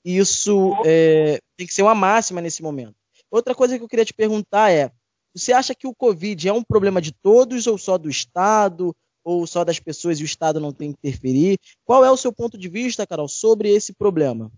isso 0.05 0.73
é, 0.85 1.41
tem 1.57 1.67
que 1.67 1.75
ser 1.75 1.83
uma 1.83 1.95
máxima 1.95 2.41
nesse 2.41 2.63
momento. 2.63 2.95
Outra 3.31 3.55
coisa 3.55 3.77
que 3.77 3.85
eu 3.85 3.89
queria 3.89 4.05
te 4.05 4.15
perguntar 4.15 4.71
é: 4.71 4.91
você 5.37 5.53
acha 5.53 5.75
que 5.75 5.87
o 5.87 5.95
Covid 5.95 6.49
é 6.49 6.53
um 6.53 6.63
problema 6.63 7.01
de 7.01 7.13
todos 7.13 7.67
ou 7.67 7.77
só 7.77 7.99
do 7.99 8.09
Estado? 8.09 8.95
Ou 9.23 9.47
só 9.47 9.65
das 9.65 9.81
pessoas 9.81 10.19
e 10.19 10.23
o 10.23 10.25
Estado 10.25 10.61
não 10.61 10.73
tem 10.73 10.93
que 10.93 10.99
interferir? 10.99 11.59
Qual 11.85 12.05
é 12.05 12.11
o 12.11 12.17
seu 12.17 12.33
ponto 12.33 12.57
de 12.57 12.69
vista, 12.69 13.07
Carol, 13.07 13.29
sobre 13.29 13.69
esse 13.69 13.93
problema? 13.93 14.51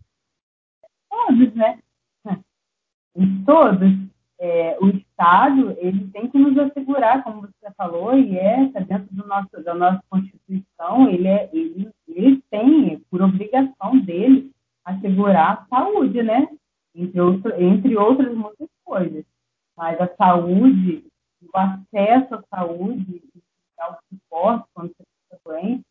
Todos, 1.09 1.55
né? 1.55 1.79
Todos. 3.47 4.09
É, 4.39 4.79
o 4.81 4.89
Estado 4.91 5.75
ele 5.79 6.09
tem 6.13 6.31
que 6.31 6.39
nos 6.39 6.57
assegurar, 6.59 7.25
como 7.25 7.41
você 7.41 7.75
falou, 7.77 8.17
e 8.17 8.39
é 8.39 8.65
está 8.65 8.81
dentro 8.81 9.09
do 9.11 9.27
nosso, 9.27 9.51
da 9.65 9.75
nossa 9.75 10.01
Constituição, 10.09 11.09
ele, 11.11 11.27
é, 11.27 11.51
ele, 11.53 11.91
ele 12.07 12.43
tem, 12.51 13.01
por 13.11 13.21
obrigação 13.21 13.99
dele, 13.99 14.53
assegurar 14.85 15.67
a 15.71 15.77
saúde, 15.77 16.23
né? 16.23 16.47
Entre, 16.95 17.21
outro, 17.21 17.61
entre 17.61 17.97
outras 17.97 18.33
muitas 18.35 18.69
coisas. 18.85 19.25
Mas 19.79 20.01
a 20.01 20.09
saúde, 20.17 21.05
o 21.41 21.57
acesso 21.57 22.35
à 22.35 22.43
saúde, 22.51 23.23
ao 23.79 23.97
suporte 24.09 24.67
quando 24.75 24.89
você 24.89 25.05
fica 25.23 25.41
doente, 25.45 25.85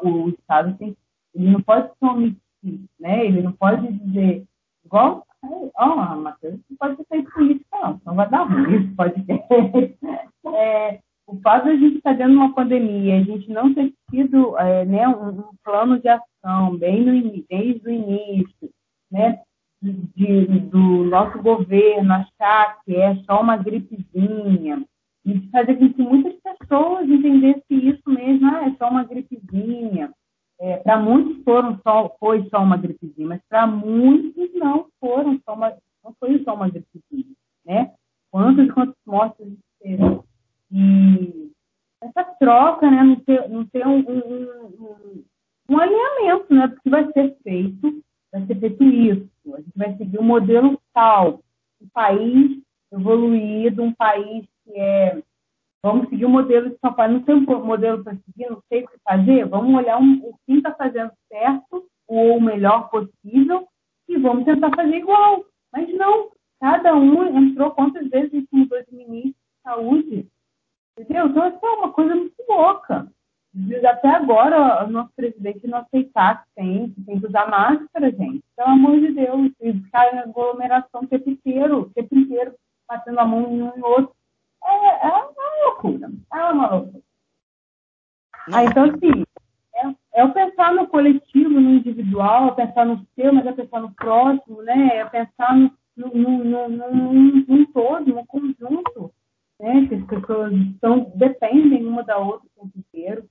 o, 0.00 0.28
Estado 0.28 0.78
tem, 0.78 0.96
ele 1.34 1.50
não 1.50 1.60
pode 1.60 1.88
se 1.88 2.04
omitir, 2.04 2.80
né? 3.00 3.26
Ele 3.26 3.42
não 3.42 3.50
pode 3.50 3.92
dizer, 3.98 4.44
igual, 4.84 5.26
ó, 5.42 5.70
oh, 5.76 6.16
Matheus, 6.16 6.60
não 6.70 6.76
pode 6.76 6.96
ser 6.98 7.04
feito 7.06 7.32
política, 7.32 7.78
não, 7.82 8.00
não 8.06 8.14
vai 8.14 8.30
dar 8.30 8.44
ruim 8.44 8.94
pode 8.94 9.20
ter. 9.24 9.44
É, 10.44 11.00
o 11.26 11.40
fato 11.40 11.64
de 11.64 11.70
a 11.70 11.76
gente 11.76 11.96
estar 11.96 12.12
dentro 12.12 12.32
de 12.32 12.36
uma 12.36 12.54
pandemia, 12.54 13.16
a 13.16 13.22
gente 13.22 13.48
não 13.48 13.72
ter 13.72 13.94
tido 14.10 14.58
é, 14.58 14.84
né, 14.84 15.08
um, 15.08 15.28
um, 15.28 15.50
plano 15.64 15.98
de 15.98 16.08
ação 16.08 16.76
bem 16.76 17.04
no, 17.04 17.44
desde 17.48 17.88
o 17.88 17.90
início, 17.90 18.70
né, 19.10 19.40
de, 19.82 20.60
do 20.60 21.04
nosso 21.04 21.42
governo 21.42 22.12
achar 22.12 22.80
que 22.84 22.94
é 22.94 23.16
só 23.24 23.40
uma 23.40 23.56
gripezinha, 23.56 24.84
e 25.24 25.40
fazer 25.50 25.76
com 25.76 25.92
que 25.92 26.02
muitas 26.02 26.34
pessoas 26.40 27.08
entendessem 27.08 27.88
isso 27.88 28.02
mesmo, 28.08 28.46
ah, 28.46 28.66
é 28.66 28.74
só 28.76 28.88
uma 28.88 29.04
gripezinha. 29.04 30.12
É, 30.60 30.76
para 30.78 30.98
muitos 30.98 31.42
foram 31.42 31.78
só, 31.82 32.14
foi 32.20 32.48
só 32.48 32.62
uma 32.62 32.76
gripezinha, 32.76 33.28
mas 33.28 33.40
para 33.48 33.66
muitos 33.66 34.52
não 34.54 34.86
foram 35.00 35.40
só 35.44 35.54
uma, 35.54 35.76
não 36.04 36.14
foi 36.18 36.42
só 36.44 36.54
uma 36.54 36.68
gripezinha, 36.68 37.34
né? 37.64 37.92
Quantas 38.30 38.70
quantas 38.72 38.96
mortes 39.06 39.46
serão? 39.80 40.24
E 40.70 41.50
essa 42.00 42.24
troca, 42.38 42.90
né, 42.90 43.02
não 43.02 43.16
ter, 43.16 43.48
não 43.48 43.66
ter 43.66 43.86
um, 43.86 43.98
um, 43.98 44.42
um, 44.80 45.24
um 45.68 45.78
alinhamento, 45.78 46.54
né, 46.54 46.66
do 46.68 46.80
que 46.80 46.90
vai 46.90 47.12
ser 47.12 47.36
feito, 47.42 48.02
vai 48.32 48.46
ser 48.46 48.58
feito 48.58 48.82
isso, 48.84 49.28
a 49.54 49.58
gente 49.58 49.76
vai 49.76 49.96
seguir 49.96 50.18
um 50.18 50.24
modelo 50.24 50.80
tal, 50.94 51.40
um 51.80 51.88
país 51.92 52.62
evoluído, 52.92 53.82
um 53.82 53.92
país 53.92 54.46
que 54.64 54.72
é, 54.78 55.22
vamos 55.82 56.08
seguir 56.08 56.24
o 56.24 56.28
um 56.28 56.32
modelo 56.32 56.70
de 56.70 56.78
São 56.78 56.92
Paulo, 56.92 57.14
não 57.14 57.22
tem 57.22 57.34
um 57.34 57.64
modelo 57.64 58.02
para 58.02 58.16
seguir, 58.16 58.48
não 58.50 58.62
sei 58.68 58.84
o 58.84 58.88
que 58.88 58.98
fazer, 59.04 59.44
vamos 59.46 59.74
olhar 59.74 59.98
um, 59.98 60.20
o 60.24 60.34
que 60.46 60.54
está 60.54 60.72
fazendo 60.72 61.12
certo, 61.28 61.86
ou 62.08 62.36
o 62.36 62.40
melhor 62.40 62.88
possível, 62.90 63.68
e 64.08 64.16
vamos 64.18 64.44
tentar 64.44 64.70
fazer 64.74 64.96
igual, 64.96 65.44
mas 65.72 65.92
não, 65.94 66.30
cada 66.60 66.94
um 66.94 67.38
entrou, 67.38 67.70
quantas 67.72 68.08
vezes 68.08 68.32
a 68.32 68.36
gente 68.36 68.48
mudou 68.52 68.78
de 68.84 69.04
de 69.04 69.34
saúde, 69.62 70.28
Entendeu? 70.98 71.26
Então, 71.26 71.48
isso 71.48 71.66
é 71.66 71.70
uma 71.70 71.92
coisa 71.92 72.14
muito 72.14 72.34
louca. 72.48 73.10
Até 73.86 74.08
agora, 74.08 74.84
o 74.84 74.90
nosso 74.90 75.10
presidente 75.14 75.66
não 75.66 75.78
aceitar 75.78 76.42
que 76.42 76.50
tem, 76.56 76.90
que 76.90 77.04
tem 77.04 77.20
que 77.20 77.26
usar 77.26 77.50
máscara, 77.50 78.10
gente. 78.10 78.42
Pelo 78.56 78.70
amor 78.70 78.98
de 78.98 79.12
Deus. 79.12 79.52
E 79.60 79.72
ficar 79.74 80.14
em 80.14 80.18
aglomeração 80.20 81.02
o 81.02 81.06
tempo 81.06 81.28
inteiro, 81.28 81.80
o 81.80 81.90
tempo 81.90 82.16
inteiro, 82.16 82.54
batendo 82.88 83.18
a 83.20 83.24
mão 83.26 83.42
em 83.42 83.62
um 83.62 83.72
e 83.76 83.82
outro. 83.82 84.14
É, 84.64 85.06
é 85.06 85.10
uma 85.10 85.66
loucura. 85.66 86.10
É 86.32 86.44
uma 86.44 86.70
loucura. 86.70 87.02
Ah, 88.50 88.64
então, 88.64 88.84
assim, 88.84 89.24
é, 89.76 90.22
é 90.22 90.28
pensar 90.28 90.74
no 90.74 90.86
coletivo, 90.86 91.60
no 91.60 91.70
individual, 91.70 92.48
é 92.48 92.66
pensar 92.66 92.86
no 92.86 93.06
seu, 93.14 93.32
mas 93.32 93.46
é 93.46 93.52
pensar 93.52 93.80
no 93.80 93.92
próximo, 93.94 94.62
né? 94.62 94.96
É 94.96 95.04
pensar 95.04 95.54
no, 95.56 95.70
num, 95.96 96.38
num, 96.44 96.68
num, 96.68 97.44
num 97.46 97.66
todo, 97.66 98.14
num 98.14 98.24
conjunto, 98.24 99.12
né? 99.60 99.86
Que 99.86 99.94
as 99.96 100.04
pessoas 100.06 100.52
estão, 100.52 101.12
dependem 101.14 101.86
uma 101.86 102.02
da 102.02 102.16
outra 102.16 102.46
o 102.56 102.62
tempo 102.62 102.78
inteiro. 102.78 103.28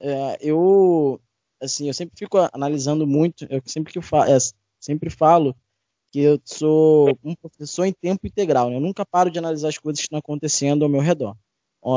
É, 0.00 0.38
eu, 0.40 1.20
assim, 1.60 1.88
eu 1.88 1.94
sempre 1.94 2.16
fico 2.16 2.38
analisando 2.52 3.06
muito, 3.06 3.46
eu 3.50 3.60
sempre 3.66 3.92
que 3.92 3.98
eu 3.98 4.02
falo, 4.02 4.30
é, 4.30 4.38
sempre 4.80 5.10
falo 5.10 5.56
que 6.10 6.20
eu 6.20 6.40
sou 6.44 7.18
um 7.22 7.34
professor 7.34 7.84
em 7.84 7.92
tempo 7.92 8.26
integral, 8.26 8.70
né? 8.70 8.76
Eu 8.76 8.80
nunca 8.80 9.04
paro 9.04 9.30
de 9.30 9.38
analisar 9.38 9.68
as 9.68 9.78
coisas 9.78 10.00
que 10.00 10.06
estão 10.06 10.18
acontecendo 10.18 10.82
ao 10.84 10.88
meu 10.88 11.00
redor. 11.00 11.36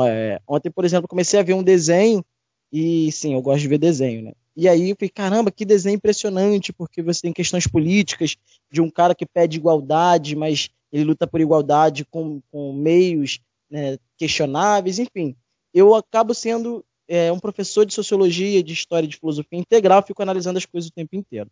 É, 0.06 0.40
ontem, 0.46 0.70
por 0.70 0.84
exemplo, 0.84 1.08
comecei 1.08 1.40
a 1.40 1.42
ver 1.42 1.54
um 1.54 1.62
desenho 1.62 2.24
e, 2.72 3.10
sim, 3.12 3.34
eu 3.34 3.42
gosto 3.42 3.60
de 3.60 3.68
ver 3.68 3.78
desenho, 3.78 4.22
né? 4.22 4.32
E 4.54 4.68
aí 4.68 4.90
eu 4.90 4.96
falei, 4.96 5.10
caramba, 5.10 5.50
que 5.50 5.64
desenho 5.64 5.96
impressionante, 5.96 6.72
porque 6.72 7.02
você 7.02 7.22
tem 7.22 7.32
questões 7.32 7.66
políticas 7.66 8.36
de 8.70 8.80
um 8.82 8.90
cara 8.90 9.14
que 9.14 9.24
pede 9.24 9.56
igualdade, 9.56 10.36
mas 10.36 10.68
ele 10.90 11.04
luta 11.04 11.26
por 11.26 11.40
igualdade 11.40 12.04
com, 12.04 12.40
com 12.50 12.72
meios 12.74 13.40
né, 13.70 13.96
questionáveis, 14.18 14.98
enfim. 14.98 15.34
Eu 15.72 15.94
acabo 15.94 16.34
sendo 16.34 16.84
é, 17.12 17.30
um 17.30 17.38
professor 17.38 17.84
de 17.84 17.92
sociologia, 17.92 18.62
de 18.62 18.72
história, 18.72 19.06
de 19.06 19.18
filosofia 19.18 19.58
integral, 19.58 20.02
fico 20.02 20.22
analisando 20.22 20.56
as 20.56 20.64
coisas 20.64 20.88
o 20.88 20.94
tempo 20.94 21.14
inteiro. 21.14 21.50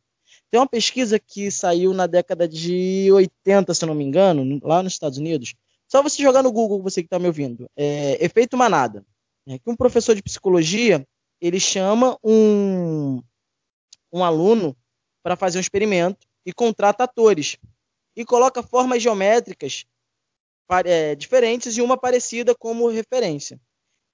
Tem 0.51 0.59
uma 0.59 0.67
pesquisa 0.67 1.19
que 1.19 1.51
saiu 1.51 1.93
na 1.93 2.07
década 2.07 2.49
de 2.49 3.13
80, 3.13 3.75
se 3.75 3.85
não 3.85 3.95
me 3.95 4.03
engano, 4.03 4.59
lá 4.63 4.83
nos 4.83 4.95
Estados 4.95 5.19
Unidos. 5.19 5.55
Só 5.87 6.03
você 6.03 6.23
jogar 6.23 6.43
no 6.43 6.51
Google, 6.51 6.81
você 6.81 7.03
que 7.03 7.09
está 7.09 7.19
me 7.19 7.27
ouvindo, 7.27 7.69
é, 7.77 8.25
efeito 8.25 8.57
manada. 8.57 9.05
É, 9.47 9.59
que 9.59 9.69
um 9.69 9.77
professor 9.77 10.15
de 10.15 10.23
psicologia 10.23 11.07
ele 11.43 11.61
chama 11.61 12.17
um, 12.25 13.23
um 14.11 14.25
aluno 14.25 14.75
para 15.23 15.37
fazer 15.37 15.59
um 15.59 15.61
experimento 15.61 16.27
e 16.47 16.55
contrata 16.55 17.05
atores 17.05 17.59
e 18.17 18.25
coloca 18.25 18.63
formas 18.63 19.03
geométricas 19.03 19.85
é, 20.87 21.15
diferentes 21.15 21.77
e 21.77 21.83
uma 21.83 21.99
parecida 21.99 22.55
como 22.55 22.89
referência. 22.89 23.61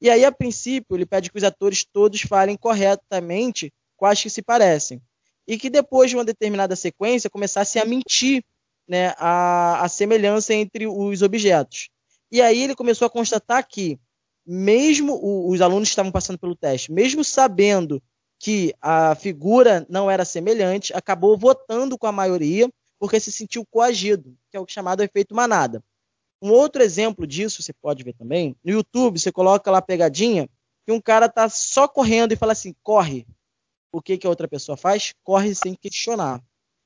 E 0.01 0.11
aí, 0.11 0.25
a 0.25 0.33
princípio, 0.33 0.97
ele 0.97 1.07
pede 1.07 1.31
que 1.31 1.39
os 1.39 1.45
atores 1.45 1.85
todos 1.85 2.21
falem 2.23 2.57
corretamente 2.57 3.73
quais 3.97 4.23
que 4.23 4.31
se 4.31 4.43
parecem. 4.43 5.01
E 5.47 5.59
que 5.59 5.71
depois 5.71 6.11
de 6.11 6.17
uma 6.17 6.25
determinada 6.25 6.77
sequência 6.77 7.31
começassem 7.31 7.81
a 7.81 7.85
mentir 7.85 8.43
né, 8.87 9.15
a, 9.17 9.85
a 9.85 9.89
semelhança 9.89 10.53
entre 10.55 10.87
os 10.87 11.23
objetos. 11.23 11.89
E 12.31 12.43
aí 12.43 12.63
ele 12.63 12.75
começou 12.75 13.07
a 13.07 13.11
constatar 13.11 13.67
que 13.67 13.99
mesmo 14.45 15.19
os 15.51 15.61
alunos 15.61 15.89
que 15.89 15.93
estavam 15.93 16.13
passando 16.13 16.39
pelo 16.39 16.55
teste, 16.55 16.93
mesmo 16.93 17.25
sabendo 17.25 18.03
que 18.39 18.75
a 18.81 19.15
figura 19.15 19.87
não 19.89 20.11
era 20.11 20.25
semelhante, 20.25 20.93
acabou 20.95 21.37
votando 21.37 21.99
com 21.99 22.07
a 22.07 22.13
maioria 22.13 22.69
porque 22.99 23.21
se 23.21 23.33
sentiu 23.33 23.65
coagido, 23.67 24.37
que 24.51 24.57
é 24.57 24.61
o 24.61 24.67
chamado 24.69 25.03
efeito 25.03 25.35
manada. 25.35 25.83
Um 26.41 26.51
outro 26.51 26.83
exemplo 26.83 27.27
disso, 27.27 27.63
você 27.63 27.73
pode 27.73 28.03
ver 28.05 28.13
também, 28.13 28.55
no 28.65 28.73
YouTube, 28.73 29.19
você 29.19 29.33
coloca 29.33 29.71
lá 29.71 29.79
a 29.79 29.83
pegadinha, 29.83 30.49
que 30.85 30.93
um 30.93 31.01
cara 31.01 31.29
tá 31.29 31.49
só 31.49 31.89
correndo 31.89 32.33
e 32.33 32.37
fala 32.37 32.53
assim, 32.53 32.75
corre. 32.83 33.27
O 33.91 34.03
que, 34.03 34.19
que 34.19 34.27
a 34.27 34.31
outra 34.31 34.47
pessoa 34.47 34.77
faz? 34.77 35.15
Corre 35.25 35.55
sem 35.55 35.75
questionar. 35.75 36.43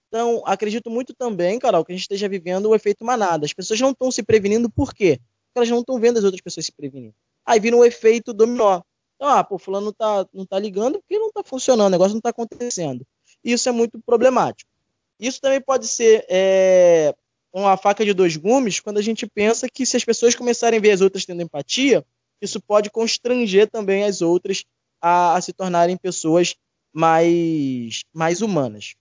Então, 0.08 0.42
acredito 0.44 0.90
muito 0.90 1.14
também, 1.14 1.58
Carol, 1.58 1.84
que 1.84 1.92
a 1.92 1.94
gente 1.94 2.02
esteja 2.02 2.28
vivendo 2.28 2.66
o 2.66 2.74
efeito 2.74 3.04
manada. 3.04 3.44
As 3.44 3.52
pessoas 3.52 3.80
não 3.80 3.90
estão 3.90 4.10
se 4.10 4.22
prevenindo 4.22 4.70
por 4.70 4.94
quê? 4.94 5.20
Porque 5.46 5.58
elas 5.58 5.70
não 5.70 5.80
estão 5.80 6.00
vendo 6.00 6.18
as 6.18 6.24
outras 6.24 6.40
pessoas 6.40 6.66
se 6.66 6.72
prevenindo. 6.72 7.14
Aí 7.44 7.60
vira 7.60 7.76
um 7.76 7.84
efeito 7.84 8.32
dominó. 8.32 8.82
Então, 9.16 9.28
ah, 9.28 9.44
pô, 9.44 9.58
fulano 9.58 9.86
não 9.86 9.92
tá, 9.92 10.26
não 10.32 10.46
tá 10.46 10.58
ligando 10.58 10.98
porque 11.00 11.18
não 11.18 11.30
tá 11.30 11.42
funcionando, 11.44 11.88
o 11.88 11.90
negócio 11.90 12.14
não 12.14 12.20
tá 12.20 12.30
acontecendo. 12.30 13.06
Isso 13.44 13.68
é 13.68 13.72
muito 13.72 14.00
problemático. 14.00 14.70
Isso 15.18 15.40
também 15.40 15.60
pode 15.60 15.86
ser 15.86 16.24
é, 16.28 17.14
uma 17.52 17.76
faca 17.76 18.04
de 18.04 18.14
dois 18.14 18.36
gumes 18.36 18.80
quando 18.80 18.98
a 18.98 19.02
gente 19.02 19.26
pensa 19.26 19.68
que 19.68 19.84
se 19.84 19.96
as 19.96 20.04
pessoas 20.04 20.34
começarem 20.34 20.78
a 20.78 20.82
ver 20.82 20.92
as 20.92 21.00
outras 21.00 21.24
tendo 21.24 21.42
empatia, 21.42 22.04
isso 22.40 22.60
pode 22.60 22.90
constranger 22.90 23.68
também 23.68 24.04
as 24.04 24.22
outras 24.22 24.64
a, 25.00 25.34
a 25.34 25.40
se 25.40 25.52
tornarem 25.52 25.96
pessoas 25.96 26.54
mais, 26.92 28.02
mais 28.12 28.40
humanas. 28.42 28.94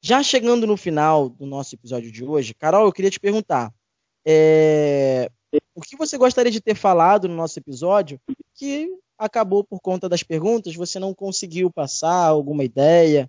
Já 0.00 0.22
chegando 0.22 0.66
no 0.66 0.76
final 0.76 1.28
do 1.28 1.44
nosso 1.44 1.74
episódio 1.74 2.10
de 2.12 2.24
hoje, 2.24 2.54
Carol, 2.54 2.86
eu 2.86 2.92
queria 2.92 3.10
te 3.10 3.18
perguntar: 3.18 3.72
é, 4.24 5.30
o 5.74 5.80
que 5.80 5.96
você 5.96 6.16
gostaria 6.16 6.52
de 6.52 6.60
ter 6.60 6.74
falado 6.74 7.28
no 7.28 7.34
nosso 7.34 7.58
episódio 7.58 8.20
que 8.54 8.88
acabou 9.18 9.64
por 9.64 9.80
conta 9.80 10.08
das 10.08 10.22
perguntas, 10.22 10.76
você 10.76 10.98
não 10.98 11.12
conseguiu 11.12 11.70
passar 11.70 12.26
alguma 12.26 12.62
ideia? 12.62 13.28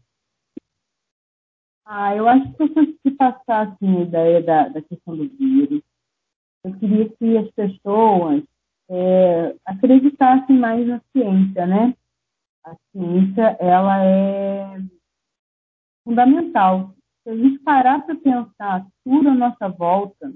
Ah, 1.91 2.15
eu 2.15 2.27
acho 2.29 2.53
que 2.53 2.61
eu 2.61 2.71
consegui 2.71 3.11
passar 3.17 3.67
assim, 3.67 3.97
a 3.97 4.01
ideia 4.01 4.43
da, 4.43 4.67
da 4.67 4.79
questão 4.79 5.17
do 5.17 5.27
vírus. 5.27 5.81
Eu 6.63 6.77
queria 6.77 7.09
que 7.09 7.35
as 7.35 7.49
pessoas 7.49 8.43
é, 8.91 9.55
acreditassem 9.65 10.55
mais 10.55 10.87
na 10.87 11.01
ciência, 11.11 11.65
né? 11.65 11.95
A 12.63 12.75
ciência, 12.91 13.57
ela 13.59 14.05
é 14.05 14.79
fundamental. 16.03 16.93
Se 17.23 17.31
a 17.31 17.35
gente 17.35 17.57
parar 17.63 18.05
para 18.05 18.15
pensar 18.17 18.85
tudo 19.03 19.29
à 19.29 19.33
nossa 19.33 19.67
volta, 19.69 20.31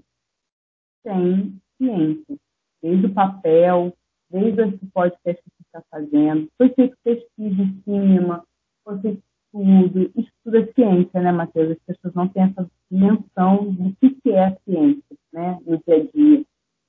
tem 1.03 1.61
ciência, 1.77 2.35
desde 2.81 3.05
o 3.05 3.13
papel, 3.13 3.93
desde 4.27 4.59
esse 4.59 4.87
podcast 4.87 5.43
que 5.43 5.51
você 5.51 5.63
está 5.67 5.83
fazendo, 5.91 6.49
foi 6.57 6.69
feito 6.69 6.97
pesquisa 7.03 7.61
em 7.61 7.79
cima, 7.83 8.43
foi 8.83 8.99
feito 9.01 9.23
estudo, 9.53 10.11
estudo 10.45 10.57
é 10.57 10.73
ciência, 10.73 11.21
né, 11.21 11.31
Matheus? 11.31 11.71
As 11.71 11.79
pessoas 11.79 12.13
não 12.13 12.27
têm 12.27 12.43
essa 12.43 12.69
dimensão 12.91 13.71
do 13.71 13.95
que, 13.95 14.31
é 14.31 14.45
a 14.45 14.57
ciência, 14.63 15.17
né, 15.31 15.59
no 15.65 15.81
dia 15.85 15.95
a 15.95 15.99
dia. 15.99 16.45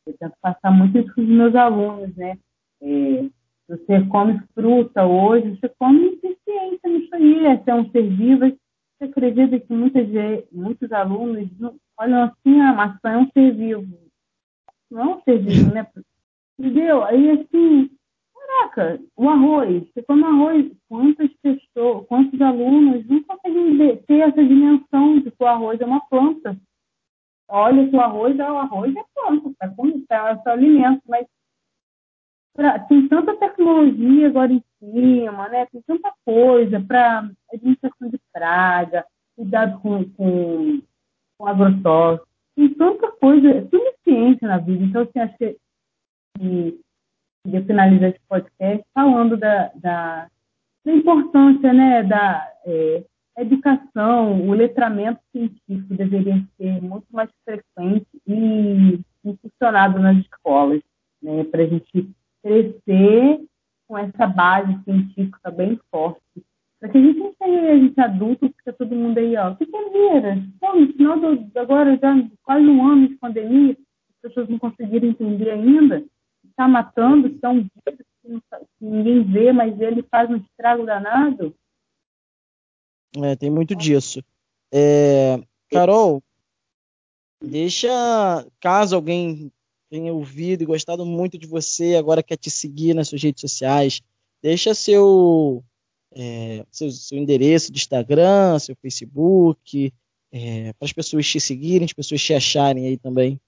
Eu 0.06 0.16
tento 0.18 0.34
passar 0.40 0.70
muito 0.70 0.98
isso 0.98 1.14
com 1.14 1.22
os 1.22 1.28
meus 1.28 1.54
alunos, 1.54 2.14
né? 2.16 2.38
É, 2.82 3.24
você 3.68 4.04
come 4.06 4.40
fruta 4.54 5.06
hoje, 5.06 5.56
você 5.58 5.68
come 5.78 6.18
ciência 6.20 6.90
nisso 6.90 7.14
aí, 7.14 7.46
é 7.46 7.58
ser 7.58 7.74
um 7.74 7.90
ser 7.90 8.02
vivo. 8.02 8.46
Você 8.46 9.04
acredita 9.04 9.58
que 9.58 9.72
muitas, 9.72 10.06
muitos 10.52 10.92
alunos 10.92 11.48
olham 11.98 12.24
assim, 12.24 12.60
a 12.60 12.72
maçã 12.72 13.10
é 13.10 13.18
um 13.18 13.30
ser 13.30 13.54
vivo 13.54 14.04
não 14.94 15.02
é 15.02 15.16
um 15.16 15.22
serviço, 15.22 15.74
né? 15.74 15.86
Entendeu? 16.58 17.02
Aí, 17.04 17.30
assim, 17.30 17.90
caraca, 18.46 19.00
o 19.16 19.28
arroz, 19.28 19.84
você 19.92 20.02
come 20.02 20.24
arroz, 20.24 20.72
quantas 20.88 21.30
pessoas, 21.42 22.06
quantos 22.06 22.40
alunos 22.40 23.06
não 23.06 23.22
conseguem 23.22 23.96
ter 24.06 24.20
essa 24.20 24.44
dimensão 24.44 25.20
de 25.20 25.30
que 25.30 25.42
o 25.42 25.46
arroz 25.46 25.80
é 25.80 25.86
uma 25.86 26.06
planta. 26.08 26.56
Olha 27.48 27.88
que 27.88 27.96
o 27.96 28.00
arroz 28.00 28.38
é 28.38 28.50
o 28.50 28.56
arroz 28.56 28.94
é 28.96 29.04
planta, 29.14 29.52
tá 29.58 29.68
com 29.68 30.00
tá, 30.06 30.42
é 30.46 30.50
alimento, 30.50 31.02
mas 31.08 31.26
pra, 32.54 32.78
tem 32.80 33.08
tanta 33.08 33.36
tecnologia 33.36 34.28
agora 34.28 34.52
em 34.52 34.64
cima, 34.78 35.48
né? 35.48 35.66
Tem 35.66 35.82
tanta 35.82 36.12
coisa 36.24 36.80
para 36.80 37.30
administração 37.52 38.08
de 38.08 38.18
praga, 38.32 39.04
cuidado 39.36 39.80
com, 39.80 40.04
com, 40.10 40.80
com 41.38 41.46
tem 42.56 42.72
tanta 42.74 43.10
coisa, 43.12 43.66
tudo 43.70 43.94
ciência 44.04 44.46
na 44.46 44.58
vida. 44.58 44.84
Então, 44.84 45.02
assim, 45.02 45.18
acho 45.18 45.36
que 45.36 45.56
eu 47.44 47.64
finalizar 47.64 48.10
esse 48.10 48.20
podcast 48.28 48.84
falando 48.94 49.36
da, 49.36 49.70
da, 49.74 50.28
da 50.84 50.92
importância 50.92 51.72
né, 51.72 52.02
da 52.02 52.48
é, 52.64 53.04
educação, 53.38 54.48
o 54.48 54.52
letramento 54.52 55.20
científico 55.32 55.94
deveria 55.94 56.42
ser 56.56 56.80
muito 56.82 57.06
mais 57.10 57.30
frequente 57.44 58.06
e 58.26 59.00
funcionado 59.42 59.98
nas 59.98 60.16
escolas, 60.18 60.80
né, 61.22 61.44
para 61.44 61.62
a 61.62 61.66
gente 61.66 62.10
crescer 62.42 63.44
com 63.86 63.98
essa 63.98 64.26
base 64.26 64.82
científica 64.84 65.50
bem 65.50 65.78
forte 65.90 66.20
para 66.84 66.92
que 66.92 66.98
a 66.98 67.00
gente 67.00 67.18
não 67.18 67.32
tenha 67.40 67.72
a 67.72 67.76
gente 67.78 67.98
adulto, 67.98 68.46
fica 68.58 68.72
todo 68.74 68.94
mundo 68.94 69.16
aí, 69.16 69.34
ó. 69.38 69.54
Que 69.54 69.64
é 69.64 69.90
vira? 69.90 70.38
Pô, 70.60 70.74
no 70.74 70.92
final 70.92 71.18
do, 71.18 71.58
agora, 71.58 71.96
já 71.96 72.14
quase 72.42 72.66
um 72.66 72.86
ano 72.86 73.08
de 73.08 73.14
pandemia, 73.14 73.72
as 73.72 74.20
pessoas 74.20 74.50
não 74.50 74.58
conseguiram 74.58 75.08
entender 75.08 75.50
ainda. 75.50 76.04
Está 76.54 76.68
matando, 76.68 77.26
um 77.44 77.68
vírus 77.84 78.06
que 78.78 78.84
ninguém 78.84 79.24
vê, 79.24 79.52
mas 79.52 79.78
ele 79.80 80.04
faz 80.04 80.30
um 80.30 80.36
estrago 80.36 80.86
danado. 80.86 81.52
É, 83.16 83.34
tem 83.34 83.50
muito 83.50 83.74
disso. 83.74 84.22
É, 84.72 85.42
Carol, 85.68 86.22
deixa, 87.42 87.90
caso 88.60 88.94
alguém 88.94 89.52
tenha 89.90 90.12
ouvido 90.12 90.62
e 90.62 90.66
gostado 90.66 91.04
muito 91.04 91.36
de 91.36 91.46
você, 91.46 91.96
agora 91.96 92.22
quer 92.22 92.36
te 92.36 92.50
seguir 92.50 92.94
nas 92.94 93.08
suas 93.08 93.22
redes 93.22 93.40
sociais, 93.40 94.00
deixa 94.40 94.74
seu 94.74 95.64
é, 96.12 96.64
seu, 96.70 96.90
seu, 96.90 97.18
endereço 97.18 97.72
de 97.72 97.78
Instagram, 97.78 98.58
seu 98.58 98.76
Facebook, 98.76 99.92
é, 100.30 100.72
para 100.74 100.86
as 100.86 100.92
pessoas 100.92 101.26
te 101.26 101.40
seguirem, 101.40 101.84
as 101.84 101.92
pessoas 101.92 102.22
te 102.22 102.32
acharem 102.32 102.86
aí 102.86 102.96
também. 102.96 103.40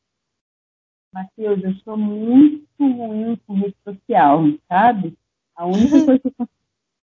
Matheus, 1.17 1.65
eu 1.65 1.75
sou 1.77 1.97
muito 1.97 2.67
ruim 2.79 3.41
com 3.47 3.55
rede 3.55 3.75
social, 3.83 4.45
sabe? 4.69 5.17
A 5.55 5.65
única 5.65 5.89
coisa 6.05 6.19
que 6.19 6.29
eu 6.29 6.33
consigo 6.37 6.51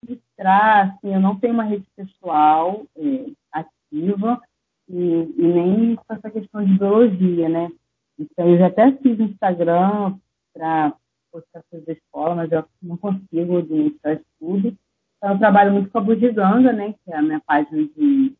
registrar, 0.08 0.94
assim, 0.94 1.12
eu 1.12 1.20
não 1.20 1.38
tenho 1.38 1.52
uma 1.52 1.64
rede 1.64 1.86
pessoal 1.94 2.86
é, 2.96 3.30
ativa, 3.52 4.40
e, 4.88 4.94
e 4.96 5.42
nem 5.42 5.96
com 5.96 6.14
essa 6.14 6.30
questão 6.30 6.64
de 6.64 6.78
biologia, 6.78 7.50
né? 7.50 7.70
Então, 8.18 8.48
eu 8.48 8.56
já 8.56 8.68
até 8.68 8.90
fiz 8.92 9.20
Instagram 9.20 10.18
para 10.54 10.94
postar 11.30 11.62
coisas 11.70 11.86
da 11.86 11.92
escola, 11.92 12.34
mas 12.36 12.50
eu 12.50 12.64
não 12.80 12.96
consigo 12.96 13.58
administrar 13.58 14.22
tudo. 14.40 14.74
Então, 15.18 15.32
eu 15.32 15.38
trabalho 15.38 15.74
muito 15.74 15.90
com 15.90 15.98
a 15.98 16.00
Bugiganga, 16.00 16.72
né? 16.72 16.94
Que 17.04 17.12
é 17.12 17.16
a 17.18 17.22
minha 17.22 17.40
página 17.40 17.84
de 17.84 18.34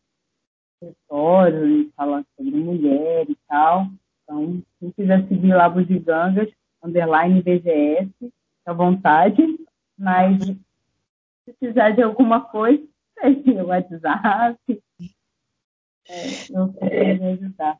escritório, 0.80 1.92
falando 1.94 2.24
sobre 2.34 2.56
mulher 2.56 3.28
e 3.28 3.36
tal. 3.46 3.88
Então, 4.28 4.62
quem 4.78 4.90
quiser 4.90 5.26
seguir 5.26 5.54
lá 5.54 5.70
Bugigangas, 5.70 6.50
underline 6.84 7.42
BGS, 7.42 8.10
à 8.66 8.74
vontade. 8.74 9.42
Mas, 9.96 10.44
se 10.44 11.52
precisar 11.58 11.92
de 11.92 12.02
alguma 12.02 12.42
coisa, 12.42 12.84
tem 13.16 13.60
o 13.60 13.68
WhatsApp. 13.68 14.82
É, 16.06 16.50
eu 16.50 16.72
quero 16.74 17.22
me 17.22 17.32
ajudar. 17.32 17.78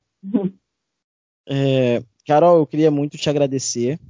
É, 1.47 2.03
Carol, 2.27 2.59
eu 2.59 2.67
queria 2.67 2.91
muito 2.91 3.19
te 3.19 3.29
agradecer. 3.29 4.01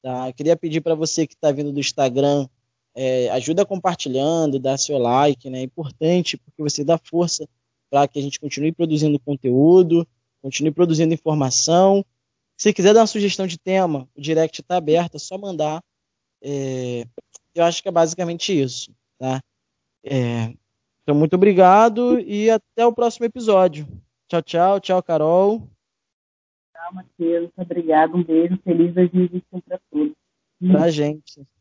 Tá? 0.00 0.28
Eu 0.28 0.34
queria 0.34 0.56
pedir 0.56 0.80
para 0.80 0.94
você 0.94 1.26
que 1.26 1.34
está 1.34 1.50
vindo 1.50 1.72
do 1.72 1.80
Instagram, 1.80 2.46
é, 2.94 3.28
ajuda 3.30 3.66
compartilhando, 3.66 4.58
dá 4.58 4.76
seu 4.76 4.98
like, 4.98 5.50
né? 5.50 5.60
É 5.60 5.62
importante 5.62 6.36
porque 6.36 6.62
você 6.62 6.84
dá 6.84 6.98
força 6.98 7.48
para 7.90 8.06
que 8.06 8.18
a 8.18 8.22
gente 8.22 8.38
continue 8.38 8.72
produzindo 8.72 9.18
conteúdo, 9.18 10.06
continue 10.42 10.72
produzindo 10.72 11.14
informação. 11.14 12.04
Se 12.56 12.72
quiser 12.72 12.92
dar 12.92 13.00
uma 13.00 13.06
sugestão 13.06 13.46
de 13.46 13.58
tema, 13.58 14.08
o 14.14 14.20
direct 14.20 14.60
está 14.60 14.76
aberto, 14.76 15.14
é 15.14 15.18
só 15.18 15.38
mandar. 15.38 15.82
É, 16.42 17.06
eu 17.54 17.64
acho 17.64 17.82
que 17.82 17.88
é 17.88 17.92
basicamente 17.92 18.52
isso, 18.52 18.90
tá? 19.18 19.40
É, 20.04 20.52
então, 21.02 21.14
muito 21.14 21.34
obrigado 21.34 22.20
e 22.20 22.50
até 22.50 22.86
o 22.86 22.92
próximo 22.92 23.26
episódio. 23.26 23.86
Tchau, 24.28 24.42
tchau. 24.42 24.80
Tchau, 24.80 25.02
Carol. 25.02 25.68
Tchau, 26.72 26.94
Matheus. 26.94 27.50
Obrigado. 27.56 28.16
Um 28.16 28.24
beijo. 28.24 28.58
Feliz 28.64 28.94
2021 28.94 29.60
para 29.60 29.80
todos. 29.90 30.12
Pra 30.70 30.90
gente. 30.90 31.46